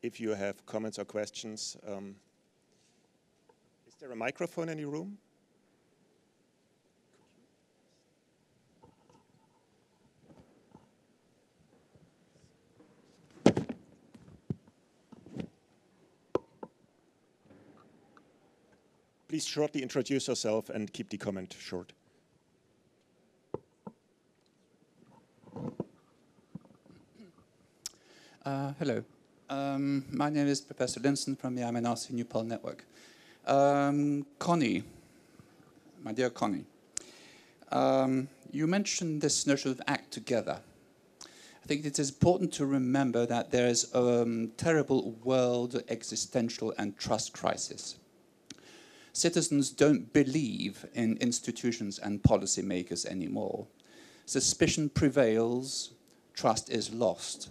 if 0.04 0.20
you 0.20 0.36
have 0.36 0.64
comments 0.68 1.00
or 1.00 1.06
questions, 1.06 1.76
um, 1.88 2.16
is 3.88 3.96
there 3.96 4.12
a 4.12 4.16
microphone 4.16 4.70
in 4.70 4.78
the 4.78 4.86
room? 4.86 5.18
Please 19.28 19.46
shortly 19.46 19.82
introduce 19.82 20.28
yourself 20.28 20.70
and 20.70 20.94
keep 20.94 21.10
the 21.10 21.18
comment 21.18 21.56
short. 21.60 21.94
Uh, 28.46 28.74
hello. 28.78 29.04
Um, 29.50 30.06
my 30.12 30.30
name 30.30 30.46
is 30.46 30.62
Professor 30.62 31.00
Linson 31.00 31.36
from 31.36 31.56
the 31.56 31.64
IMNRC 31.64 32.12
Newpol 32.12 32.46
Network. 32.46 32.86
Um, 33.48 34.28
Connie, 34.38 34.84
my 36.04 36.14
dear 36.14 36.30
Connie, 36.30 36.66
um, 37.72 38.28
you 38.52 38.68
mentioned 38.68 39.22
this 39.22 39.48
notion 39.48 39.72
of 39.72 39.82
act 39.88 40.12
together. 40.12 40.60
I 41.24 41.68
think 41.68 41.84
it 41.84 41.98
is 41.98 42.12
important 42.12 42.54
to 42.54 42.66
remember 42.68 43.26
that 43.26 43.50
there 43.50 43.68
is 43.68 43.90
a 43.96 44.22
um, 44.22 44.52
terrible 44.56 45.14
world 45.24 45.82
existential 45.90 46.76
and 46.78 46.96
trust 46.96 47.34
crisis. 47.34 47.98
Citizens 49.16 49.70
don't 49.70 50.12
believe 50.12 50.86
in 50.94 51.16
institutions 51.22 51.98
and 52.00 52.22
policymakers 52.22 53.06
anymore. 53.06 53.66
Suspicion 54.26 54.90
prevails, 54.90 55.92
trust 56.34 56.70
is 56.70 56.92
lost. 56.92 57.50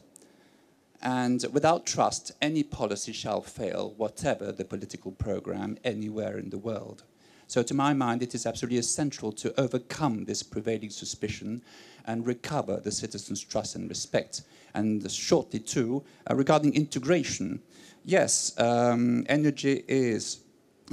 And 1.01 1.43
without 1.53 1.87
trust, 1.87 2.33
any 2.43 2.65
policy 2.65 3.15
shall 3.15 3.41
fail, 3.41 3.95
whatever 3.97 4.53
the 4.53 4.67
political 4.67 5.11
program 5.13 5.79
anywhere 5.85 6.37
in 6.37 6.51
the 6.51 6.59
world. 6.59 7.03
So, 7.47 7.63
to 7.63 7.73
my 7.73 7.95
mind, 7.95 8.23
it 8.23 8.35
is 8.35 8.45
absolutely 8.45 8.79
essential 8.79 9.33
to 9.33 9.59
overcome 9.59 10.27
this 10.27 10.43
prevailing 10.43 10.91
suspicion 10.91 11.63
and 12.05 12.27
recover 12.27 12.79
the 12.79 12.93
citizens' 12.93 13.41
trust 13.41 13.75
and 13.75 13.89
respect. 13.89 14.43
And 14.75 15.11
shortly, 15.11 15.61
too, 15.61 16.05
uh, 16.31 16.35
regarding 16.35 16.75
integration, 16.75 17.63
yes, 18.05 18.53
um, 18.59 19.25
energy 19.31 19.83
is 19.89 20.44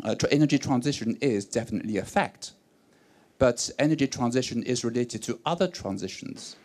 uh, 0.03 0.15
energy 0.31 0.57
transition 0.57 1.17
is 1.21 1.45
definitely 1.45 1.97
a 1.97 2.05
fact, 2.05 2.53
but 3.37 3.69
energy 3.79 4.07
transition 4.07 4.63
is 4.63 4.83
related 4.83 5.21
to 5.23 5.39
other 5.45 5.67
transitions 5.67 6.55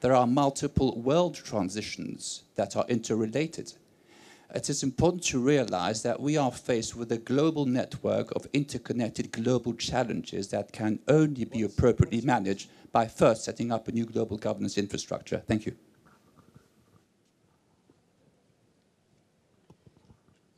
there 0.00 0.14
are 0.14 0.26
multiple 0.26 1.00
world 1.00 1.34
transitions 1.34 2.44
that 2.54 2.76
are 2.76 2.84
interrelated. 2.88 3.72
It 4.54 4.70
is 4.70 4.82
important 4.82 5.24
to 5.24 5.40
realize 5.40 6.02
that 6.02 6.20
we 6.20 6.36
are 6.36 6.52
faced 6.52 6.94
with 6.94 7.10
a 7.10 7.18
global 7.18 7.66
network 7.66 8.30
of 8.36 8.46
interconnected 8.52 9.32
global 9.32 9.74
challenges 9.74 10.48
that 10.48 10.72
can 10.72 11.00
only 11.08 11.44
be 11.44 11.62
appropriately 11.62 12.20
managed 12.20 12.70
by 12.92 13.08
first 13.08 13.44
setting 13.44 13.72
up 13.72 13.88
a 13.88 13.92
new 13.92 14.04
global 14.04 14.36
governance 14.36 14.78
infrastructure. 14.78 15.42
Thank 15.48 15.66
you. 15.66 15.76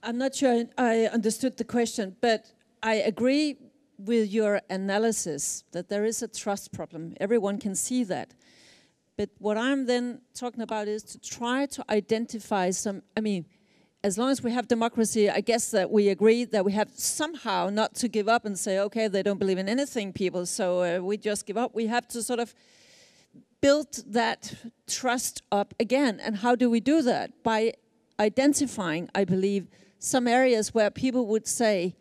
I'm 0.03 0.19
not 0.19 0.35
sure 0.35 0.65
I 0.77 1.07
understood 1.07 1.57
the 1.57 1.65
question, 1.65 2.17
but 2.21 2.53
I 2.83 2.95
agree 2.95 3.57
with 3.99 4.31
your 4.31 4.61
analysis 4.71 5.65
that 5.73 5.89
there 5.89 6.05
is 6.05 6.23
a 6.23 6.29
trust 6.29 6.73
problem. 6.73 7.15
Everyone 7.19 7.59
can 7.59 7.75
see 7.75 8.05
that. 8.05 8.35
But 9.17 9.31
what 9.39 9.59
I'm 9.59 9.87
then 9.87 10.21
talking 10.35 10.63
about 10.63 10.87
is 10.87 11.03
to 11.03 11.19
try 11.19 11.67
to 11.67 11.85
identify 11.91 12.71
some, 12.71 13.03
I 13.17 13.21
mean, 13.21 13.47
as 14.05 14.17
long 14.17 14.31
as 14.31 14.41
we 14.41 14.53
have 14.53 14.69
democracy, 14.69 15.29
I 15.29 15.41
guess 15.41 15.73
that 15.73 15.91
we 15.91 16.09
agree 16.09 16.45
that 16.45 16.65
we 16.65 16.71
have 16.73 16.91
somehow 16.95 17.69
not 17.69 17.97
to 17.97 18.07
give 18.07 18.29
up 18.29 18.45
and 18.45 18.57
say, 18.57 18.79
okay, 18.79 19.09
they 19.09 19.25
don't 19.25 19.41
believe 19.41 19.59
in 19.59 19.69
anything, 19.69 20.13
people, 20.13 20.47
so 20.47 20.83
uh, 20.85 21.03
we 21.03 21.17
just 21.17 21.47
give 21.47 21.57
up. 21.57 21.75
We 21.75 21.89
have 21.89 22.07
to 22.09 22.23
sort 22.23 22.39
of 22.39 22.55
build 23.61 24.05
that 24.07 24.55
trust 24.87 25.43
up 25.51 25.75
again. 25.81 26.21
And 26.21 26.37
how 26.37 26.55
do 26.55 26.71
we 26.71 26.79
do 26.79 27.03
that? 27.03 27.43
By 27.43 27.73
identifying, 28.21 29.11
I 29.17 29.25
believe, 29.25 29.67
some 29.99 30.29
areas 30.29 30.75
where 30.75 30.91
people 30.91 31.27
would 31.27 31.47
say, 31.47 31.95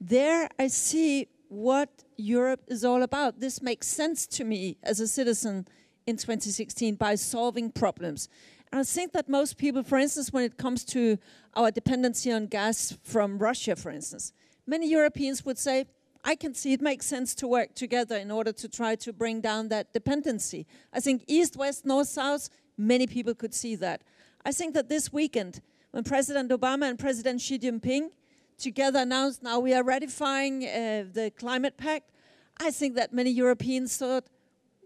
there 0.00 0.48
I 0.58 0.68
see 0.68 1.28
what 1.48 2.04
Europe 2.16 2.62
is 2.68 2.84
all 2.84 3.02
about. 3.02 3.40
This 3.40 3.60
makes 3.60 3.86
sense 3.86 4.26
to 4.28 4.44
me 4.44 4.78
as 4.82 5.00
a 5.00 5.06
citizen 5.06 5.68
in 6.06 6.16
2016 6.16 6.94
by 6.96 7.14
solving 7.14 7.70
problems. 7.70 8.28
And 8.72 8.80
I 8.80 8.84
think 8.84 9.12
that 9.12 9.28
most 9.28 9.58
people, 9.58 9.82
for 9.82 9.98
instance, 9.98 10.32
when 10.32 10.44
it 10.44 10.56
comes 10.56 10.84
to 10.86 11.18
our 11.54 11.70
dependency 11.70 12.32
on 12.32 12.46
gas 12.46 12.96
from 13.02 13.38
Russia, 13.38 13.76
for 13.76 13.90
instance, 13.90 14.32
many 14.66 14.88
Europeans 14.88 15.44
would 15.44 15.58
say, 15.58 15.86
I 16.24 16.36
can 16.36 16.54
see 16.54 16.72
it 16.72 16.80
makes 16.80 17.06
sense 17.06 17.34
to 17.36 17.48
work 17.48 17.74
together 17.74 18.16
in 18.16 18.30
order 18.30 18.52
to 18.52 18.68
try 18.68 18.94
to 18.96 19.12
bring 19.12 19.40
down 19.40 19.68
that 19.68 19.92
dependency. 19.92 20.66
I 20.92 21.00
think 21.00 21.24
east, 21.26 21.56
west, 21.56 21.84
north, 21.84 22.08
south, 22.08 22.48
many 22.78 23.06
people 23.06 23.34
could 23.34 23.52
see 23.52 23.74
that. 23.76 24.02
I 24.44 24.52
think 24.52 24.74
that 24.74 24.88
this 24.88 25.12
weekend, 25.12 25.60
when 25.92 26.04
President 26.04 26.50
Obama 26.50 26.88
and 26.88 26.98
President 26.98 27.40
Xi 27.40 27.58
Jinping 27.58 28.10
together 28.58 29.00
announced 29.00 29.42
now 29.42 29.60
we 29.60 29.74
are 29.74 29.84
ratifying 29.84 30.64
uh, 30.64 31.04
the 31.12 31.30
climate 31.38 31.76
pact, 31.76 32.10
I 32.58 32.70
think 32.70 32.96
that 32.96 33.12
many 33.12 33.30
Europeans 33.30 33.96
thought, 33.96 34.24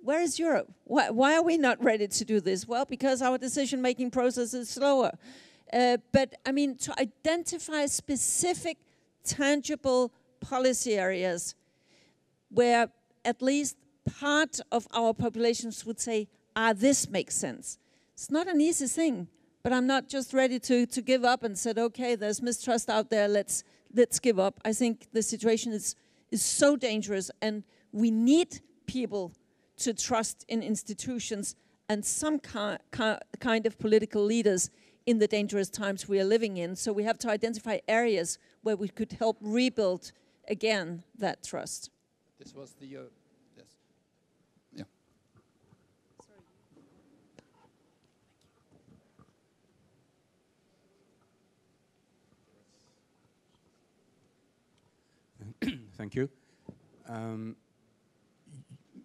where 0.02 0.20
is 0.20 0.38
Europe? 0.38 0.68
Why, 0.84 1.10
why, 1.10 1.36
are 1.36 1.42
we 1.42 1.58
not 1.58 1.82
ready 1.82 2.08
to 2.08 2.24
do 2.24 2.40
this? 2.40 2.66
Well, 2.66 2.84
because 2.84 3.22
our 3.22 3.38
decision 3.38 3.80
making 3.82 4.10
process 4.10 4.52
is 4.54 4.68
slower. 4.68 5.12
Uh, 5.72 5.98
but 6.12 6.34
I 6.44 6.52
mean, 6.52 6.76
to 6.78 7.00
identify 7.00 7.86
specific, 7.86 8.78
tangible 9.24 10.12
policy 10.40 10.94
areas 10.94 11.54
where 12.50 12.88
at 13.24 13.42
least 13.42 13.76
part 14.20 14.60
of 14.70 14.86
our 14.92 15.12
populations 15.12 15.84
would 15.84 16.00
say, 16.00 16.28
ah, 16.54 16.72
this 16.72 17.08
makes 17.08 17.34
sense. 17.34 17.78
It's 18.14 18.30
not 18.30 18.46
an 18.46 18.60
easy 18.60 18.86
thing, 18.86 19.28
but 19.66 19.72
I'm 19.72 19.88
not 19.88 20.08
just 20.08 20.32
ready 20.32 20.60
to, 20.60 20.86
to 20.86 21.02
give 21.02 21.24
up 21.24 21.42
and 21.42 21.58
said, 21.58 21.76
okay, 21.76 22.14
there's 22.14 22.40
mistrust 22.40 22.88
out 22.88 23.10
there, 23.10 23.26
let's, 23.26 23.64
let's 23.92 24.20
give 24.20 24.38
up. 24.38 24.60
I 24.64 24.72
think 24.72 25.08
the 25.12 25.24
situation 25.24 25.72
is, 25.72 25.96
is 26.30 26.40
so 26.40 26.76
dangerous 26.76 27.32
and 27.42 27.64
we 27.90 28.12
need 28.12 28.60
people 28.86 29.32
to 29.78 29.92
trust 29.92 30.44
in 30.46 30.62
institutions 30.62 31.56
and 31.88 32.04
some 32.04 32.38
ki 32.38 32.76
ki 32.96 33.14
kind 33.40 33.66
of 33.66 33.76
political 33.80 34.24
leaders 34.24 34.70
in 35.04 35.18
the 35.18 35.26
dangerous 35.26 35.68
times 35.68 36.08
we 36.08 36.20
are 36.20 36.24
living 36.24 36.58
in. 36.58 36.76
So 36.76 36.92
we 36.92 37.02
have 37.02 37.18
to 37.18 37.28
identify 37.28 37.78
areas 37.88 38.38
where 38.62 38.76
we 38.76 38.86
could 38.86 39.14
help 39.18 39.36
rebuild 39.40 40.12
again 40.46 41.02
that 41.18 41.42
trust. 41.42 41.90
This 42.38 42.54
was 42.54 42.76
the 42.80 42.98
uh, 42.98 43.00
yes, 43.56 43.66
yeah. 44.72 44.84
Thank 55.96 56.14
you. 56.14 56.28
Um, 57.08 57.56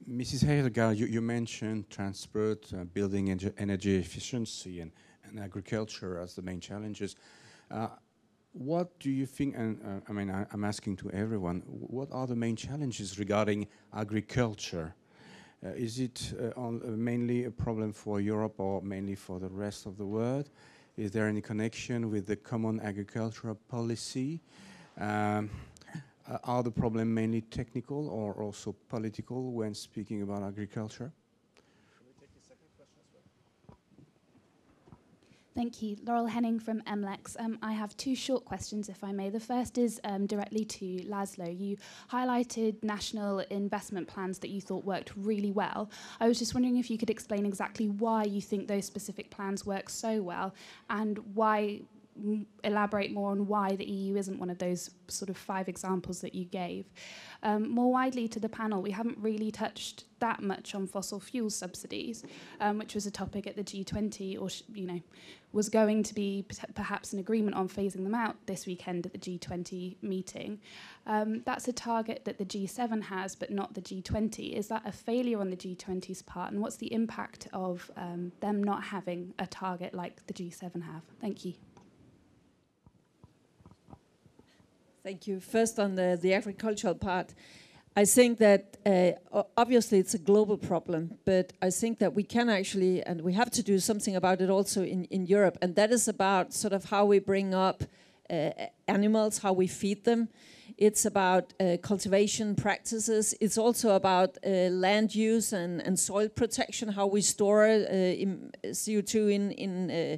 Mrs. 0.09 0.43
Hedegaard, 0.43 0.97
you, 0.97 1.05
you, 1.05 1.21
mentioned 1.21 1.89
transport, 1.89 2.69
uh, 2.73 2.83
building 2.83 3.29
energy 3.57 3.95
efficiency, 3.95 4.81
and, 4.81 4.91
and, 5.23 5.39
agriculture 5.39 6.19
as 6.19 6.35
the 6.35 6.41
main 6.41 6.59
challenges. 6.59 7.15
Uh, 7.69 7.87
what 8.51 8.99
do 8.99 9.09
you 9.09 9.25
think, 9.25 9.55
and 9.55 9.79
uh, 9.85 10.01
I 10.09 10.11
mean, 10.11 10.29
I, 10.29 10.45
am 10.51 10.65
asking 10.65 10.97
to 10.97 11.11
everyone, 11.11 11.61
what 11.65 12.09
are 12.11 12.27
the 12.27 12.35
main 12.35 12.57
challenges 12.57 13.17
regarding 13.17 13.67
agriculture? 13.93 14.93
Uh, 15.65 15.69
is 15.69 15.99
it 15.99 16.33
uh, 16.41 16.59
on, 16.59 16.81
uh, 16.83 16.89
mainly 16.89 17.45
a 17.45 17.51
problem 17.51 17.93
for 17.93 18.19
Europe 18.19 18.59
or 18.59 18.81
mainly 18.81 19.15
for 19.15 19.39
the 19.39 19.47
rest 19.47 19.85
of 19.85 19.97
the 19.97 20.05
world? 20.05 20.49
Is 20.97 21.11
there 21.11 21.29
any 21.29 21.39
connection 21.39 22.11
with 22.11 22.27
the 22.27 22.35
common 22.35 22.81
agricultural 22.81 23.55
policy? 23.69 24.41
Um, 24.99 25.49
are 26.43 26.63
the 26.63 26.71
problems 26.71 27.09
mainly 27.09 27.41
technical 27.41 28.09
or 28.09 28.33
also 28.41 28.75
political 28.89 29.51
when 29.51 29.73
speaking 29.73 30.21
about 30.21 30.43
agriculture? 30.43 31.11
Thank 35.53 35.81
you. 35.81 35.97
Laurel 36.05 36.27
Henning 36.27 36.59
from 36.59 36.81
MLEX. 36.83 37.35
Um, 37.37 37.59
I 37.61 37.73
have 37.73 37.95
two 37.97 38.15
short 38.15 38.45
questions, 38.45 38.87
if 38.87 39.03
I 39.03 39.11
may. 39.11 39.29
The 39.29 39.39
first 39.39 39.77
is 39.77 39.99
um, 40.05 40.25
directly 40.25 40.63
to 40.63 40.85
Laszlo. 41.09 41.59
You 41.59 41.75
highlighted 42.09 42.81
national 42.83 43.39
investment 43.39 44.07
plans 44.07 44.39
that 44.39 44.49
you 44.49 44.61
thought 44.61 44.85
worked 44.85 45.11
really 45.17 45.51
well. 45.51 45.89
I 46.21 46.29
was 46.29 46.39
just 46.39 46.53
wondering 46.53 46.77
if 46.77 46.89
you 46.89 46.97
could 46.97 47.09
explain 47.09 47.45
exactly 47.45 47.89
why 47.89 48.23
you 48.23 48.41
think 48.41 48.69
those 48.69 48.85
specific 48.85 49.29
plans 49.29 49.65
work 49.65 49.89
so 49.89 50.21
well 50.21 50.55
and 50.89 51.19
why 51.35 51.81
elaborate 52.63 53.11
more 53.11 53.31
on 53.31 53.47
why 53.47 53.75
the 53.75 53.85
EU 53.85 54.15
isn't 54.15 54.39
one 54.39 54.49
of 54.49 54.57
those 54.57 54.91
sort 55.07 55.29
of 55.29 55.37
five 55.37 55.67
examples 55.67 56.21
that 56.21 56.35
you 56.35 56.45
gave. 56.45 56.85
Um, 57.43 57.69
more 57.69 57.91
widely 57.91 58.27
to 58.29 58.39
the 58.39 58.49
panel, 58.49 58.81
we 58.81 58.91
haven't 58.91 59.17
really 59.17 59.51
touched 59.51 60.05
that 60.19 60.41
much 60.41 60.75
on 60.75 60.87
fossil 60.87 61.19
fuel 61.19 61.49
subsidies, 61.49 62.23
um, 62.59 62.77
which 62.77 62.93
was 62.93 63.05
a 63.05 63.11
topic 63.11 63.47
at 63.47 63.55
the 63.55 63.63
G20, 63.63 64.39
or 64.39 64.49
you 64.73 64.85
know, 64.85 65.01
was 65.51 65.67
going 65.67 66.03
to 66.03 66.13
be 66.13 66.45
perhaps 66.75 67.13
an 67.13 67.19
agreement 67.19 67.55
on 67.55 67.67
phasing 67.67 68.03
them 68.03 68.15
out 68.15 68.35
this 68.45 68.65
weekend 68.65 69.05
at 69.05 69.13
the 69.13 69.19
G20 69.19 69.95
meeting. 70.01 70.59
Um, 71.07 71.41
that's 71.45 71.67
a 71.67 71.73
target 71.73 72.23
that 72.25 72.37
the 72.37 72.45
G7 72.45 73.03
has, 73.03 73.35
but 73.35 73.49
not 73.49 73.73
the 73.73 73.81
G20. 73.81 74.53
Is 74.53 74.67
that 74.67 74.83
a 74.85 74.91
failure 74.91 75.39
on 75.39 75.49
the 75.49 75.57
G20's 75.57 76.21
part, 76.21 76.51
and 76.51 76.61
what's 76.61 76.77
the 76.77 76.93
impact 76.93 77.47
of 77.51 77.89
um, 77.97 78.31
them 78.39 78.63
not 78.63 78.83
having 78.83 79.33
a 79.39 79.47
target 79.47 79.93
like 79.93 80.25
the 80.27 80.33
G7 80.33 80.83
have? 80.83 81.01
Thank 81.19 81.45
you. 81.45 81.53
Thank 85.03 85.25
you. 85.25 85.39
First, 85.39 85.79
on 85.79 85.95
the, 85.95 86.19
the 86.21 86.35
agricultural 86.35 86.93
part, 86.93 87.33
I 87.95 88.05
think 88.05 88.37
that 88.37 88.77
uh, 88.85 89.41
obviously 89.57 89.97
it's 89.97 90.13
a 90.13 90.19
global 90.19 90.57
problem, 90.57 91.17
but 91.25 91.53
I 91.59 91.71
think 91.71 91.97
that 91.99 92.13
we 92.13 92.21
can 92.21 92.49
actually, 92.49 93.01
and 93.01 93.21
we 93.21 93.33
have 93.33 93.49
to 93.51 93.63
do 93.63 93.79
something 93.79 94.15
about 94.15 94.41
it 94.41 94.51
also 94.51 94.83
in, 94.83 95.05
in 95.05 95.25
Europe, 95.25 95.57
and 95.59 95.75
that 95.75 95.91
is 95.91 96.07
about 96.07 96.53
sort 96.53 96.73
of 96.73 96.85
how 96.85 97.05
we 97.05 97.17
bring 97.17 97.55
up 97.55 97.83
uh, 98.29 98.51
animals, 98.87 99.39
how 99.39 99.53
we 99.53 99.65
feed 99.65 100.03
them. 100.03 100.29
It's 100.77 101.05
about 101.05 101.51
uh, 101.59 101.77
cultivation 101.81 102.55
practices. 102.55 103.33
It's 103.41 103.57
also 103.57 103.95
about 103.95 104.37
uh, 104.45 104.69
land 104.69 105.15
use 105.15 105.51
and, 105.51 105.81
and 105.81 105.99
soil 105.99 106.29
protection, 106.29 106.89
how 106.89 107.07
we 107.07 107.21
store 107.21 107.65
uh, 107.65 107.73
in 107.73 108.51
CO2 108.65 109.33
in, 109.33 109.51
in, 109.51 109.91
uh, 109.91 110.17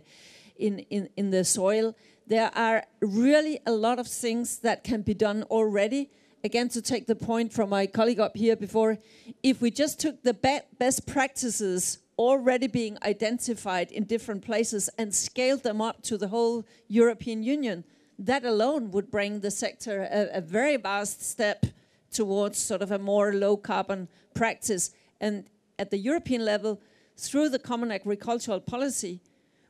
in, 0.58 0.80
in, 0.80 1.10
in 1.16 1.30
the 1.32 1.46
soil 1.46 1.96
there 2.28 2.52
are 2.56 2.84
really 3.02 3.60
a 3.66 3.72
lot 3.72 4.00
of 4.00 4.08
things 4.08 4.60
that 4.60 4.84
can 4.84 5.02
be 5.02 5.14
done 5.14 5.44
already. 5.44 6.10
Again, 6.44 6.70
to 6.70 6.82
take 6.82 7.08
the 7.08 7.16
point 7.16 7.54
from 7.54 7.70
my 7.70 7.86
colleague 7.86 8.20
up 8.20 8.36
here 8.36 8.56
before, 8.56 8.98
if 9.44 9.62
we 9.62 9.72
just 9.72 10.00
took 10.00 10.24
the 10.24 10.34
be 10.34 10.60
best 10.78 11.06
practices 11.06 12.00
already 12.18 12.68
being 12.68 12.98
identified 13.04 13.92
in 13.92 14.04
different 14.04 14.44
places 14.44 14.90
and 14.98 15.14
scaled 15.14 15.64
them 15.64 15.82
up 15.82 16.02
to 16.04 16.18
the 16.18 16.28
whole 16.28 16.66
European 16.88 17.44
Union, 17.44 17.84
that 18.20 18.46
alone 18.46 18.92
would 18.92 19.10
bring 19.10 19.40
the 19.40 19.52
sector 19.52 20.08
a, 20.12 20.38
a 20.38 20.42
very 20.42 20.78
vast 20.78 21.24
step 21.24 21.66
towards 22.12 22.58
sort 22.58 22.82
of 22.82 22.92
a 22.92 23.00
more 23.00 23.34
low 23.34 23.58
carbon 23.58 24.08
practice. 24.34 24.92
And 25.20 25.46
at 25.80 25.92
the 25.92 25.98
European 25.98 26.46
level, 26.46 26.80
through 27.18 27.50
the 27.50 27.60
common 27.60 27.92
agricultural 27.92 28.60
policy, 28.60 29.20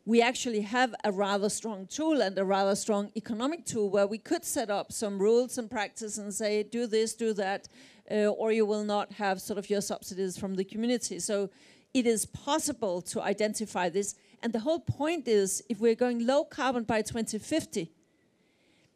we 0.06 0.22
actually 0.22 0.62
have 0.62 0.94
a 1.04 1.12
rather 1.12 1.50
strong 1.50 1.88
tool 1.88 2.22
and 2.22 2.38
a 2.38 2.44
rather 2.44 2.76
strong 2.76 3.10
economic 3.16 3.66
tool 3.66 3.90
where 3.90 4.06
we 4.06 4.18
could 4.18 4.44
set 4.44 4.70
up 4.70 4.92
some 4.92 5.18
rules 5.18 5.58
and 5.58 5.72
practice 5.72 6.18
and 6.18 6.34
say, 6.34 6.64
do 6.64 6.86
this, 6.88 7.14
do 7.14 7.32
that, 7.34 7.70
uh, 8.12 8.26
or 8.28 8.52
you 8.52 8.66
will 8.66 8.84
not 8.84 9.14
have 9.14 9.40
sort 9.40 9.58
of 9.58 9.70
your 9.70 9.80
subsidies 9.80 10.38
from 10.38 10.56
the 10.56 10.66
community. 10.66 11.20
So 11.20 11.50
it 11.94 12.06
is 12.06 12.26
possible 12.26 13.02
to 13.04 13.22
identify 13.22 13.88
this. 13.88 14.16
And 14.42 14.52
the 14.52 14.60
whole 14.60 14.80
point 14.80 15.28
is 15.28 15.64
if 15.70 15.80
we're 15.80 15.96
going 15.96 16.26
low 16.26 16.44
carbon 16.44 16.84
by 16.84 17.02
2050, 17.02 17.90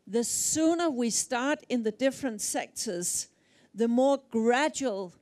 the 0.05 0.23
sooner 0.25 0.89
we 0.89 1.09
start 1.09 1.59
in 1.69 1.83
the 1.83 1.91
different 1.91 2.41
sectors, 2.41 3.27
the 3.73 3.87
more 3.87 4.19
gradual 4.29 5.13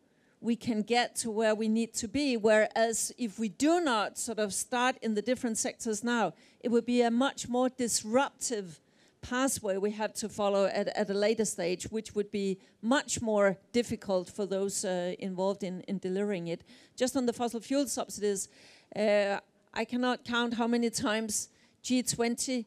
we 0.45 0.55
can 0.55 0.83
get 0.83 1.15
to 1.15 1.31
where 1.31 1.55
we 1.55 1.67
need 1.67 1.91
to 1.95 2.07
be. 2.07 2.37
Whereas 2.37 3.11
if 3.17 3.39
we 3.39 3.49
do 3.49 3.81
not 3.81 4.19
sort 4.19 4.37
of 4.37 4.53
start 4.53 4.95
in 5.01 5.15
the 5.15 5.21
different 5.21 5.57
sectors 5.57 6.03
now, 6.03 6.33
it 6.59 6.69
would 6.69 6.85
be 6.85 7.01
a 7.01 7.09
much 7.09 7.49
more 7.49 7.67
disruptive 7.69 8.79
pathway 9.23 9.77
we 9.77 9.89
have 9.89 10.13
to 10.13 10.29
follow 10.29 10.65
at, 10.65 10.87
at 10.89 11.09
a 11.09 11.13
later 11.13 11.45
stage, 11.45 11.85
which 11.85 12.13
would 12.13 12.29
be 12.29 12.59
much 12.83 13.23
more 13.23 13.57
difficult 13.73 14.29
for 14.29 14.45
those 14.45 14.85
uh, 14.85 15.15
involved 15.17 15.63
in, 15.63 15.81
in 15.87 15.97
delivering 15.97 16.47
it. 16.47 16.61
Just 16.95 17.17
on 17.17 17.25
the 17.25 17.33
fossil 17.33 17.59
fuel 17.59 17.87
subsidies, 17.87 18.47
uh, 18.95 19.39
I 19.73 19.83
cannot 19.83 20.23
count 20.23 20.53
how 20.53 20.67
many 20.67 20.91
times 20.91 21.49
G20 21.83 22.65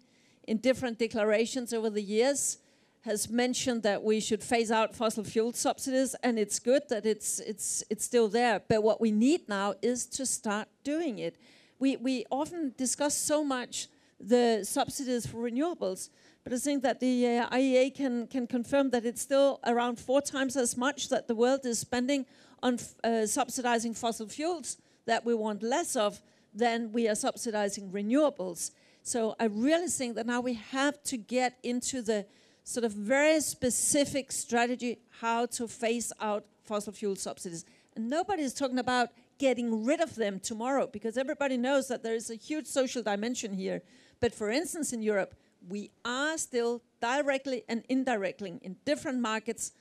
in 0.48 0.56
different 0.56 0.98
declarations 0.98 1.72
over 1.72 1.90
the 1.90 2.02
years 2.02 2.58
has 3.03 3.30
mentioned 3.30 3.82
that 3.84 4.03
we 4.03 4.20
should 4.20 4.42
phase 4.42 4.70
out 4.70 4.94
fossil 4.94 5.24
fuel 5.24 5.53
subsidies, 5.53 6.14
and 6.22 6.38
it's 6.38 6.59
good 6.59 6.82
that 6.88 7.07
it's, 7.07 7.40
it's, 7.40 7.84
it's 7.90 8.05
still 8.05 8.28
there. 8.28 8.61
But 8.68 8.82
what 8.82 9.01
we 9.01 9.11
need 9.11 9.49
now 9.49 9.74
is 9.82 10.07
to 10.07 10.26
start 10.26 10.68
doing 10.84 11.18
it. 11.18 11.36
We, 11.78 11.96
we 11.96 12.24
often 12.30 12.74
discuss 12.76 13.14
so 13.16 13.44
much 13.44 13.88
the 14.20 14.64
subsidies 14.64 15.26
for 15.26 15.38
renewables, 15.38 16.11
but 16.42 16.53
I 16.53 16.57
think 16.57 16.82
that 16.82 16.99
the 16.99 17.38
uh, 17.38 17.51
IEA 17.51 17.94
can, 17.94 18.26
can 18.26 18.46
confirm 18.46 18.90
that 18.90 19.05
it's 19.05 19.22
still 19.22 19.61
around 19.64 19.99
four 19.99 20.20
times 20.20 20.57
as 20.57 20.76
much 20.76 21.09
that 21.11 21.28
the 21.28 21.34
world 21.34 21.64
is 21.64 21.78
spending 21.78 22.26
on 22.62 22.78
uh, 23.05 23.26
subsidizing 23.26 23.94
fossil 23.94 24.26
fuels 24.26 24.78
that 25.07 25.24
we 25.24 25.34
want 25.34 25.62
less 25.62 25.94
of 25.94 26.20
than 26.55 26.92
we 26.92 27.09
are 27.09 27.14
subsidizing 27.14 27.90
renewables. 27.90 28.72
So 29.03 29.36
I 29.38 29.44
really 29.44 29.88
think 29.88 30.16
that 30.16 30.26
now 30.26 30.40
we 30.40 30.55
have 30.55 31.03
to 31.05 31.16
get 31.16 31.59
into 31.62 32.03
the 32.03 32.26
sort 32.68 32.84
of 32.84 32.92
very 32.92 33.40
specific 33.40 34.30
strategy 34.30 34.98
how 35.20 35.46
to 35.46 35.66
phase 35.66 36.12
out 36.20 36.44
fossil 36.64 36.92
fuel 36.92 37.16
subsidies. 37.16 37.64
And 37.96 38.10
nobody 38.10 38.42
is 38.42 38.52
talking 38.52 38.78
about 38.78 39.08
getting 39.38 39.86
rid 39.86 40.02
of 40.02 40.14
them 40.16 40.38
tomorrow 40.38 40.86
because 40.86 41.16
everybody 41.16 41.56
knows 41.56 41.88
that 41.88 42.02
there 42.02 42.14
is 42.14 42.28
a 42.28 42.34
huge 42.34 42.66
social 42.66 43.02
dimension 43.02 43.54
here. 43.54 43.80
But 44.20 44.34
for 44.34 44.50
instance, 44.50 44.92
in 44.92 45.00
Europe, 45.00 45.34
we 45.66 45.90
are 46.04 46.36
still 46.36 46.82
directly 47.00 47.64
and 47.70 47.84
indirectly 47.88 48.58
in 48.60 48.76
different 48.84 49.20
markets 49.20 49.72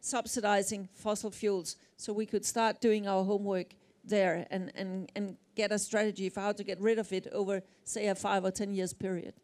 subsidizing 0.00 0.88
fossil 0.94 1.32
fuels. 1.32 1.74
So 1.96 2.12
we 2.12 2.26
could 2.26 2.44
start 2.44 2.80
doing 2.80 3.08
our 3.08 3.24
homework 3.24 3.74
there 4.04 4.46
and, 4.52 4.70
and, 4.76 5.10
and 5.16 5.36
get 5.56 5.72
a 5.72 5.80
strategy 5.80 6.28
for 6.28 6.42
how 6.42 6.52
to 6.52 6.62
get 6.62 6.80
rid 6.80 7.00
of 7.00 7.12
it 7.12 7.26
over, 7.32 7.64
say, 7.82 8.06
a 8.06 8.14
five 8.14 8.44
or 8.44 8.52
10 8.52 8.72
years 8.72 8.92
period. 8.92 9.34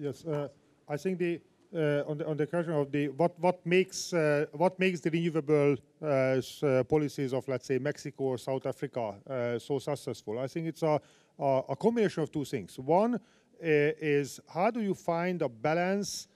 Yes, 0.00 0.24
uh, 0.24 0.48
I 0.88 0.96
think 0.96 1.18
the 1.18 1.40
uh, 1.76 2.08
on 2.08 2.16
the 2.16 2.26
on 2.26 2.36
the 2.38 2.46
question 2.46 2.72
of 2.72 2.90
the 2.90 3.08
what 3.08 3.38
what 3.38 3.64
makes 3.66 4.14
uh, 4.14 4.46
what 4.52 4.78
makes 4.78 5.00
the 5.00 5.10
renewable 5.10 5.76
uh, 6.02 6.06
uh, 6.06 6.82
policies 6.84 7.34
of 7.34 7.46
let's 7.46 7.66
say 7.66 7.78
Mexico 7.78 8.24
or 8.24 8.38
South 8.38 8.64
Africa 8.64 9.14
uh, 9.28 9.58
so 9.58 9.78
successful. 9.78 10.38
I 10.38 10.46
think 10.46 10.68
it's 10.68 10.82
a, 10.82 10.98
a, 11.38 11.62
a 11.68 11.76
combination 11.76 12.22
of 12.22 12.32
two 12.32 12.46
things. 12.46 12.78
One 12.78 13.20
is 13.60 14.40
how 14.48 14.70
do 14.70 14.80
you 14.80 14.94
find 14.94 15.42
a 15.42 15.48
balance 15.50 16.28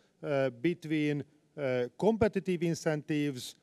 between 0.60 1.24
competitive 1.98 2.62
incentives, 2.62 3.56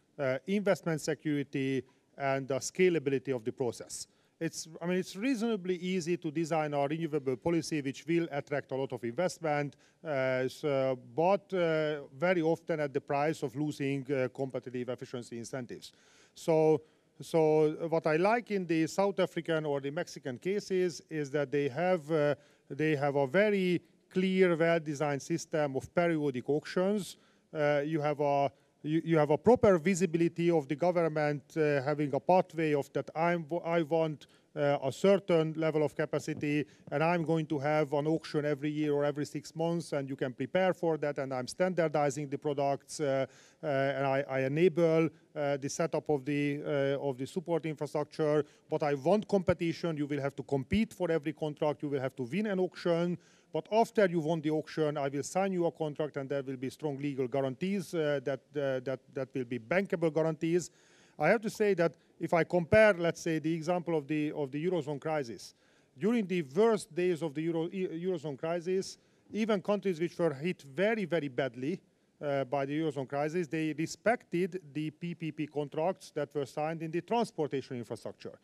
investment 0.48 1.00
security, 1.00 1.84
and 2.18 2.48
the 2.48 2.56
scalability 2.56 3.36
of 3.36 3.44
the 3.44 3.52
process 3.52 4.08
it's, 4.42 4.68
I 4.82 4.88
mean, 4.88 4.98
it's 4.98 5.16
reasonably 5.16 5.76
easy 5.76 6.18
to 6.18 6.32
design 6.32 6.74
a 6.74 6.88
renewable 6.88 7.36
policy 7.36 7.80
which 7.80 8.08
will 8.08 8.28
attract 8.32 8.72
a 8.72 8.76
lot 8.76 8.92
of 8.92 9.04
investment, 9.04 9.76
uh, 10.04 10.48
so, 10.48 10.98
but 11.16 11.54
uh, 11.54 12.02
very 12.18 12.42
often 12.42 12.80
at 12.80 12.92
the 12.92 13.02
price 13.02 13.44
of 13.44 13.56
losing 13.56 14.04
uh, 14.12 14.30
competitive 14.34 14.90
efficiency 14.90 15.38
incentives. 15.38 15.92
So, 16.34 16.82
so 17.22 17.88
what 17.88 18.08
I 18.08 18.16
like 18.16 18.50
in 18.50 18.66
the 18.66 18.88
South 18.88 19.20
African 19.20 19.64
or 19.64 19.80
the 19.80 19.92
Mexican 19.92 20.40
cases 20.40 21.04
is 21.08 21.30
that 21.30 21.52
they 21.52 21.70
have, 21.70 22.12
uh, 22.12 22.34
they 22.68 22.96
have 22.96 23.16
a 23.18 23.28
very 23.28 23.80
clear, 24.10 24.56
well-designed 24.56 25.22
system 25.22 25.76
of 25.76 25.94
periodic 25.94 26.50
auctions. 26.50 27.18
Uh, 27.54 27.82
you 27.86 28.02
have 28.02 28.20
a 28.20 28.52
you, 28.84 29.02
you, 29.06 29.18
have 29.18 29.30
a 29.30 29.38
proper 29.38 29.78
visibility 29.78 30.50
of 30.50 30.68
the 30.68 30.76
government 30.76 31.44
uh, 31.56 31.82
having 31.84 32.14
a 32.14 32.20
pathway 32.20 32.74
of 32.74 32.92
that 32.94 33.10
I'm, 33.16 33.46
I 33.64 33.84
want 33.84 34.28
uh, 34.56 34.78
a 34.84 34.92
certain 34.92 35.54
level 35.56 35.84
of 35.84 35.96
capacity, 35.96 36.66
and 36.92 37.04
I'm 37.04 37.24
going 37.24 37.46
to 37.48 37.60
have 37.60 37.94
an 37.94 38.08
auction 38.08 38.46
every 38.46 38.70
year 38.70 38.94
or 38.94 39.06
every 39.06 39.26
six 39.26 39.56
months, 39.56 39.94
and 39.94 40.10
you 40.10 40.16
can 40.16 40.34
prepare 40.34 40.74
for 40.74 40.98
that, 40.98 41.20
and 41.20 41.34
I'm 41.34 41.48
standardizing 41.48 42.28
the 42.28 42.38
products, 42.38 43.00
uh, 43.00 43.26
uh, 43.64 43.68
and 43.68 44.06
I, 44.06 44.26
I 44.30 44.40
enable 44.42 45.10
uh, 45.36 45.58
the 45.58 45.70
setup 45.70 46.10
of 46.10 46.26
the, 46.26 46.62
uh, 46.66 47.08
of 47.08 47.18
the 47.18 47.28
support 47.28 47.66
infrastructure, 47.66 48.44
but 48.70 48.84
I 48.84 48.96
want 48.96 49.28
competition. 49.28 49.96
You 49.96 50.08
will 50.08 50.22
have 50.22 50.36
to 50.36 50.44
compete 50.44 50.94
for 50.94 51.10
every 51.12 51.34
contract. 51.34 51.84
You 51.84 51.90
will 51.90 52.02
have 52.02 52.16
to 52.18 52.24
win 52.24 52.48
an 52.48 52.60
auction. 52.60 53.18
But 53.54 53.68
after 53.72 54.06
you 54.08 54.22
won 54.22 54.40
the 54.42 54.52
auction, 54.52 54.98
I 54.98 55.10
will 55.10 55.24
sign 55.24 55.52
you 55.52 55.66
a 55.66 55.72
contract, 55.72 56.16
and 56.18 56.30
there 56.30 56.42
will 56.42 56.56
be 56.56 56.70
strong 56.70 56.98
legal 56.98 57.28
guarantees 57.28 57.94
uh, 57.94 58.22
that, 58.24 58.40
uh, 58.56 58.80
that, 58.86 59.00
that 59.14 59.30
will 59.34 59.44
be 59.44 59.60
bankable 59.60 60.14
guarantees. 60.14 60.72
I 61.20 61.28
have 61.28 61.42
to 61.42 61.50
say 61.50 61.74
that 61.74 61.94
if 62.20 62.34
I 62.34 62.44
compare, 62.46 62.94
let's 62.94 63.22
say, 63.22 63.40
the 63.40 63.54
example 63.54 63.98
of 63.98 64.08
the, 64.08 64.32
of 64.32 64.52
the 64.52 64.66
Eurozone 64.66 65.02
crisis, 65.02 65.54
during 65.98 66.26
the 66.26 66.42
worst 66.44 66.94
days 66.96 67.22
of 67.22 67.34
the 67.34 67.42
Euro, 67.42 67.68
Eurozone 67.68 68.40
crisis, 68.40 68.98
even 69.34 69.62
countries 69.62 70.00
which 70.00 70.18
were 70.18 70.34
hit 70.34 70.62
very, 70.62 71.06
very 71.06 71.28
badly 71.28 71.80
uh, 72.22 72.46
by 72.46 72.66
the 72.66 72.80
Eurozone 72.80 73.08
crisis, 73.08 73.48
they 73.48 73.74
respected 73.74 74.62
the 74.74 74.92
PPP 74.92 75.52
contracts 75.52 76.12
that 76.16 76.34
were 76.34 76.46
signed 76.46 76.82
in 76.82 76.92
the 76.92 77.02
transportation 77.02 77.78
infrastructure. 77.78 78.40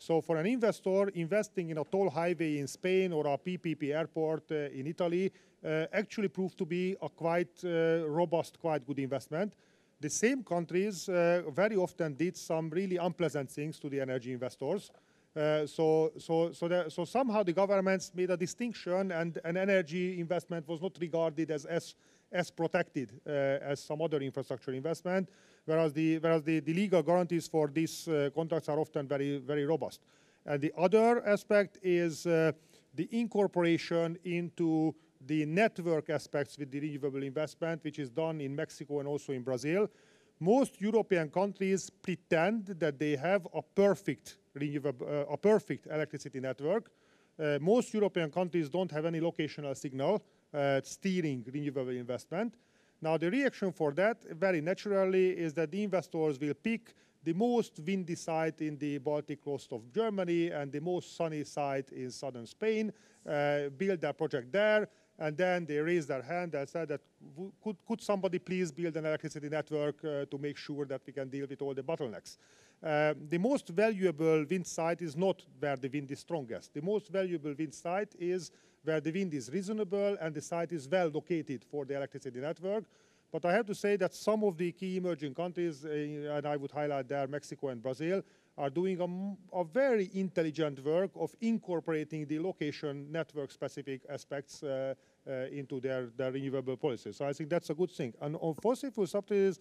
So 0.00 0.20
for 0.20 0.36
an 0.38 0.46
investor 0.46 1.08
investing 1.14 1.70
in 1.70 1.78
a 1.78 1.84
toll 1.84 2.10
highway 2.10 2.58
in 2.58 2.66
Spain 2.66 3.12
or 3.12 3.26
a 3.26 3.38
PPP 3.38 3.94
airport 3.94 4.50
uh, 4.50 4.78
in 4.78 4.86
Italy 4.86 5.30
uh, 5.64 5.86
actually 5.92 6.28
proved 6.28 6.56
to 6.58 6.64
be 6.64 6.96
a 7.00 7.08
quite 7.08 7.64
uh, 7.64 8.08
robust, 8.08 8.58
quite 8.58 8.84
good 8.86 8.98
investment 8.98 9.54
the 10.00 10.08
same 10.08 10.42
countries 10.42 11.08
uh, 11.08 11.42
very 11.54 11.76
often 11.76 12.14
did 12.14 12.36
some 12.36 12.70
really 12.70 12.96
unpleasant 12.96 13.50
things 13.50 13.78
to 13.78 13.88
the 13.88 14.00
energy 14.00 14.32
investors. 14.32 14.90
Uh, 15.36 15.66
so, 15.66 16.10
so, 16.18 16.52
so, 16.52 16.66
there, 16.66 16.90
so 16.90 17.04
somehow 17.04 17.42
the 17.42 17.52
governments 17.52 18.10
made 18.14 18.30
a 18.30 18.36
distinction, 18.36 19.12
and 19.12 19.38
an 19.44 19.56
energy 19.56 20.18
investment 20.18 20.66
was 20.66 20.80
not 20.80 20.96
regarded 21.00 21.50
as 21.50 21.66
as, 21.66 21.94
as 22.32 22.50
protected 22.50 23.12
uh, 23.26 23.30
as 23.30 23.80
some 23.80 24.02
other 24.02 24.20
infrastructure 24.20 24.72
investment, 24.72 25.28
whereas 25.70 25.92
the 25.92 26.18
whereas 26.18 26.42
the, 26.42 26.60
the 26.60 26.74
legal 26.74 27.02
guarantees 27.02 27.46
for 27.46 27.68
these 27.68 28.08
uh, 28.08 28.30
contracts 28.34 28.68
are 28.68 28.78
often 28.78 29.06
very 29.06 29.38
very 29.38 29.64
robust. 29.64 30.00
And 30.44 30.60
the 30.60 30.72
other 30.76 31.24
aspect 31.26 31.78
is 31.82 32.26
uh, 32.26 32.52
the 32.94 33.08
incorporation 33.12 34.18
into 34.24 34.94
the 35.26 35.44
network 35.46 36.10
aspects 36.10 36.58
with 36.58 36.70
the 36.70 36.80
renewable 36.80 37.22
investment, 37.22 37.84
which 37.84 37.98
is 37.98 38.10
done 38.10 38.40
in 38.40 38.56
Mexico 38.56 39.00
and 39.00 39.08
also 39.08 39.32
in 39.32 39.42
Brazil. 39.42 39.88
Most 40.40 40.80
European 40.80 41.28
countries 41.28 41.90
pretend 41.90 42.66
that 42.78 42.98
they 42.98 43.16
have 43.16 43.46
a 43.54 43.62
perfect 43.62 44.38
renewable, 44.54 45.06
uh, 45.06 45.34
a 45.34 45.36
perfect 45.36 45.86
electricity 45.86 46.40
network. 46.40 46.90
Uh, 47.38 47.58
most 47.60 47.92
European 47.94 48.30
countries 48.30 48.68
don't 48.70 48.90
have 48.90 49.04
any 49.04 49.20
locational 49.20 49.76
signal 49.76 50.22
uh, 50.54 50.80
steering 50.82 51.44
renewable 51.52 51.90
investment. 51.90 52.54
Now, 53.02 53.16
the 53.16 53.30
reaction 53.30 53.72
for 53.72 53.92
that, 53.92 54.22
very 54.30 54.60
naturally, 54.60 55.30
is 55.30 55.54
that 55.54 55.70
the 55.70 55.82
investors 55.82 56.38
will 56.38 56.54
pick 56.54 56.94
the 57.22 57.32
most 57.32 57.80
windy 57.86 58.14
site 58.14 58.60
in 58.60 58.78
the 58.78 58.98
Baltic 58.98 59.42
coast 59.44 59.72
of 59.72 59.92
Germany 59.92 60.50
and 60.50 60.72
the 60.72 60.80
most 60.80 61.16
sunny 61.16 61.44
site 61.44 61.90
in 61.92 62.10
southern 62.10 62.46
Spain, 62.46 62.92
uh, 63.28 63.68
build 63.76 64.00
their 64.00 64.12
project 64.12 64.50
there, 64.52 64.88
and 65.18 65.36
then 65.36 65.66
they 65.66 65.78
raised 65.78 66.08
their 66.08 66.22
hand 66.22 66.54
and 66.54 66.68
said 66.68 66.88
that 66.88 67.00
could, 67.62 67.76
could 67.86 68.00
somebody 68.00 68.38
please 68.38 68.72
build 68.72 68.96
an 68.96 69.04
electricity 69.04 69.48
network 69.50 70.02
uh, 70.02 70.24
to 70.24 70.38
make 70.38 70.56
sure 70.56 70.86
that 70.86 71.02
we 71.06 71.12
can 71.12 71.28
deal 71.28 71.46
with 71.46 71.60
all 71.60 71.74
the 71.74 71.82
bottlenecks. 71.82 72.38
Uh, 72.82 73.12
the 73.28 73.36
most 73.36 73.68
valuable 73.68 74.44
wind 74.48 74.66
site 74.66 75.02
is 75.02 75.14
not 75.14 75.42
where 75.58 75.76
the 75.76 75.88
wind 75.88 76.10
is 76.10 76.20
strongest. 76.20 76.72
The 76.72 76.80
most 76.80 77.08
valuable 77.08 77.54
wind 77.58 77.74
site 77.74 78.14
is 78.18 78.50
where 78.84 79.00
the 79.00 79.12
wind 79.12 79.34
is 79.34 79.50
reasonable 79.50 80.16
and 80.20 80.34
the 80.34 80.40
site 80.40 80.72
is 80.72 80.88
well 80.88 81.08
located 81.08 81.64
for 81.64 81.84
the 81.84 81.96
electricity 81.96 82.40
network. 82.40 82.84
But 83.32 83.44
I 83.44 83.52
have 83.52 83.66
to 83.66 83.74
say 83.74 83.96
that 83.96 84.14
some 84.14 84.42
of 84.42 84.56
the 84.56 84.72
key 84.72 84.96
emerging 84.96 85.34
countries, 85.34 85.84
uh, 85.84 85.88
and 85.88 86.46
I 86.46 86.56
would 86.56 86.72
highlight 86.72 87.08
there 87.08 87.28
Mexico 87.28 87.68
and 87.68 87.80
Brazil, 87.82 88.22
are 88.58 88.70
doing 88.70 89.00
a, 89.00 89.56
a, 89.56 89.64
very 89.64 90.10
intelligent 90.14 90.84
work 90.84 91.12
of 91.14 91.34
incorporating 91.40 92.26
the 92.26 92.38
location 92.40 93.10
network 93.10 93.50
specific 93.52 94.02
aspects 94.10 94.62
uh, 94.62 94.94
uh, 95.26 95.32
into 95.52 95.80
their, 95.80 96.08
their 96.16 96.32
renewable 96.32 96.76
policies. 96.76 97.16
So 97.16 97.26
I 97.26 97.32
think 97.32 97.48
that's 97.48 97.70
a 97.70 97.74
good 97.74 97.90
thing. 97.90 98.12
And 98.20 98.36
on 98.40 98.54
fossil 98.54 98.90
fuel 98.90 99.06
subsidies, 99.06 99.60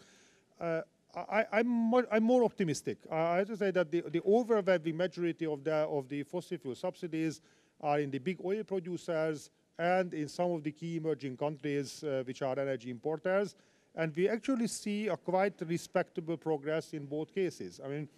I, 0.59 1.45
am 1.53 1.67
more, 1.67 2.05
I'm 2.11 2.23
more 2.23 2.43
optimistic. 2.43 2.97
I 3.11 3.37
have 3.37 3.47
to 3.47 3.57
say 3.57 3.71
that 3.71 3.89
the, 3.91 4.01
the 4.01 4.21
overwhelming 4.25 4.97
majority 4.97 5.45
of 5.45 5.63
the, 5.63 5.73
of 5.73 6.09
the 6.09 6.23
fossil 6.23 6.57
fuel 6.57 6.75
subsidies 6.75 7.41
are 7.81 7.99
in 7.99 8.11
the 8.11 8.19
big 8.19 8.39
oil 8.43 8.63
producers 8.63 9.49
and 9.77 10.13
in 10.13 10.27
some 10.27 10.51
of 10.51 10.63
the 10.63 10.71
key 10.71 10.97
emerging 10.97 11.37
countries 11.37 12.03
uh, 12.03 12.23
which 12.25 12.41
are 12.41 12.59
energy 12.59 12.89
importers. 12.89 13.55
And 13.95 14.15
we 14.15 14.29
actually 14.29 14.67
see 14.67 15.07
a 15.07 15.17
quite 15.17 15.55
respectable 15.61 16.37
progress 16.37 16.93
in 16.93 17.05
both 17.05 17.33
cases. 17.33 17.79
I 17.83 17.87
mean, 17.87 18.09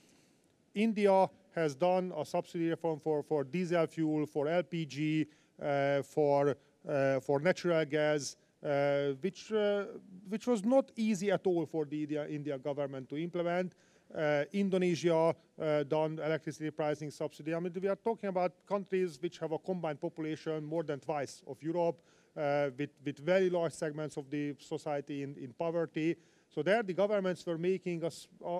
India 0.74 1.30
has 1.55 1.76
done 1.76 2.14
a 2.18 2.26
subsidy 2.26 2.70
reform 2.70 2.99
for, 2.99 3.24
for 3.24 3.43
diesel 3.43 3.86
fuel, 3.88 4.26
for 4.26 4.45
LPG, 4.45 5.28
uh, 5.62 6.01
for, 6.01 6.55
uh, 6.88 7.20
for 7.20 7.39
natural 7.39 7.86
gas, 7.86 8.36
uh, 8.64 9.14
which, 9.22 9.51
uh, 9.51 9.86
which 10.30 10.47
was 10.47 10.64
not 10.64 10.91
easy 10.95 11.32
at 11.32 11.45
all 11.45 11.66
for 11.66 11.86
the 11.86 12.03
India, 12.03 12.28
India 12.28 12.57
government 12.57 13.09
to 13.09 13.18
implement. 13.18 13.74
Uh, 14.16 14.43
Indonesia 14.53 15.34
uh, 15.62 15.84
done 15.84 16.20
electricity 16.20 16.70
pricing 16.72 17.12
subsidy. 17.12 17.53
I 17.55 17.59
mean, 17.59 17.72
we 17.82 17.88
are 17.88 17.95
talking 17.95 18.30
about 18.30 18.51
countries 18.68 19.18
which 19.22 19.38
have 19.39 19.51
a 19.53 19.59
combined 19.59 20.01
population 20.01 20.66
more 20.66 20.84
than 20.84 20.99
twice 20.99 21.41
of 21.47 21.62
Europe, 21.64 21.97
with, 22.36 22.89
with 23.05 23.20
very 23.20 23.49
large 23.49 23.74
segments 23.74 24.18
of 24.18 24.30
the 24.30 24.55
society 24.59 25.24
in, 25.24 25.36
in 25.38 25.53
poverty. 25.53 26.16
So 26.53 26.62
there 26.62 26.84
the 26.84 26.93
governments 26.93 27.45
were 27.45 27.57
making 27.57 28.03
a, 28.03 28.12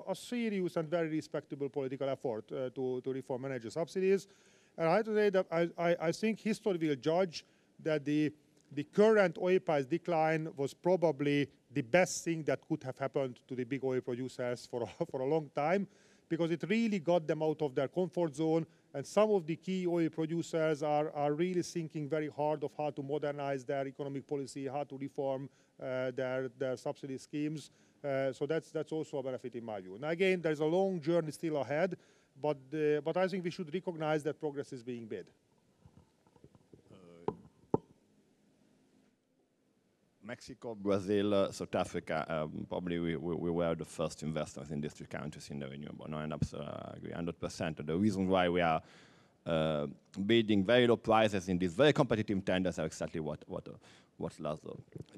a 0.08 0.14
serious 0.14 0.76
and 0.76 0.88
very 0.88 1.08
respectable 1.08 1.68
political 1.68 2.08
effort 2.08 2.50
uh, 2.50 2.70
to, 2.70 3.02
to 3.02 3.12
reform 3.12 3.44
energy 3.44 3.68
subsidies. 3.68 4.28
And 4.78 4.88
I 4.88 4.96
have 4.96 5.04
to 5.04 5.14
say 5.14 5.30
that 5.30 5.46
I, 5.52 5.68
I, 5.76 5.96
I, 6.08 6.12
think 6.12 6.40
history 6.40 6.78
will 6.78 6.96
judge 6.96 7.44
that 7.82 8.06
the, 8.06 8.32
the 8.74 8.84
current 8.84 9.36
oil 9.38 9.58
price 9.58 9.84
decline 9.84 10.48
was 10.56 10.72
probably 10.72 11.50
the 11.74 11.82
best 11.82 12.24
thing 12.24 12.42
that 12.44 12.60
could 12.68 12.82
have 12.84 12.98
happened 12.98 13.38
to 13.48 13.54
the 13.54 13.64
big 13.64 13.84
oil 13.84 14.00
producers 14.00 14.68
for 14.70 14.82
a, 14.82 15.04
for 15.10 15.20
a 15.20 15.26
long 15.26 15.50
time 15.54 15.86
because 16.28 16.50
it 16.50 16.64
really 16.66 16.98
got 16.98 17.26
them 17.26 17.42
out 17.42 17.60
of 17.60 17.74
their 17.74 17.88
comfort 17.88 18.34
zone. 18.34 18.66
And 18.94 19.06
some 19.06 19.30
of 19.32 19.46
the 19.46 19.56
key 19.56 19.86
oil 19.86 20.08
producers 20.08 20.82
are, 20.82 21.10
are 21.14 21.32
really 21.34 21.62
thinking 21.62 22.08
very 22.08 22.28
hard 22.28 22.64
of 22.64 22.72
how 22.76 22.90
to 22.90 23.02
modernize 23.02 23.64
their 23.64 23.86
economic 23.86 24.26
policy, 24.26 24.66
how 24.66 24.84
to 24.84 24.96
reform 24.96 25.48
uh, 25.82 26.10
their, 26.10 26.48
their 26.58 26.76
subsidy 26.76 27.18
schemes. 27.18 27.70
Uh, 28.02 28.32
so 28.32 28.46
that's, 28.46 28.70
that's 28.70 28.92
also 28.92 29.18
a 29.18 29.22
benefit 29.22 29.54
in 29.54 29.64
my 29.64 29.80
view. 29.80 29.94
And 29.94 30.04
again, 30.04 30.40
there's 30.40 30.60
a 30.60 30.64
long 30.64 31.00
journey 31.00 31.32
still 31.32 31.58
ahead, 31.58 31.96
but, 32.40 32.56
uh, 32.74 33.00
but 33.02 33.16
I 33.16 33.28
think 33.28 33.44
we 33.44 33.50
should 33.50 33.72
recognize 33.72 34.22
that 34.22 34.40
progress 34.40 34.72
is 34.72 34.82
being 34.82 35.06
made. 35.08 35.26
Mexico, 40.24 40.74
Brazil, 40.74 41.34
uh, 41.34 41.50
South 41.50 41.74
Africa, 41.74 42.24
um, 42.28 42.66
probably 42.68 42.98
we, 42.98 43.16
we, 43.16 43.34
we, 43.34 43.50
were 43.50 43.74
the 43.74 43.84
first 43.84 44.22
investors 44.22 44.70
in 44.70 44.80
these 44.80 44.92
three 44.92 45.06
countries 45.06 45.50
in 45.50 45.58
the 45.58 45.68
renewable. 45.68 46.06
No, 46.08 46.18
I 46.18 46.24
uh, 46.24 46.92
agree 46.96 47.10
100%. 47.10 47.84
The 47.84 47.96
reason 47.96 48.28
why 48.28 48.48
we 48.48 48.60
are 48.60 48.80
uh, 49.44 49.86
bidding 50.24 50.64
very 50.64 50.86
low 50.86 50.96
prices 50.96 51.48
in 51.48 51.58
these 51.58 51.74
very 51.74 51.92
competitive 51.92 52.44
tenders 52.44 52.78
are 52.78 52.86
exactly 52.86 53.18
what, 53.18 53.42
what, 53.48 53.66
uh, 53.66 53.72
what 54.16 54.32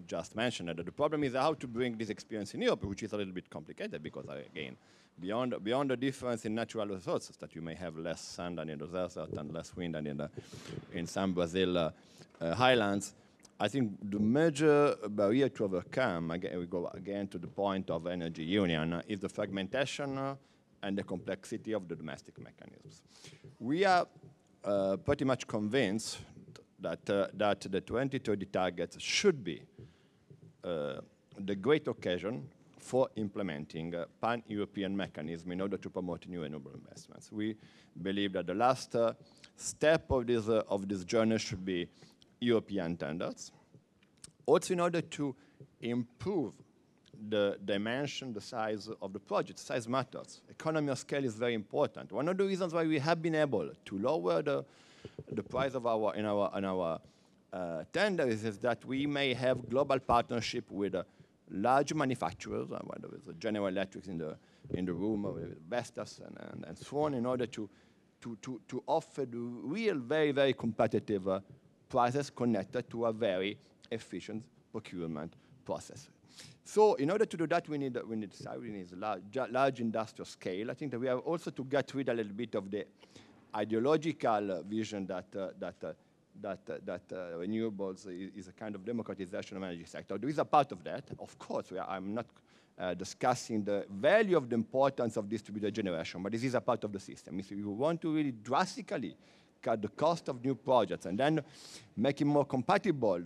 just 0.07 0.35
mentioned. 0.35 0.71
And 0.71 0.79
the 0.79 0.93
problem 0.93 1.23
is 1.25 1.35
how 1.35 1.53
to 1.53 1.67
bring 1.67 1.99
this 1.99 2.09
experience 2.09 2.55
in 2.55 2.63
Europe, 2.63 2.85
which 2.85 3.03
is 3.03 3.13
a 3.13 3.17
little 3.19 3.35
bit 3.35 3.51
complicated 3.51 4.03
because, 4.03 4.27
uh, 4.27 4.41
again, 4.53 4.77
beyond, 5.21 5.55
beyond 5.63 5.91
the 5.91 5.99
difference 5.99 6.47
in 6.47 6.55
natural 6.55 6.87
resources, 6.87 7.37
that 7.37 7.55
you 7.55 7.61
may 7.61 7.75
have 7.75 7.99
less 7.99 8.23
sand 8.23 8.57
than 8.57 8.71
in 8.71 8.79
the 8.79 8.87
desert 8.87 9.35
and 9.35 9.53
less 9.53 9.77
wind 9.77 9.95
than 9.95 10.07
in, 10.07 10.17
the, 10.17 10.31
in 10.95 11.07
some 11.07 11.35
Brazil 11.35 11.77
uh, 11.77 11.91
highlands, 12.55 13.13
I 13.61 13.69
think 13.69 13.93
the 14.11 14.19
major 14.19 14.97
barrier 15.09 15.49
to 15.49 15.65
overcome, 15.65 16.33
again, 16.33 16.59
we 16.59 16.67
go 16.67 16.89
again 16.89 17.29
to 17.29 17.39
the 17.39 17.47
point 17.47 17.89
of 17.89 18.07
energy 18.07 18.43
union, 18.43 19.03
is 19.07 19.21
the 19.21 19.29
fragmentation 19.29 20.37
and 20.83 20.99
the 20.99 21.05
complexity 21.05 21.73
of 21.73 21.89
the 21.89 21.95
domestic 21.95 22.39
mechanisms. 22.39 23.03
We 23.61 23.85
are 23.85 24.07
uh, 24.65 24.97
pretty 24.97 25.25
much 25.25 25.47
convinced 25.47 26.19
that, 26.81 27.09
uh, 27.09 27.29
that 27.35 27.61
the 27.61 27.81
2030 27.81 28.47
targets 28.47 29.01
should 29.01 29.45
be 29.45 29.63
uh, 30.65 31.01
the 31.39 31.55
great 31.55 31.87
occasion 31.87 32.49
for 32.79 33.09
implementing 33.17 33.95
a 33.95 34.07
pan-European 34.21 34.95
mechanism 34.95 35.53
in 35.53 35.61
order 35.61 35.79
to 35.79 35.89
promote 35.89 36.27
new 36.29 36.43
renewable 36.43 36.73
investments. 36.75 37.33
We 37.33 37.57
believe 38.03 38.35
that 38.35 38.47
the 38.47 38.55
last 38.55 38.95
uh, 38.95 39.15
step 39.57 40.11
of 40.11 40.27
this, 40.27 40.49
uh, 40.49 40.63
of 40.69 40.87
this 40.87 41.05
journey 41.05 41.39
should 41.39 41.65
be 41.65 41.89
European 42.45 42.97
tenders. 42.97 43.53
Also 44.47 44.75
in 44.75 44.81
order 44.81 45.01
to 45.01 45.35
improve 45.81 46.55
the 47.29 47.59
dimension, 47.65 48.33
the 48.33 48.41
size 48.41 48.89
of 49.01 49.13
the 49.13 49.21
project. 49.21 49.59
Size 49.59 49.89
matters. 49.89 50.43
Economy 50.51 50.91
of 50.91 50.99
scale 50.99 51.25
is 51.25 51.35
very 51.35 51.55
important. 51.55 52.13
One 52.13 52.29
of 52.29 52.37
the 52.37 52.45
reasons 52.45 52.75
why 52.75 52.85
we 52.85 52.99
have 52.99 53.23
been 53.23 53.35
able 53.35 53.71
to 53.85 53.99
lower 53.99 54.43
the, 54.43 54.65
the 55.33 55.43
price 55.43 55.75
of 55.75 55.87
our, 55.87 56.15
in 56.15 56.25
our, 56.27 56.51
in 56.57 56.65
our 56.65 57.01
uh, 57.53 57.85
tenders 57.93 58.45
is 58.45 58.59
that 58.59 58.85
we 58.85 59.07
may 59.07 59.33
have 59.35 59.69
global 59.71 59.99
partnership 59.99 60.71
with 60.71 60.95
uh, 60.95 61.05
large 61.51 61.95
manufacturers, 61.95 62.71
uh, 62.73 62.79
whether 62.85 63.15
it's 63.15 63.29
General 63.39 63.69
Electric 63.69 64.07
in 64.07 64.19
the, 64.19 64.37
in 64.75 64.85
the 64.85 64.93
room, 64.93 65.25
or 65.25 65.39
Vestas, 65.69 66.21
and, 66.25 66.37
and, 66.51 66.65
and 66.67 66.79
so 66.79 66.99
on, 67.01 67.15
in 67.15 67.27
order 67.27 67.47
to, 67.47 67.69
to, 68.21 68.37
to, 68.43 68.61
to 68.69 68.83
offer 68.87 69.25
the 69.25 69.39
real, 69.39 69.97
very, 69.99 70.33
very 70.33 70.53
competitive 70.53 71.29
uh, 71.29 71.41
prices 71.95 72.29
connected 72.29 72.91
to 72.91 73.07
a 73.07 73.13
very 73.13 73.57
efficient 73.93 74.43
procurement 74.73 75.33
process. 75.65 76.09
So 76.65 76.95
in 76.95 77.09
order 77.09 77.25
to 77.25 77.37
do 77.37 77.47
that, 77.47 77.69
we 77.69 77.79
need, 77.79 77.97
we 78.09 78.17
need, 78.17 78.33
we 78.61 78.71
need 78.71 78.91
large, 78.97 79.23
large 79.51 79.81
industrial 79.81 80.27
scale. 80.27 80.73
I 80.73 80.75
think 80.75 80.91
that 80.91 80.99
we 80.99 81.07
have 81.07 81.21
also 81.21 81.51
to 81.53 81.65
get 81.65 81.95
rid 81.95 82.09
a 82.09 82.15
little 82.15 82.33
bit 82.33 82.57
of 82.57 82.69
the 82.69 82.85
ideological 83.55 84.65
vision 84.69 85.07
that, 85.07 85.27
uh, 85.37 85.51
that, 85.61 85.77
uh, 85.85 85.93
that, 86.41 86.59
uh, 86.69 86.79
that 86.85 87.03
uh, 87.13 87.39
renewables 87.39 88.09
is, 88.09 88.31
is, 88.35 88.49
a 88.49 88.53
kind 88.53 88.75
of 88.75 88.85
democratization 88.85 89.57
of 89.57 89.63
energy 89.63 89.85
sector. 89.85 90.19
There 90.19 90.29
is 90.29 90.39
a 90.39 90.45
part 90.45 90.73
of 90.73 90.83
that. 90.83 91.05
Of 91.21 91.39
course, 91.39 91.71
are, 91.71 91.89
I'm 91.89 92.13
not 92.13 92.27
uh, 92.77 92.95
discussing 92.95 93.63
the 93.63 93.87
value 93.89 94.37
of 94.37 94.49
the 94.49 94.57
importance 94.57 95.17
of 95.17 95.29
distributed 95.29 95.73
generation, 95.73 96.25
but 96.25 96.33
this 96.33 96.43
is 96.43 96.55
a 96.55 96.61
part 96.61 96.83
of 96.83 96.91
the 96.91 96.99
system. 96.99 97.39
If 97.39 97.53
you 97.53 97.71
want 97.71 98.01
to 98.01 98.13
really 98.13 98.33
drastically 98.33 99.15
cut 99.65 99.81
the 99.83 99.89
cost 99.89 100.29
of 100.29 100.45
new 100.45 100.55
projects 100.55 101.07
and 101.07 101.19
then 101.19 101.41
make 101.97 102.21
it 102.21 102.27
more 102.27 102.45
compatible 102.45 103.23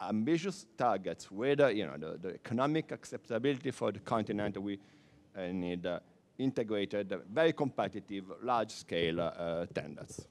ambitious 0.00 0.66
targets, 0.76 1.30
whether 1.30 1.70
you 1.70 1.86
know 1.86 1.96
the, 1.96 2.18
the 2.18 2.34
economic 2.34 2.92
acceptability 2.92 3.70
for 3.70 3.92
the 3.92 4.00
continent, 4.00 4.56
we 4.60 4.78
uh, 5.36 5.46
need 5.52 5.86
uh, 5.86 5.98
integrated, 6.38 7.12
uh, 7.12 7.18
very 7.32 7.52
competitive, 7.52 8.24
large-scale 8.42 9.20
uh, 9.20 9.66
tenders. 9.74 10.26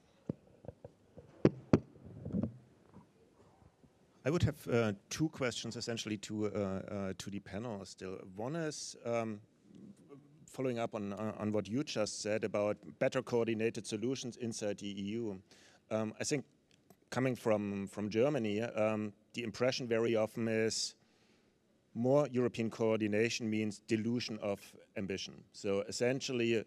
I 4.26 4.30
would 4.30 4.42
have 4.42 4.68
uh, 4.68 4.92
two 5.10 5.28
questions 5.28 5.76
essentially 5.76 6.16
to 6.18 6.46
uh, 6.46 7.12
to 7.18 7.30
the 7.30 7.40
panel 7.40 7.84
still. 7.84 8.18
One 8.36 8.56
is. 8.56 8.96
Um, 9.04 9.40
following 10.54 10.78
up 10.78 10.94
on, 10.94 11.12
on 11.12 11.50
what 11.50 11.68
you 11.68 11.82
just 11.82 12.22
said 12.22 12.44
about 12.44 12.76
better 13.00 13.20
coordinated 13.20 13.84
solutions 13.84 14.36
inside 14.36 14.78
the 14.78 14.86
EU, 14.86 15.36
um, 15.90 16.14
I 16.20 16.24
think 16.24 16.44
coming 17.10 17.34
from, 17.34 17.88
from 17.88 18.08
Germany, 18.08 18.62
um, 18.62 19.12
the 19.32 19.42
impression 19.42 19.88
very 19.88 20.14
often 20.14 20.46
is 20.46 20.94
more 21.94 22.28
European 22.30 22.70
coordination 22.70 23.50
means 23.50 23.80
dilution 23.88 24.38
of 24.42 24.60
ambition. 24.96 25.34
So 25.52 25.80
essentially, 25.88 26.64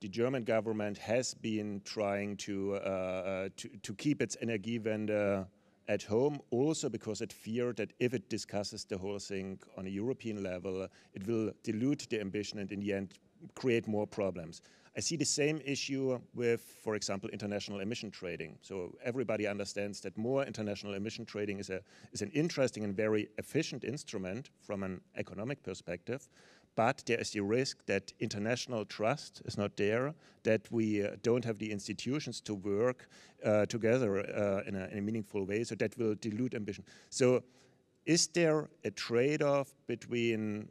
the 0.00 0.08
German 0.08 0.44
government 0.44 0.96
has 0.98 1.34
been 1.34 1.82
trying 1.84 2.38
to, 2.38 2.76
uh, 2.76 3.48
to, 3.56 3.68
to, 3.82 3.94
keep 3.94 4.20
its 4.22 4.36
energy 4.40 4.80
Energiewende 4.80 5.46
at 5.88 6.02
home, 6.02 6.40
also 6.50 6.88
because 6.88 7.20
it 7.20 7.32
feared 7.32 7.76
that 7.76 7.92
if 7.98 8.14
it 8.14 8.28
discusses 8.28 8.84
the 8.84 8.98
whole 8.98 9.18
thing 9.18 9.58
on 9.76 9.86
a 9.86 9.90
European 9.90 10.42
level, 10.42 10.86
it 11.14 11.26
will 11.26 11.52
dilute 11.62 12.06
the 12.10 12.20
ambition 12.20 12.58
and 12.58 12.70
in 12.72 12.80
the 12.80 12.92
end 12.92 13.14
create 13.54 13.88
more 13.88 14.06
problems. 14.06 14.62
I 14.94 15.00
see 15.00 15.16
the 15.16 15.24
same 15.24 15.60
issue 15.64 16.20
with, 16.34 16.60
for 16.84 16.94
example, 16.96 17.30
international 17.30 17.80
emission 17.80 18.10
trading. 18.10 18.58
So 18.60 18.94
everybody 19.02 19.46
understands 19.46 20.00
that 20.02 20.18
more 20.18 20.44
international 20.44 20.94
emission 20.94 21.24
trading 21.24 21.60
is, 21.60 21.70
a, 21.70 21.80
is 22.12 22.20
an 22.20 22.30
interesting 22.34 22.84
and 22.84 22.94
very 22.94 23.28
efficient 23.38 23.84
instrument 23.84 24.50
from 24.60 24.82
an 24.82 25.00
economic 25.16 25.62
perspective, 25.62 26.28
but 26.74 27.02
there 27.06 27.20
is 27.20 27.30
the 27.30 27.40
risk 27.40 27.84
that 27.86 28.12
international 28.20 28.84
trust 28.84 29.42
is 29.44 29.58
not 29.58 29.76
there, 29.76 30.14
that 30.42 30.70
we 30.70 31.04
uh, 31.04 31.10
don't 31.22 31.44
have 31.44 31.58
the 31.58 31.70
institutions 31.70 32.40
to 32.40 32.54
work 32.54 33.08
uh, 33.44 33.66
together 33.66 34.20
uh, 34.20 34.62
in, 34.66 34.74
a, 34.74 34.86
in, 34.86 34.98
a, 34.98 35.00
meaningful 35.00 35.44
way, 35.44 35.64
so 35.64 35.74
that 35.74 35.96
will 35.98 36.14
dilute 36.14 36.54
ambition. 36.54 36.84
So 37.10 37.42
is 38.06 38.26
there 38.28 38.68
a 38.84 38.90
trade-off 38.90 39.72
between 39.86 40.68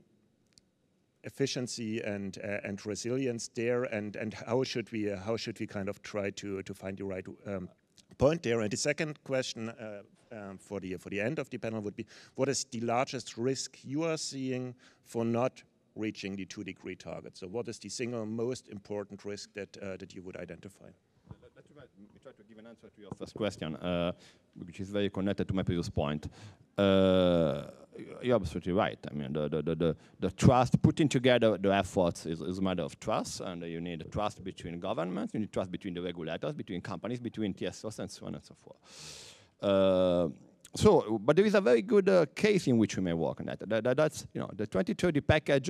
efficiency 1.23 2.01
and 2.01 2.37
uh, 2.43 2.67
and 2.67 2.83
resilience 2.85 3.49
there, 3.53 3.83
and 3.83 4.15
and 4.15 4.33
how 4.33 4.63
should 4.63 4.91
we 4.91 5.11
uh, 5.11 5.19
how 5.19 5.37
should 5.37 5.59
we 5.59 5.67
kind 5.67 5.89
of 5.89 6.01
try 6.01 6.31
to 6.31 6.63
to 6.63 6.73
find 6.73 6.97
the 6.97 7.05
right 7.05 7.25
um, 7.45 7.69
point 8.17 8.43
there? 8.43 8.61
And 8.61 8.71
the 8.71 8.77
second 8.77 9.23
question 9.23 9.69
uh, 9.69 10.01
um, 10.31 10.57
for 10.57 10.79
the 10.79 10.97
for 10.97 11.09
the 11.09 11.21
end 11.21 11.39
of 11.39 11.49
the 11.49 11.57
panel 11.57 11.81
would 11.81 11.95
be: 11.95 12.05
What 12.35 12.49
is 12.49 12.65
the 12.71 12.81
largest 12.81 13.37
risk 13.37 13.77
you 13.83 14.03
are 14.03 14.17
seeing 14.17 14.75
for 15.05 15.23
not 15.23 15.63
reaching 15.95 16.35
the 16.35 16.45
two 16.45 16.63
degree 16.63 16.95
target? 16.95 17.37
So, 17.37 17.47
what 17.47 17.67
is 17.67 17.79
the 17.79 17.89
single 17.89 18.25
most 18.25 18.67
important 18.69 19.25
risk 19.25 19.53
that 19.53 19.77
uh, 19.77 19.97
that 19.97 20.13
you 20.13 20.21
would 20.23 20.37
identify? 20.37 20.89
Let's 21.43 22.23
try 22.23 22.31
to 22.31 22.43
give 22.43 22.57
an 22.57 22.67
answer 22.67 22.87
to 22.87 23.01
your 23.01 23.11
first 23.17 23.33
question, 23.33 23.75
uh, 23.77 24.11
which 24.65 24.79
is 24.79 24.89
very 24.89 25.09
connected 25.09 25.47
to 25.47 25.53
my 25.53 25.63
previous 25.63 25.89
point. 25.89 26.27
Uh, 26.77 27.63
you're 28.21 28.35
absolutely 28.35 28.73
right. 28.73 28.97
I 29.09 29.13
mean, 29.13 29.33
the, 29.33 29.49
the, 29.49 29.61
the, 29.61 29.95
the, 30.19 30.31
trust, 30.31 30.81
putting 30.81 31.09
together 31.09 31.57
the 31.57 31.73
efforts 31.73 32.25
is, 32.25 32.41
is 32.41 32.59
a 32.59 32.61
matter 32.61 32.83
of 32.83 32.99
trust, 32.99 33.41
and 33.41 33.63
you 33.63 33.81
need 33.81 34.05
trust 34.11 34.43
between 34.43 34.79
governments, 34.79 35.33
you 35.33 35.39
need 35.39 35.51
trust 35.51 35.71
between 35.71 35.93
the 35.93 36.01
regulators, 36.01 36.53
between 36.53 36.81
companies, 36.81 37.19
between 37.19 37.53
TSOs, 37.53 37.99
and 37.99 38.09
so 38.09 38.25
on 38.25 38.35
and 38.35 38.43
so 38.43 38.55
forth. 38.61 38.77
So, 40.73 41.19
but 41.21 41.35
there 41.35 41.45
is 41.45 41.55
a 41.55 41.61
very 41.61 41.81
good 41.81 42.07
uh, 42.07 42.25
case 42.33 42.67
in 42.67 42.77
which 42.77 42.95
we 42.95 43.03
may 43.03 43.13
work 43.13 43.41
on 43.41 43.47
that. 43.47 43.59
that, 43.67 43.83
that 43.83 43.97
that's, 43.97 44.25
you 44.33 44.39
know, 44.39 44.49
the 44.53 44.65
2030 44.65 45.21
package 45.21 45.69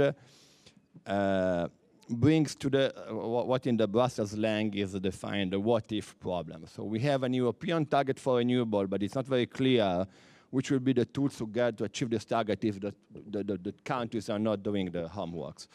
uh, 1.06 1.68
brings 2.10 2.56
to 2.56 2.70
the, 2.70 2.94
uh, 3.10 3.14
what 3.14 3.66
in 3.66 3.78
the 3.78 3.88
Brussels 3.88 4.32
slang 4.32 4.74
is 4.76 4.94
defined 4.94 5.54
the 5.54 5.60
what-if 5.60 6.20
problem. 6.20 6.66
So 6.68 6.84
we 6.84 7.00
have 7.00 7.24
an 7.24 7.34
European 7.34 7.86
target 7.86 8.20
for 8.20 8.38
renewable, 8.38 8.86
but 8.88 9.02
it's 9.02 9.16
not 9.16 9.26
very 9.26 9.48
clear 9.48 10.06
which 10.52 10.70
will 10.70 10.80
be 10.80 10.94
the 10.94 11.06
tools 11.06 11.38
to 11.38 11.48
get 11.48 11.78
to 11.78 11.86
achieve 11.86 12.10
this 12.10 12.26
target 12.26 12.64
if 12.64 12.80
the, 12.80 12.94
the, 13.30 13.44
the, 13.44 13.58
the 13.58 13.72
countries 13.86 14.30
are 14.30 14.40
not 14.40 14.62
doing 14.62 14.92
the 14.92 15.08
homeworks. 15.08 15.68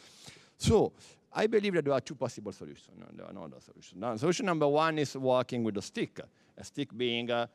So 0.59 0.93
I 1.33 1.47
believe 1.47 1.75
that 1.75 1.85
there 1.85 1.95
are 1.95 2.01
two 2.01 2.15
possible 2.15 2.53
solutions. 2.53 2.91
No, 2.99 3.07
there 3.13 3.27
are 3.27 3.33
no 3.33 3.45
other 3.45 3.61
solutions. 3.61 4.21
Solution 4.21 4.47
number 4.47 4.69
one 4.69 4.99
is 4.99 5.17
working 5.17 5.65
with 5.65 5.77
a 5.79 5.83
stick. 5.83 6.21
A 6.59 6.65
stick 6.65 6.97
being 6.97 7.31
uh, 7.31 7.47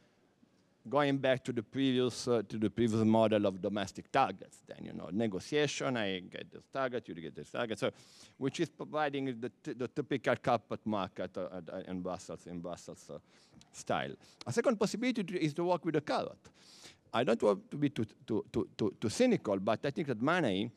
going 0.90 1.18
back 1.18 1.44
to 1.44 1.54
the 1.54 1.64
previous 1.64 2.28
uh, 2.28 2.42
to 2.48 2.58
the 2.58 2.70
previous 2.70 3.04
model 3.04 3.46
of 3.46 3.62
domestic 3.62 4.12
targets. 4.12 4.58
Then 4.68 4.86
you 4.86 4.94
know 4.94 5.10
negotiation. 5.12 5.98
I 5.98 6.20
get 6.20 6.52
this 6.52 6.64
target, 6.74 7.08
you 7.08 7.16
get 7.16 7.36
this 7.36 7.52
target. 7.52 7.80
So, 7.80 7.92
which 8.38 8.60
is 8.60 8.70
providing 8.70 9.40
the, 9.40 9.52
the 9.64 9.88
typical 9.88 10.36
carpet 10.36 10.80
market 10.86 11.38
uh, 11.38 11.62
in 11.88 12.02
Brussels 12.02 12.48
in 12.48 12.60
Brussels 12.60 13.10
uh, 13.10 13.20
style. 13.72 14.12
A 14.48 14.52
second 14.52 14.78
possibility 14.80 15.38
is 15.38 15.54
to 15.54 15.64
work 15.64 15.86
with 15.86 15.96
a 15.96 16.02
carrot. 16.02 16.50
I 17.14 17.24
don't 17.24 17.42
want 17.44 17.70
to 17.72 17.78
be 17.78 17.90
too, 17.90 18.06
too, 18.26 18.46
too, 18.52 18.70
too, 18.78 18.96
too 19.00 19.10
cynical, 19.10 19.60
but 19.60 19.86
I 19.86 19.92
think 19.92 20.08
that 20.08 20.22
money 20.22 20.72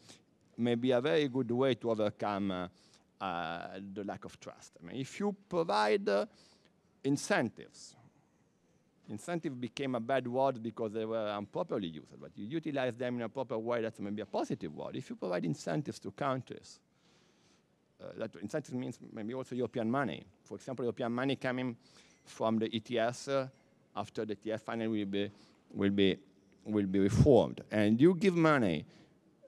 may 0.59 0.75
be 0.75 0.91
a 0.91 1.01
very 1.01 1.29
good 1.29 1.51
way 1.51 1.75
to 1.75 1.91
overcome 1.91 2.51
uh, 2.51 2.69
uh, 3.21 3.79
the 3.93 4.05
lack 4.05 4.25
of 4.25 4.39
trust. 4.41 4.73
I 4.81 4.87
mean, 4.87 5.01
if 5.01 5.21
you 5.21 5.35
provide 5.49 6.09
uh, 6.09 6.27
incentives, 7.05 7.95
incentive 9.09 9.61
became 9.61 9.95
a 9.95 10.01
bad 10.01 10.27
word 10.27 10.63
because 10.63 10.93
they 10.93 11.05
were 11.05 11.35
improperly 11.37 11.89
used, 11.89 12.21
but 12.21 12.31
you 12.37 12.47
utilize 12.47 12.97
them 12.97 13.17
in 13.17 13.23
a 13.23 13.29
proper 13.29 13.59
way, 13.59 13.83
that's 13.83 14.01
maybe 14.01 14.23
a 14.23 14.27
positive 14.27 14.75
word. 14.75 14.97
If 14.97 15.11
you 15.11 15.17
provide 15.17 15.45
incentives 15.45 15.99
to 16.01 16.11
countries, 16.11 16.81
uh, 18.03 18.07
that 18.19 18.35
incentive 18.37 18.75
means 18.75 18.99
maybe 19.13 19.35
also 19.35 19.55
European 19.55 19.91
money. 19.91 20.25
For 20.45 20.57
example, 20.57 20.85
European 20.85 21.13
money 21.13 21.37
coming 21.37 21.77
from 22.25 22.59
the 22.59 22.71
ETS 22.75 23.29
uh, 23.29 23.49
after 23.97 24.25
the 24.25 24.37
ETS 24.45 24.63
finally 24.63 24.89
will 24.89 25.07
be 25.07 25.31
will 25.75 25.91
be, 25.91 26.17
will 26.65 26.87
be 26.87 27.01
reformed. 27.01 27.61
And 27.71 28.01
you 28.01 28.15
give 28.15 28.37
money, 28.37 28.87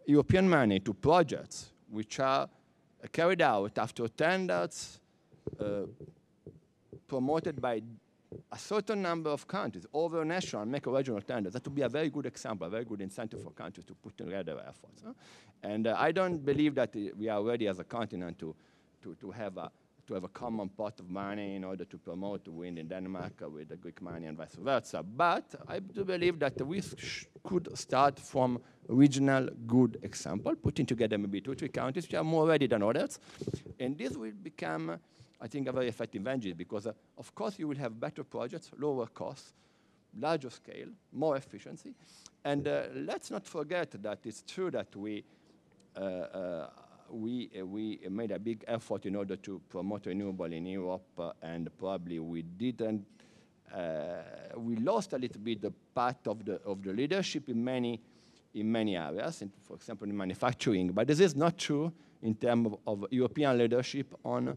European 0.06 0.48
money, 0.48 0.80
to 0.80 0.92
projects 0.92 1.72
which 1.88 2.20
are 2.20 2.48
carried 3.12 3.40
out 3.40 3.78
after 3.78 4.08
tenders 4.08 4.98
uh, 5.60 5.82
promoted 7.06 7.60
by 7.60 7.80
a 8.52 8.58
certain 8.58 9.02
number 9.02 9.30
of 9.30 9.46
countries 9.46 9.86
over 9.92 10.24
national 10.24 10.62
and 10.62 10.70
make 10.70 10.86
a 10.86 10.90
regional 10.90 11.20
tender. 11.20 11.50
That 11.50 11.64
would 11.64 11.74
be 11.74 11.82
a 11.82 11.88
very 11.88 12.10
good 12.10 12.26
example, 12.26 12.66
a 12.66 12.70
very 12.70 12.84
good 12.84 13.00
incentive 13.00 13.42
for 13.42 13.50
countries 13.50 13.84
to 13.86 13.94
put 13.94 14.16
together 14.16 14.58
efforts. 14.60 15.02
Huh? 15.04 15.12
And 15.62 15.86
uh, 15.86 15.96
I 15.98 16.12
don't 16.12 16.44
believe 16.44 16.74
that 16.76 16.94
we 16.94 17.28
are 17.28 17.42
ready 17.42 17.68
as 17.68 17.78
a 17.78 17.84
continent 17.84 18.38
to, 18.38 18.54
to, 19.02 19.14
to 19.14 19.30
have 19.30 19.56
a 19.56 19.70
to 20.06 20.14
have 20.14 20.24
a 20.24 20.28
common 20.28 20.68
pot 20.68 21.00
of 21.00 21.10
money 21.10 21.56
in 21.56 21.64
order 21.64 21.84
to 21.84 21.98
promote 21.98 22.46
wind 22.48 22.78
in 22.78 22.88
Denmark 22.88 23.42
with 23.52 23.68
the 23.68 23.76
Greek 23.76 24.00
money 24.00 24.26
and 24.26 24.36
vice 24.36 24.54
versa. 24.54 25.02
But 25.02 25.54
I 25.66 25.80
do 25.80 26.04
believe 26.04 26.38
that 26.38 26.64
we 26.64 26.80
could 27.42 27.76
start 27.76 28.18
from 28.20 28.60
regional 28.88 29.48
good 29.66 29.98
example, 30.02 30.54
putting 30.54 30.86
together 30.86 31.18
maybe 31.18 31.40
two, 31.40 31.52
or 31.52 31.54
three 31.54 31.68
countries 31.68 32.06
which 32.06 32.14
are 32.14 32.24
more 32.24 32.46
ready 32.46 32.66
than 32.68 32.82
others. 32.82 33.18
And 33.80 33.98
this 33.98 34.16
will 34.16 34.32
become, 34.42 34.98
I 35.40 35.48
think, 35.48 35.68
a 35.68 35.72
very 35.72 35.88
effective 35.88 36.26
engine 36.26 36.54
because, 36.56 36.86
uh, 36.86 36.92
of 37.18 37.34
course, 37.34 37.58
you 37.58 37.68
will 37.68 37.76
have 37.76 37.98
better 38.00 38.24
projects, 38.24 38.70
lower 38.78 39.06
costs, 39.06 39.52
larger 40.18 40.50
scale, 40.50 40.88
more 41.12 41.36
efficiency. 41.36 41.94
And 42.44 42.66
uh, 42.66 42.84
let's 42.94 43.30
not 43.30 43.46
forget 43.46 43.90
that 44.02 44.20
it's 44.24 44.42
true 44.42 44.70
that 44.70 44.94
we 44.96 45.24
uh, 45.96 46.66
we, 47.10 47.50
uh, 47.58 47.64
we 47.64 48.00
made 48.10 48.30
a 48.30 48.38
big 48.38 48.64
effort 48.66 49.06
in 49.06 49.16
order 49.16 49.36
to 49.36 49.60
promote 49.68 50.06
renewable 50.06 50.52
in 50.52 50.66
Europe, 50.66 51.06
uh, 51.18 51.32
and 51.42 51.70
probably 51.78 52.18
we 52.18 52.42
didn't. 52.42 53.06
Uh, 53.72 54.22
we 54.56 54.76
lost 54.76 55.12
a 55.12 55.18
little 55.18 55.40
bit 55.40 55.60
the 55.60 55.72
part 55.94 56.26
of 56.26 56.44
the 56.44 56.54
of 56.62 56.82
the 56.82 56.92
leadership 56.92 57.48
in 57.48 57.62
many 57.62 58.00
in 58.54 58.70
many 58.70 58.96
areas, 58.96 59.42
in, 59.42 59.52
for 59.62 59.76
example, 59.76 60.08
in 60.08 60.16
manufacturing. 60.16 60.92
But 60.92 61.06
this 61.08 61.20
is 61.20 61.36
not 61.36 61.58
true 61.58 61.92
in 62.22 62.34
terms 62.34 62.68
of, 62.68 62.78
of 62.86 63.12
European 63.12 63.58
leadership 63.58 64.14
on 64.24 64.56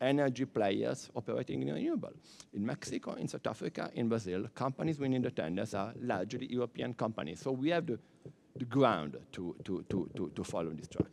energy 0.00 0.44
players 0.44 1.10
operating 1.14 1.62
in 1.62 1.74
renewable. 1.74 2.12
In 2.52 2.64
Mexico, 2.64 3.12
in 3.14 3.28
South 3.28 3.46
Africa, 3.46 3.90
in 3.94 4.08
Brazil, 4.08 4.48
companies 4.54 4.98
winning 4.98 5.22
the 5.22 5.30
tenders 5.30 5.74
are 5.74 5.92
largely 6.00 6.46
European 6.50 6.94
companies. 6.94 7.40
So 7.40 7.52
we 7.52 7.70
have 7.70 7.86
the, 7.86 7.98
the 8.56 8.64
ground 8.64 9.16
to, 9.32 9.56
to, 9.64 9.84
to, 9.88 10.10
to, 10.16 10.32
to 10.34 10.44
follow 10.44 10.70
this 10.70 10.88
track. 10.88 11.10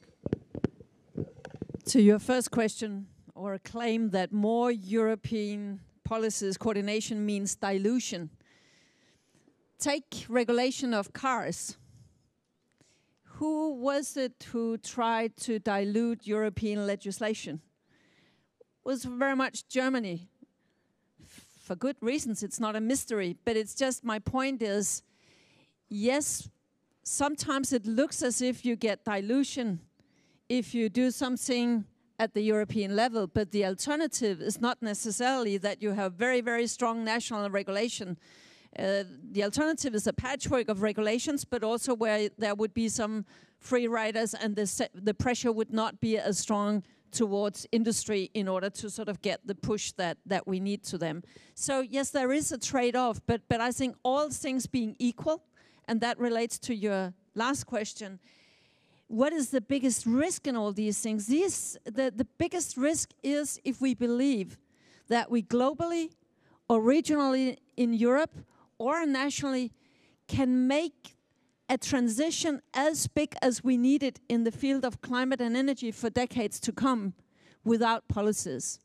To 1.86 2.02
your 2.02 2.20
first 2.20 2.52
question 2.52 3.08
or 3.36 3.60
claim 3.60 4.10
that 4.12 4.32
more 4.32 4.72
European 4.72 5.82
policies 6.04 6.58
coordination 6.58 7.26
means 7.26 7.56
dilution. 7.56 8.30
Take 9.78 10.26
regulation 10.30 10.94
of 10.94 11.14
cars. 11.14 11.78
Who 13.40 13.74
was 13.74 14.16
it 14.16 14.48
who 14.52 14.78
tried 14.78 15.36
to 15.38 15.60
dilute 15.60 16.26
European 16.26 16.88
legislation? 16.88 17.62
Was 18.86 19.04
very 19.04 19.36
much 19.36 19.68
Germany. 19.68 20.30
For 21.60 21.76
good 21.76 21.98
reasons, 22.00 22.44
it's 22.44 22.60
not 22.60 22.76
a 22.76 22.82
mystery, 22.82 23.36
but 23.44 23.58
it's 23.58 23.74
just 23.74 24.04
my 24.04 24.20
point 24.20 24.62
is 24.62 25.02
yes, 25.90 26.48
sometimes 27.04 27.74
it 27.74 27.86
looks 27.86 28.22
as 28.22 28.42
if 28.42 28.64
you 28.64 28.76
get 28.76 29.04
dilution 29.04 29.80
if 30.48 30.76
you 30.76 30.90
do 30.90 31.10
something 31.10 31.86
at 32.20 32.34
the 32.34 32.42
European 32.42 32.96
level, 32.96 33.28
but 33.28 33.52
the 33.52 33.66
alternative 33.66 34.42
is 34.42 34.62
not 34.62 34.82
necessarily 34.82 35.58
that 35.58 35.82
you 35.82 35.92
have 35.92 36.14
very, 36.14 36.40
very 36.40 36.68
strong 36.68 37.04
national 37.04 37.50
regulation. 37.50 38.18
Uh, 38.78 39.04
the 39.32 39.44
alternative 39.44 39.96
is 39.96 40.08
a 40.08 40.14
patchwork 40.14 40.70
of 40.70 40.82
regulations, 40.82 41.44
but 41.46 41.64
also 41.64 41.94
where 41.94 42.30
there 42.38 42.56
would 42.56 42.74
be 42.74 42.88
some 42.88 43.26
free 43.60 43.88
riders 43.88 44.34
and 44.34 44.56
the, 44.56 44.90
the 44.94 45.14
pressure 45.14 45.52
would 45.52 45.74
not 45.74 46.00
be 46.00 46.18
as 46.18 46.38
strong 46.38 46.84
towards 47.16 47.66
industry 47.72 48.30
in 48.34 48.48
order 48.48 48.70
to 48.70 48.90
sort 48.90 49.10
of 49.10 49.22
get 49.22 49.48
the 49.48 49.56
push 49.56 49.92
that, 49.94 50.18
that 50.26 50.46
we 50.46 50.60
need 50.60 50.84
to 50.84 50.98
them. 50.98 51.24
So 51.56 51.80
yes, 51.80 52.12
there 52.12 52.32
is 52.32 52.52
a 52.52 52.58
trade-off, 52.58 53.22
but, 53.26 53.42
but 53.48 53.62
I 53.62 53.72
think 53.72 53.96
all 54.04 54.30
things 54.30 54.68
being 54.68 54.96
equal, 55.00 55.42
and 55.88 56.02
that 56.02 56.20
relates 56.20 56.60
to 56.60 56.76
your 56.76 57.14
last 57.34 57.64
question, 57.64 58.20
what 59.08 59.34
is 59.34 59.50
the 59.50 59.62
biggest 59.62 60.06
risk 60.06 60.48
in 60.48 60.56
all 60.56 60.72
these 60.74 61.00
things? 61.00 61.28
These, 61.28 61.78
the, 61.86 62.12
the 62.16 62.28
biggest 62.38 62.76
risk 62.76 63.12
is 63.24 63.60
if 63.64 63.80
we 63.80 63.94
believe 63.94 64.58
that 65.08 65.32
we 65.32 65.42
globally 65.44 66.10
or 66.68 66.82
regionally 66.82 67.58
in 67.78 67.94
Europe 67.94 68.36
or 68.78 69.06
nationally 69.06 69.72
can 70.28 70.68
make 70.68 71.15
a 71.68 71.78
transition 71.78 72.62
as 72.74 73.08
big 73.08 73.36
as 73.42 73.64
we 73.64 73.78
need 73.78 74.04
it 74.04 74.20
in 74.30 74.44
the 74.44 74.52
field 74.52 74.86
of 74.86 75.02
climate 75.02 75.42
and 75.42 75.58
energy 75.58 75.92
for 75.92 76.10
decades 76.10 76.60
to 76.60 76.72
come 76.72 77.14
without 77.64 78.08
policies. 78.08 78.80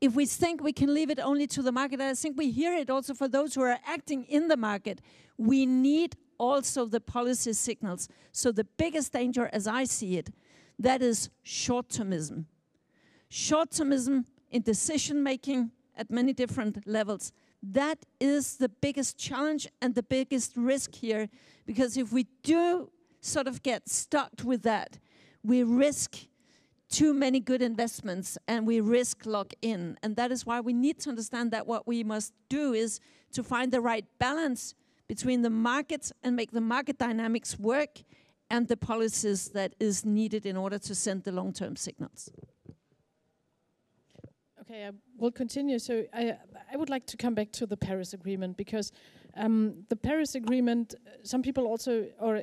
If 0.00 0.14
we 0.14 0.26
think 0.26 0.62
we 0.62 0.72
can 0.72 0.92
leave 0.92 1.10
it 1.10 1.20
only 1.20 1.46
to 1.48 1.62
the 1.62 1.70
market, 1.70 2.00
I 2.00 2.14
think 2.14 2.36
we 2.36 2.50
hear 2.50 2.74
it 2.74 2.90
also 2.90 3.14
for 3.14 3.28
those 3.28 3.54
who 3.54 3.62
are 3.62 3.78
acting 3.86 4.24
in 4.24 4.48
the 4.48 4.56
market. 4.56 5.00
We 5.36 5.66
need 5.66 6.16
also 6.38 6.86
the 6.86 7.00
policy 7.00 7.52
signals. 7.52 8.08
So 8.32 8.50
the 8.50 8.64
biggest 8.64 9.12
danger, 9.12 9.48
as 9.52 9.68
I 9.68 9.84
see 9.84 10.16
it, 10.16 10.30
that 10.78 11.02
is 11.02 11.30
short-termism. 11.42 12.46
Short-termism 13.28 14.24
in 14.50 14.62
decision 14.62 15.22
making 15.22 15.70
at 15.96 16.10
many 16.10 16.32
different 16.32 16.86
levels. 16.86 17.32
That 17.62 18.04
is 18.18 18.56
the 18.56 18.68
biggest 18.68 19.18
challenge 19.18 19.68
and 19.80 19.94
the 19.94 20.02
biggest 20.02 20.56
risk 20.56 20.94
here 20.94 21.28
because 21.64 21.96
if 21.96 22.12
we 22.12 22.26
do 22.42 22.90
sort 23.20 23.46
of 23.46 23.62
get 23.62 23.88
stuck 23.88 24.32
with 24.44 24.62
that, 24.62 24.98
we 25.44 25.62
risk 25.62 26.16
too 26.88 27.14
many 27.14 27.40
good 27.40 27.62
investments 27.62 28.36
and 28.46 28.66
we 28.66 28.80
risk 28.80 29.24
lock 29.24 29.52
in. 29.62 29.96
And 30.02 30.16
that 30.16 30.30
is 30.32 30.44
why 30.44 30.60
we 30.60 30.72
need 30.72 30.98
to 31.00 31.10
understand 31.10 31.50
that 31.52 31.66
what 31.66 31.86
we 31.86 32.04
must 32.04 32.32
do 32.48 32.74
is 32.74 33.00
to 33.32 33.42
find 33.42 33.72
the 33.72 33.80
right 33.80 34.04
balance 34.18 34.74
between 35.08 35.42
the 35.42 35.50
markets 35.50 36.12
and 36.22 36.36
make 36.36 36.50
the 36.50 36.60
market 36.60 36.98
dynamics 36.98 37.58
work 37.58 38.02
and 38.50 38.68
the 38.68 38.76
policies 38.76 39.48
that 39.50 39.74
is 39.80 40.04
needed 40.04 40.44
in 40.44 40.56
order 40.56 40.78
to 40.78 40.94
send 40.94 41.24
the 41.24 41.32
long-term 41.32 41.76
signals. 41.76 42.30
Okay, 44.62 44.86
I 44.86 44.90
will 45.18 45.32
continue. 45.32 45.80
So 45.80 46.04
I, 46.14 46.36
I 46.72 46.76
would 46.76 46.88
like 46.88 47.04
to 47.06 47.16
come 47.16 47.34
back 47.34 47.50
to 47.52 47.66
the 47.66 47.76
Paris 47.76 48.12
Agreement 48.12 48.56
because 48.56 48.92
um, 49.36 49.84
the 49.88 49.96
Paris 49.96 50.36
Agreement, 50.36 50.94
some 51.24 51.42
people 51.42 51.66
also, 51.66 52.06
or 52.20 52.40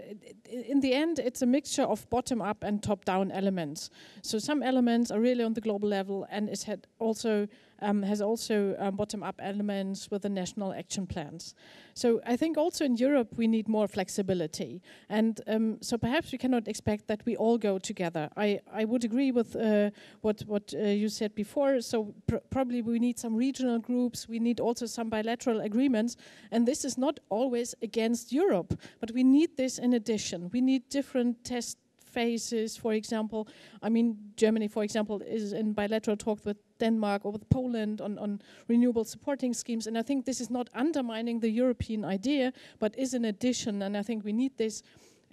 in 0.49 0.81
the 0.81 0.93
end, 0.93 1.19
it's 1.19 1.41
a 1.41 1.45
mixture 1.45 1.83
of 1.83 2.09
bottom 2.09 2.41
up 2.41 2.61
and 2.61 2.83
top 2.83 3.05
down 3.05 3.31
elements. 3.31 3.89
So 4.21 4.37
some 4.37 4.61
elements 4.61 5.11
are 5.11 5.21
really 5.21 5.45
on 5.45 5.53
the 5.53 5.61
global 5.61 5.87
level, 5.87 6.27
and 6.29 6.49
it 6.49 6.63
had 6.63 6.87
also 6.99 7.47
um, 7.81 8.03
has 8.03 8.21
also 8.21 8.75
um, 8.79 8.95
bottom 8.95 9.23
up 9.23 9.39
elements 9.39 10.09
with 10.11 10.21
the 10.21 10.29
national 10.29 10.73
action 10.73 11.07
plans. 11.07 11.55
So 11.93 12.21
I 12.25 12.37
think 12.37 12.57
also 12.57 12.85
in 12.85 12.97
Europe 12.97 13.29
we 13.37 13.47
need 13.47 13.67
more 13.67 13.87
flexibility, 13.87 14.81
and 15.09 15.41
um, 15.47 15.77
so 15.81 15.97
perhaps 15.97 16.31
we 16.31 16.37
cannot 16.37 16.67
expect 16.67 17.07
that 17.07 17.25
we 17.25 17.35
all 17.35 17.57
go 17.57 17.79
together. 17.79 18.29
I, 18.37 18.59
I 18.73 18.85
would 18.85 19.03
agree 19.03 19.31
with 19.31 19.55
uh, 19.55 19.89
what 20.21 20.41
what 20.47 20.73
uh, 20.73 20.79
you 20.79 21.09
said 21.09 21.35
before. 21.35 21.81
So 21.81 22.13
pr 22.27 22.37
probably 22.49 22.81
we 22.81 22.99
need 22.99 23.19
some 23.19 23.35
regional 23.35 23.79
groups. 23.79 24.27
We 24.29 24.39
need 24.39 24.59
also 24.59 24.85
some 24.85 25.09
bilateral 25.09 25.61
agreements, 25.61 26.15
and 26.51 26.65
this 26.65 26.85
is 26.85 26.97
not 26.97 27.19
always 27.29 27.75
against 27.81 28.31
Europe, 28.31 28.79
but 28.99 29.11
we 29.11 29.23
need 29.23 29.57
this 29.57 29.77
in 29.79 29.93
addition. 29.93 30.49
We 30.53 30.61
need 30.61 30.89
different 30.89 31.43
test 31.43 31.77
phases, 32.09 32.77
for 32.77 32.93
example. 32.93 33.47
I 33.81 33.89
mean, 33.89 34.17
Germany, 34.35 34.67
for 34.67 34.83
example, 34.83 35.21
is 35.21 35.53
in 35.53 35.73
bilateral 35.73 36.17
talks 36.17 36.45
with 36.45 36.57
Denmark 36.79 37.25
or 37.25 37.31
with 37.31 37.49
Poland 37.49 38.01
on, 38.01 38.17
on 38.17 38.41
renewable 38.67 39.03
supporting 39.03 39.53
schemes. 39.53 39.87
And 39.87 39.97
I 39.97 40.01
think 40.01 40.25
this 40.25 40.41
is 40.41 40.49
not 40.49 40.69
undermining 40.73 41.39
the 41.39 41.49
European 41.49 42.05
idea, 42.05 42.53
but 42.79 42.97
is 42.97 43.13
an 43.13 43.25
addition. 43.25 43.81
And 43.81 43.95
I 43.95 44.03
think 44.03 44.23
we 44.23 44.33
need 44.33 44.57
this 44.57 44.83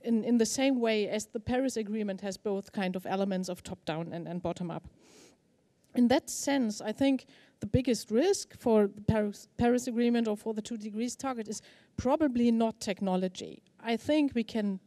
in, 0.03 0.25
in 0.25 0.39
the 0.39 0.47
same 0.47 0.81
way 0.81 1.09
as 1.09 1.27
the 1.27 1.41
Paris 1.41 1.77
Agreement 1.77 2.21
has 2.21 2.37
both 2.37 2.73
kind 2.73 2.97
of 2.97 3.07
elements 3.07 3.49
of 3.49 3.63
top 3.63 3.85
down 3.85 4.13
and, 4.13 4.29
and 4.29 4.43
bottom 4.43 4.71
up. 4.71 4.89
In 5.95 6.09
that 6.09 6.29
sense, 6.29 6.81
I 6.81 6.93
think 6.93 7.27
the 7.61 7.67
biggest 7.67 8.11
risk 8.11 8.55
for 8.59 8.87
the 8.87 9.01
Paris, 9.01 9.49
Paris 9.57 9.87
Agreement 9.87 10.29
or 10.29 10.37
for 10.37 10.53
the 10.53 10.61
two 10.61 10.77
degrees 10.77 11.17
target 11.17 11.49
is 11.49 11.63
probably 11.97 12.51
not 12.51 12.81
technology. 12.81 13.63
I 13.81 13.97
think 13.97 14.35
we 14.35 14.45
can 14.45 14.79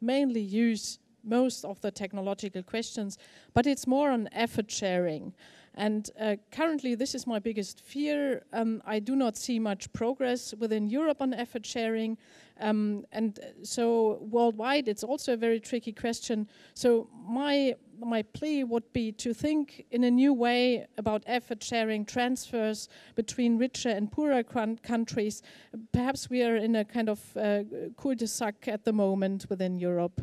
mainly 0.00 0.40
use 0.40 0.98
most 1.28 1.64
of 1.64 1.80
the 1.80 1.90
technological 1.90 2.62
questions, 2.62 3.18
but 3.54 3.66
it's 3.66 3.86
more 3.86 4.10
on 4.10 4.28
effort 4.32 4.70
sharing. 4.70 5.34
And 5.78 6.10
uh, 6.20 6.34
currently, 6.50 6.96
this 6.96 7.14
is 7.14 7.24
my 7.24 7.38
biggest 7.38 7.80
fear. 7.80 8.42
Um, 8.52 8.82
I 8.84 8.98
do 8.98 9.14
not 9.14 9.36
see 9.36 9.60
much 9.60 9.92
progress 9.92 10.52
within 10.58 10.88
Europe 10.88 11.22
on 11.22 11.32
effort 11.32 11.64
sharing. 11.64 12.18
Um, 12.58 13.04
and 13.12 13.38
so, 13.62 14.18
worldwide, 14.20 14.88
it's 14.88 15.04
also 15.04 15.34
a 15.34 15.36
very 15.36 15.60
tricky 15.60 15.92
question. 15.92 16.48
So, 16.74 17.08
my, 17.24 17.76
my 18.00 18.22
plea 18.22 18.64
would 18.64 18.92
be 18.92 19.12
to 19.12 19.32
think 19.32 19.84
in 19.92 20.02
a 20.02 20.10
new 20.10 20.34
way 20.34 20.88
about 20.96 21.22
effort 21.26 21.62
sharing 21.62 22.04
transfers 22.04 22.88
between 23.14 23.56
richer 23.56 23.90
and 23.90 24.10
poorer 24.10 24.42
countries. 24.42 25.42
Perhaps 25.92 26.28
we 26.28 26.42
are 26.42 26.56
in 26.56 26.74
a 26.74 26.84
kind 26.84 27.08
of 27.08 27.36
uh, 27.36 27.62
cul 27.96 28.16
de 28.16 28.26
sac 28.26 28.66
at 28.66 28.84
the 28.84 28.92
moment 28.92 29.46
within 29.48 29.78
Europe. 29.78 30.20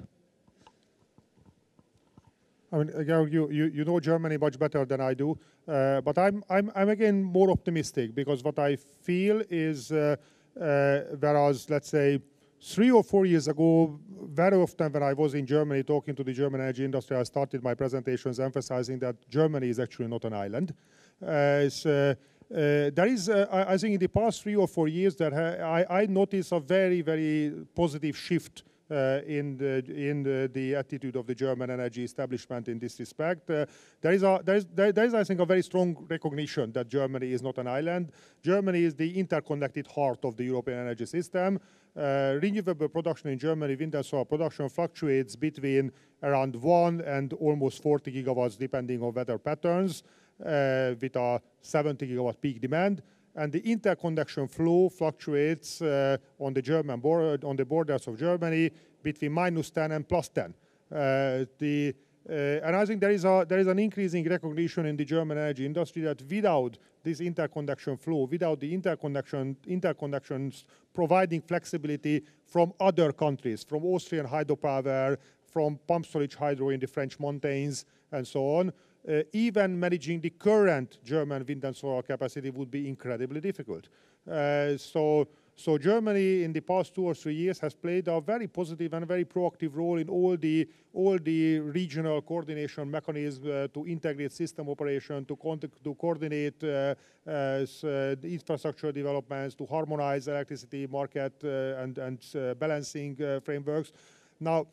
I 2.71 2.77
mean, 2.77 2.91
you, 3.31 3.49
you, 3.51 3.65
you 3.67 3.85
know 3.85 3.99
Germany 3.99 4.37
much 4.37 4.57
better 4.57 4.85
than 4.85 4.99
I 4.99 5.13
do, 5.13 5.37
uh, 5.67 6.01
but 6.01 6.17
I'm, 6.17 6.43
I'm, 6.49 6.71
I'm 6.75 6.89
again 6.89 7.23
more 7.23 7.51
optimistic 7.51 8.15
because 8.15 8.43
what 8.43 8.59
I 8.59 8.75
feel 8.75 9.43
is, 9.49 9.91
uh, 9.91 10.15
uh, 10.59 10.99
whereas, 11.19 11.69
let's 11.69 11.89
say, 11.89 12.19
three 12.61 12.91
or 12.91 13.03
four 13.03 13.25
years 13.25 13.47
ago, 13.47 13.99
very 14.23 14.57
often 14.57 14.91
when 14.91 15.03
I 15.03 15.13
was 15.13 15.35
in 15.35 15.45
Germany 15.45 15.83
talking 15.83 16.15
to 16.15 16.23
the 16.23 16.33
German 16.33 16.61
energy 16.61 16.83
industry, 16.83 17.15
I 17.15 17.23
started 17.23 17.63
my 17.63 17.75
presentations 17.75 18.39
emphasizing 18.39 18.99
that 18.99 19.15
Germany 19.29 19.69
is 19.69 19.79
actually 19.79 20.07
not 20.07 20.25
an 20.25 20.33
island. 20.33 20.73
Uh, 21.21 21.25
uh, 21.25 21.89
uh, 21.89 22.15
there 22.49 23.05
is, 23.07 23.29
I, 23.29 23.73
I, 23.73 23.77
think 23.77 23.93
in 23.93 23.99
the 23.99 24.07
past 24.07 24.43
three 24.43 24.55
or 24.55 24.67
four 24.67 24.87
years 24.87 25.15
that 25.15 25.33
I, 25.33 25.85
I 25.89 26.05
noticed 26.05 26.51
a 26.51 26.59
very, 26.59 27.01
very 27.01 27.53
positive 27.75 28.15
shift 28.17 28.63
uh, 28.63 28.74
in 28.89 29.57
the 29.57 29.83
in 29.87 30.23
the, 30.23 30.49
the, 30.53 30.75
attitude 30.75 31.15
of 31.15 31.25
the 31.25 31.33
German 31.33 31.69
energy 31.69 32.03
establishment 32.03 32.67
in 32.67 32.77
this 32.77 32.99
respect. 32.99 33.49
Uh, 33.49 33.65
there 34.01 34.13
is 34.13 34.23
a 34.23 34.41
there 34.43 34.55
is 34.55 34.65
there, 34.73 34.91
there 34.91 35.05
is 35.05 35.13
I 35.13 35.23
think 35.23 35.39
a 35.39 35.45
very 35.45 35.63
strong 35.63 36.05
recognition 36.07 36.71
that 36.73 36.87
Germany 36.87 37.31
is 37.31 37.41
not 37.41 37.57
an 37.57 37.67
island. 37.67 38.11
Germany 38.43 38.83
is 38.83 38.95
the 38.95 39.19
interconnected 39.19 39.87
heart 39.87 40.23
of 40.23 40.35
the 40.35 40.43
European 40.43 40.79
energy 40.79 41.05
system. 41.05 41.59
Uh, 41.97 42.37
renewable 42.41 42.89
production 42.89 43.29
in 43.29 43.39
Germany, 43.39 43.75
wind 43.75 43.95
and 43.95 44.05
solar 44.05 44.25
production 44.25 44.67
fluctuates 44.67 45.35
between 45.35 45.91
around 46.21 46.55
one 46.55 47.01
and 47.01 47.31
almost 47.33 47.81
40 47.81 48.11
gigawatts, 48.11 48.57
depending 48.57 49.01
on 49.01 49.13
weather 49.13 49.37
patterns, 49.37 50.03
uh, 50.45 50.93
with 50.99 51.15
a 51.15 51.41
70 51.61 52.05
gigawatt 52.05 52.41
peak 52.41 52.59
demand 52.59 53.01
and 53.35 53.51
the 53.51 53.59
interconnection 53.69 54.47
flow 54.47 54.89
fluctuates 54.89 55.81
uh, 55.81 56.17
on 56.39 56.53
the 56.53 56.61
German 56.61 56.99
border, 56.99 57.45
on 57.45 57.55
the 57.55 57.65
borders 57.65 58.07
of 58.07 58.17
Germany 58.17 58.71
between 59.03 59.31
minus 59.31 59.69
10 59.69 59.91
and 59.91 60.07
plus 60.07 60.29
10. 60.29 60.53
Uh, 60.91 61.45
the, 61.59 61.93
uh, 62.27 62.33
and 62.33 62.75
I 62.75 62.85
think 62.85 63.01
there 63.01 63.11
is, 63.11 63.25
a, 63.25 63.45
there 63.47 63.59
is 63.59 63.67
an 63.67 63.77
increasing 63.77 64.27
recognition 64.27 64.85
in 64.85 64.95
the 64.95 65.05
German 65.05 65.37
energy 65.37 65.65
industry 65.65 66.01
that 66.03 66.21
without 66.29 66.77
this 67.03 67.19
interconnection 67.19 67.97
flow, 67.97 68.27
without 68.31 68.59
the 68.59 68.73
interconnection, 68.73 69.57
interconnections 69.67 70.63
providing 70.93 71.41
flexibility 71.41 72.23
from 72.45 72.73
other 72.79 73.11
countries, 73.11 73.63
from 73.63 73.85
Austrian 73.85 74.25
hydropower, 74.25 75.17
from 75.51 75.77
pump 75.87 76.05
storage 76.05 76.35
hydro 76.35 76.69
in 76.69 76.79
the 76.79 76.87
French 76.87 77.19
mountains, 77.19 77.85
and 78.11 78.25
so 78.25 78.41
on, 78.41 78.71
uh, 79.07 79.21
even 79.33 79.79
managing 79.79 80.21
the 80.21 80.31
current 80.31 80.99
German 81.03 81.45
wind 81.47 81.63
and 81.63 81.75
solar 81.75 82.01
capacity 82.01 82.49
would 82.49 82.71
be 82.71 82.87
incredibly 82.87 83.39
difficult. 83.39 83.87
Uh, 84.29 84.75
so, 84.77 85.27
so 85.55 85.77
Germany 85.77 86.43
in 86.43 86.51
the 86.51 86.61
past 86.61 86.95
two 86.95 87.05
or 87.05 87.13
three 87.13 87.35
years 87.35 87.59
has 87.59 87.75
played 87.75 88.07
a 88.07 88.19
very 88.19 88.47
positive 88.47 88.91
and 88.93 89.07
very 89.07 89.25
proactive 89.25 89.75
role 89.75 89.99
in 89.99 90.09
all 90.09 90.35
the 90.35 90.67
all 90.93 91.19
the 91.19 91.59
regional 91.59 92.21
coordination 92.21 92.89
mechanisms 92.89 93.45
uh, 93.45 93.67
to 93.73 93.85
integrate 93.85 94.31
system 94.31 94.69
operation, 94.69 95.25
to, 95.25 95.37
to 95.83 95.93
coordinate 95.95 96.63
uh, 96.63 96.67
uh, 96.67 97.31
uh, 97.31 97.65
the 97.83 98.29
infrastructure 98.31 98.91
developments, 98.93 99.55
to 99.55 99.65
harmonize 99.65 100.27
electricity 100.29 100.87
market 100.87 101.43
and, 101.43 101.97
and 101.97 102.19
balancing 102.57 103.15
frameworks. 103.43 103.91
Now, 104.39 104.67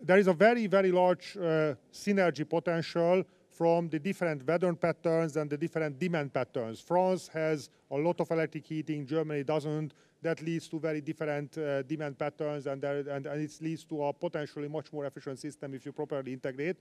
there 0.00 0.18
is 0.18 0.26
a 0.26 0.32
very, 0.32 0.66
very 0.66 0.92
large 0.92 1.36
uh, 1.36 1.74
synergy 1.92 2.48
potential 2.48 3.24
from 3.50 3.88
the 3.88 3.98
different 3.98 4.46
weather 4.46 4.72
patterns 4.74 5.36
and 5.36 5.50
the 5.50 5.56
different 5.56 5.98
demand 5.98 6.32
patterns. 6.32 6.80
France 6.80 7.28
has 7.28 7.70
a 7.90 7.96
lot 7.96 8.20
of 8.20 8.30
electric 8.30 8.64
heating, 8.66 9.04
Germany 9.04 9.42
doesn't. 9.42 9.92
That 10.22 10.40
leads 10.42 10.68
to 10.68 10.78
very 10.78 11.00
different 11.00 11.58
uh, 11.58 11.82
demand 11.82 12.18
patterns 12.18 12.66
and, 12.66 12.80
there, 12.80 12.98
and, 12.98 13.26
and, 13.26 13.42
it 13.42 13.52
leads 13.60 13.84
to 13.84 14.04
a 14.04 14.12
potentially 14.12 14.68
much 14.68 14.92
more 14.92 15.06
efficient 15.06 15.38
system 15.38 15.74
if 15.74 15.86
you 15.86 15.92
properly 15.92 16.32
integrate. 16.32 16.76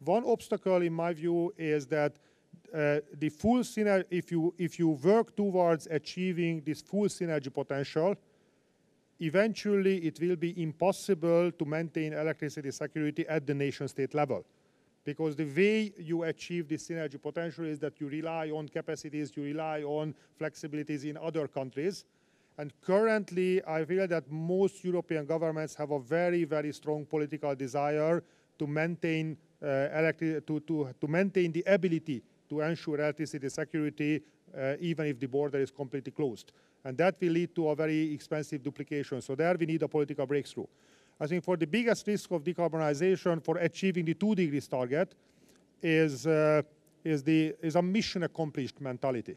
One 0.00 0.24
obstacle, 0.24 0.82
in 0.82 0.92
my 0.92 1.12
view, 1.12 1.52
is 1.56 1.86
that 1.86 2.16
uh, 2.74 3.00
the 3.18 3.28
full 3.30 3.60
synergy, 3.60 4.04
if 4.10 4.30
you, 4.30 4.54
if 4.58 4.78
you 4.78 4.88
work 4.88 5.34
towards 5.34 5.86
achieving 5.90 6.62
this 6.64 6.82
full 6.82 7.08
synergy 7.08 7.52
potential, 7.52 8.14
eventually 9.20 9.98
it 9.98 10.20
will 10.20 10.36
be 10.36 10.60
impossible 10.62 11.50
to 11.52 11.64
maintain 11.64 12.12
electricity 12.12 12.70
security 12.70 13.26
at 13.28 13.46
the 13.46 13.54
nation 13.54 13.88
state 13.88 14.14
level. 14.14 14.44
Because 15.04 15.34
the 15.36 15.44
way 15.44 15.92
you 15.98 16.24
achieve 16.24 16.68
this 16.68 16.88
synergy 16.88 17.20
potential 17.20 17.64
is 17.64 17.78
that 17.78 18.00
you 18.00 18.08
rely 18.08 18.50
on 18.50 18.68
capacities, 18.68 19.32
you 19.34 19.42
rely 19.42 19.82
on 19.82 20.14
flexibilities 20.38 21.04
in 21.04 21.16
other 21.16 21.48
countries. 21.48 22.04
And 22.58 22.72
currently, 22.82 23.64
I 23.64 23.84
feel 23.84 24.06
that 24.08 24.30
most 24.30 24.84
European 24.84 25.24
governments 25.24 25.74
have 25.76 25.92
a 25.92 25.98
very, 25.98 26.44
very 26.44 26.72
strong 26.72 27.06
political 27.06 27.54
desire 27.54 28.22
to 28.58 28.66
maintain, 28.66 29.36
uh, 29.62 30.12
to, 30.12 30.40
to, 30.40 30.94
to 31.00 31.06
maintain 31.06 31.52
the 31.52 31.64
ability 31.66 32.22
to 32.50 32.60
ensure 32.60 32.96
electricity 32.96 33.48
security 33.48 34.20
uh, 34.56 34.74
even 34.80 35.06
if 35.06 35.20
the 35.20 35.26
border 35.26 35.58
is 35.58 35.70
completely 35.70 36.12
closed 36.12 36.52
and 36.88 36.96
that 36.96 37.16
will 37.20 37.32
lead 37.32 37.54
to 37.54 37.68
a 37.68 37.76
very 37.76 38.14
expensive 38.14 38.62
duplication. 38.62 39.20
So 39.20 39.34
there 39.34 39.54
we 39.60 39.66
need 39.66 39.82
a 39.82 39.88
political 39.88 40.24
breakthrough. 40.24 40.64
I 41.20 41.26
think 41.26 41.44
for 41.44 41.54
the 41.58 41.66
biggest 41.66 42.06
risk 42.06 42.30
of 42.30 42.42
decarbonization 42.42 43.44
for 43.44 43.58
achieving 43.58 44.06
the 44.06 44.14
two 44.14 44.34
degrees 44.34 44.66
target 44.66 45.14
is, 45.82 46.26
uh, 46.26 46.62
is, 47.04 47.22
the, 47.22 47.54
is 47.60 47.76
a 47.76 47.82
mission 47.82 48.22
accomplished 48.22 48.80
mentality. 48.80 49.36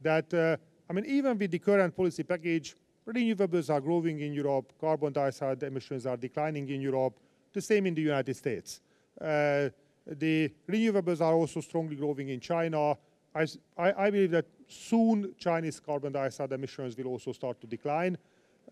That, 0.00 0.34
uh, 0.34 0.56
I 0.90 0.92
mean, 0.92 1.06
even 1.06 1.38
with 1.38 1.52
the 1.52 1.60
current 1.60 1.94
policy 1.94 2.24
package, 2.24 2.74
renewables 3.06 3.70
are 3.72 3.80
growing 3.80 4.18
in 4.18 4.32
Europe, 4.32 4.72
carbon 4.80 5.12
dioxide 5.12 5.62
emissions 5.62 6.04
are 6.04 6.16
declining 6.16 6.68
in 6.68 6.80
Europe, 6.80 7.16
the 7.52 7.60
same 7.60 7.86
in 7.86 7.94
the 7.94 8.02
United 8.02 8.34
States. 8.34 8.80
Uh, 9.20 9.68
the 10.04 10.50
renewables 10.68 11.20
are 11.20 11.34
also 11.34 11.60
strongly 11.60 11.94
growing 11.94 12.28
in 12.30 12.40
China. 12.40 12.96
I, 13.34 13.46
I, 13.78 14.10
believe 14.10 14.30
that 14.32 14.46
soon 14.68 15.34
Chinese 15.38 15.80
carbon 15.80 16.12
dioxide 16.12 16.52
emissions 16.52 16.96
will 16.96 17.06
also 17.06 17.32
start 17.32 17.60
to 17.62 17.66
decline. 17.66 18.18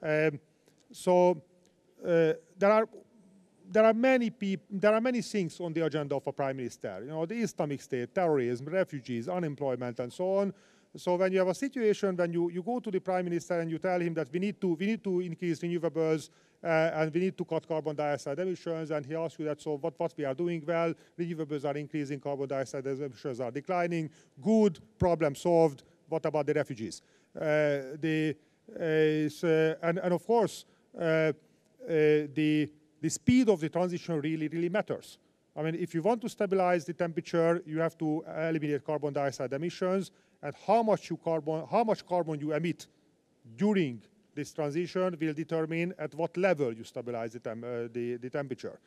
Um, 0.02 0.38
so 0.92 1.42
uh, 2.04 2.34
there 2.58 2.70
are 2.70 2.88
there 3.70 3.84
are 3.84 3.94
many 3.94 4.32
there 4.68 4.92
are 4.92 5.00
many 5.00 5.22
things 5.22 5.60
on 5.60 5.72
the 5.72 5.84
agenda 5.84 6.16
of 6.16 6.26
a 6.26 6.32
prime 6.32 6.56
minister. 6.56 7.00
You 7.02 7.10
know, 7.10 7.26
the 7.26 7.36
Islamic 7.36 7.80
State, 7.80 8.14
terrorism, 8.14 8.66
refugees, 8.66 9.28
unemployment, 9.28 9.98
and 10.00 10.12
so 10.12 10.38
on. 10.38 10.52
So 10.96 11.14
when 11.14 11.32
you 11.32 11.38
have 11.38 11.48
a 11.48 11.54
situation 11.54 12.16
when 12.16 12.32
you, 12.32 12.50
you 12.50 12.62
go 12.62 12.80
to 12.80 12.90
the 12.90 13.00
prime 13.00 13.24
minister 13.24 13.60
and 13.60 13.70
you 13.70 13.78
tell 13.78 14.00
him 14.00 14.14
that 14.14 14.28
we 14.32 14.40
need 14.40 14.60
to 14.60 14.74
we 14.74 14.86
need 14.86 15.04
to 15.04 15.20
increase 15.20 15.60
renewables 15.60 16.30
uh, 16.62 16.66
and 16.66 17.14
we 17.14 17.20
need 17.20 17.38
to 17.38 17.44
cut 17.44 17.66
carbon 17.66 17.96
dioxide 17.96 18.38
emissions, 18.38 18.90
and 18.90 19.06
he 19.06 19.14
asks 19.14 19.38
you 19.38 19.44
that 19.46 19.60
so 19.60 19.78
what 19.78 19.98
what 19.98 20.12
we 20.16 20.24
are 20.24 20.34
doing 20.34 20.62
well, 20.66 20.92
renewables 21.18 21.64
are 21.64 21.76
increasing, 21.76 22.20
carbon 22.20 22.48
dioxide 22.48 22.86
emissions 22.86 23.40
are 23.40 23.50
declining, 23.50 24.10
good, 24.42 24.78
problem 24.98 25.34
solved 25.34 25.84
what 26.10 26.26
about 26.26 26.46
the 26.46 26.54
refugees? 26.54 27.02
Uh, 27.34 27.96
the, 28.00 28.36
uh, 28.78 29.86
and, 29.86 29.98
and, 29.98 30.12
of 30.12 30.26
course, 30.26 30.64
uh, 30.98 31.32
the, 31.86 32.70
the 33.00 33.08
speed 33.08 33.48
of 33.48 33.60
the 33.60 33.68
transition 33.68 34.20
really, 34.20 34.48
really 34.48 34.68
matters. 34.68 35.18
I 35.56 35.62
mean, 35.62 35.76
if 35.76 35.94
you 35.94 36.02
want 36.02 36.20
to 36.22 36.28
stabilize 36.28 36.84
the 36.84 36.92
temperature, 36.92 37.62
you 37.66 37.78
have 37.78 37.96
to 37.98 38.24
eliminate 38.26 38.84
carbon 38.84 39.12
dioxide 39.12 39.52
emissions, 39.52 40.10
and 40.42 40.54
how 40.66 40.82
much, 40.82 41.10
carbon, 41.22 41.66
how 41.70 41.84
much 41.84 42.06
carbon 42.06 42.40
you 42.40 42.52
emit 42.52 42.86
during 43.56 44.02
this 44.34 44.52
transition 44.52 45.16
will 45.20 45.34
determine 45.34 45.94
at 45.98 46.14
what 46.14 46.36
level 46.36 46.72
you 46.72 46.84
stabilize 46.84 47.32
the, 47.32 47.40
tem 47.40 47.64
uh, 47.64 47.88
the, 47.92 48.16
the, 48.16 48.30
temperature. 48.30 48.78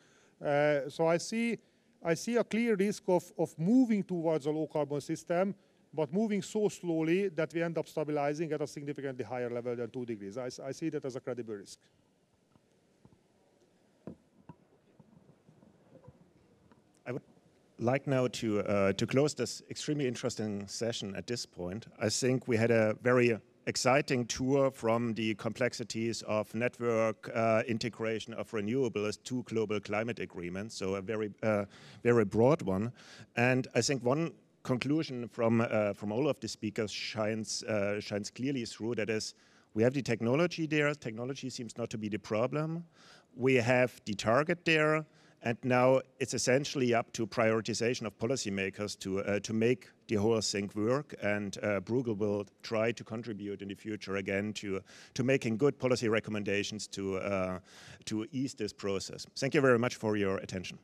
Uh, 0.44 0.88
so 0.88 1.06
I 1.06 1.18
see, 1.18 1.58
I 2.02 2.14
see 2.14 2.36
a 2.36 2.44
clear 2.44 2.74
risk 2.76 3.02
of, 3.08 3.30
of 3.38 3.56
moving 3.58 4.02
towards 4.02 4.46
a 4.46 4.50
low 4.50 4.66
carbon 4.66 5.00
system 5.00 5.54
but 5.94 6.12
moving 6.12 6.42
so 6.42 6.68
slowly 6.68 7.28
that 7.28 7.54
we 7.54 7.62
end 7.62 7.78
up 7.78 7.86
stabilizing 7.86 8.52
at 8.52 8.60
a 8.60 8.66
significantly 8.66 9.24
higher 9.24 9.48
level 9.48 9.76
than 9.76 9.88
2 9.88 10.04
degrees. 10.04 10.36
I, 10.36 10.46
I 10.66 10.72
see 10.72 10.88
that 10.88 11.04
as 11.04 11.14
a 11.14 11.20
credible 11.20 11.54
risk. 11.54 11.78
I 17.06 17.12
would 17.12 17.22
like 17.78 18.06
now 18.06 18.28
to, 18.28 18.60
uh, 18.60 18.92
to 18.92 19.06
close 19.06 19.34
this 19.34 19.62
extremely 19.70 20.06
interesting 20.06 20.66
session 20.66 21.14
at 21.16 21.26
this 21.26 21.46
point. 21.46 21.86
I 22.00 22.08
think 22.08 22.46
we 22.48 22.56
had 22.56 22.70
a 22.70 22.96
very 23.02 23.38
exciting 23.66 24.26
tour 24.26 24.70
from 24.70 25.14
the 25.14 25.34
complexities 25.36 26.22
of 26.22 26.54
network 26.54 27.30
uh, 27.34 27.62
integration 27.66 28.34
of 28.34 28.50
renewables 28.50 29.22
to 29.24 29.42
global 29.44 29.80
climate 29.80 30.18
agreements, 30.20 30.76
so 30.76 30.96
a 30.96 31.00
very, 31.02 31.32
uh, 31.42 31.64
very 32.02 32.24
broad 32.24 32.62
one. 32.62 32.92
And 33.36 33.66
I 33.74 33.80
think 33.80 34.04
one 34.04 34.32
conclusion 34.62 35.28
from 35.28 35.60
uh, 35.60 35.92
from 35.92 36.12
all 36.12 36.28
of 36.28 36.40
the 36.40 36.48
speakers 36.48 36.90
shines 36.90 37.62
uh, 37.64 38.00
shines 38.00 38.30
clearly 38.30 38.64
through. 38.64 38.94
That 38.96 39.10
is, 39.10 39.34
we 39.74 39.82
have 39.82 39.94
the 39.94 40.02
technology 40.02 40.66
there. 40.66 40.94
Technology 40.94 41.50
seems 41.50 41.76
not 41.76 41.90
to 41.90 41.98
be 41.98 42.08
the 42.08 42.18
problem. 42.18 42.84
We 43.36 43.54
have 43.54 44.00
the 44.04 44.14
target 44.14 44.64
there, 44.64 45.04
and 45.44 45.58
now 45.62 46.00
it's 46.18 46.34
essentially 46.34 46.94
up 46.94 47.12
to 47.12 47.26
prioritization 47.26 48.06
of 48.06 48.18
policymakers 48.18 48.98
to 48.98 49.20
uh, 49.20 49.38
to 49.40 49.52
make 49.52 49.90
the 50.08 50.16
whole 50.16 50.40
thing 50.40 50.70
work. 50.74 51.14
And 51.22 51.56
uh, 51.62 51.80
Bruegel 51.80 52.16
will 52.16 52.46
try 52.62 52.92
to 52.92 53.04
contribute 53.04 53.62
in 53.62 53.68
the 53.68 53.74
future 53.74 54.16
again 54.16 54.52
to 54.54 54.80
to 55.14 55.22
making 55.22 55.58
good 55.58 55.78
policy 55.78 56.08
recommendations 56.08 56.86
to 56.88 57.18
uh, 57.18 57.58
to 58.06 58.26
ease 58.32 58.54
this 58.54 58.72
process. 58.72 59.26
Thank 59.36 59.54
you 59.54 59.60
very 59.60 59.78
much 59.78 59.96
for 59.96 60.16
your 60.16 60.38
attention. 60.38 60.78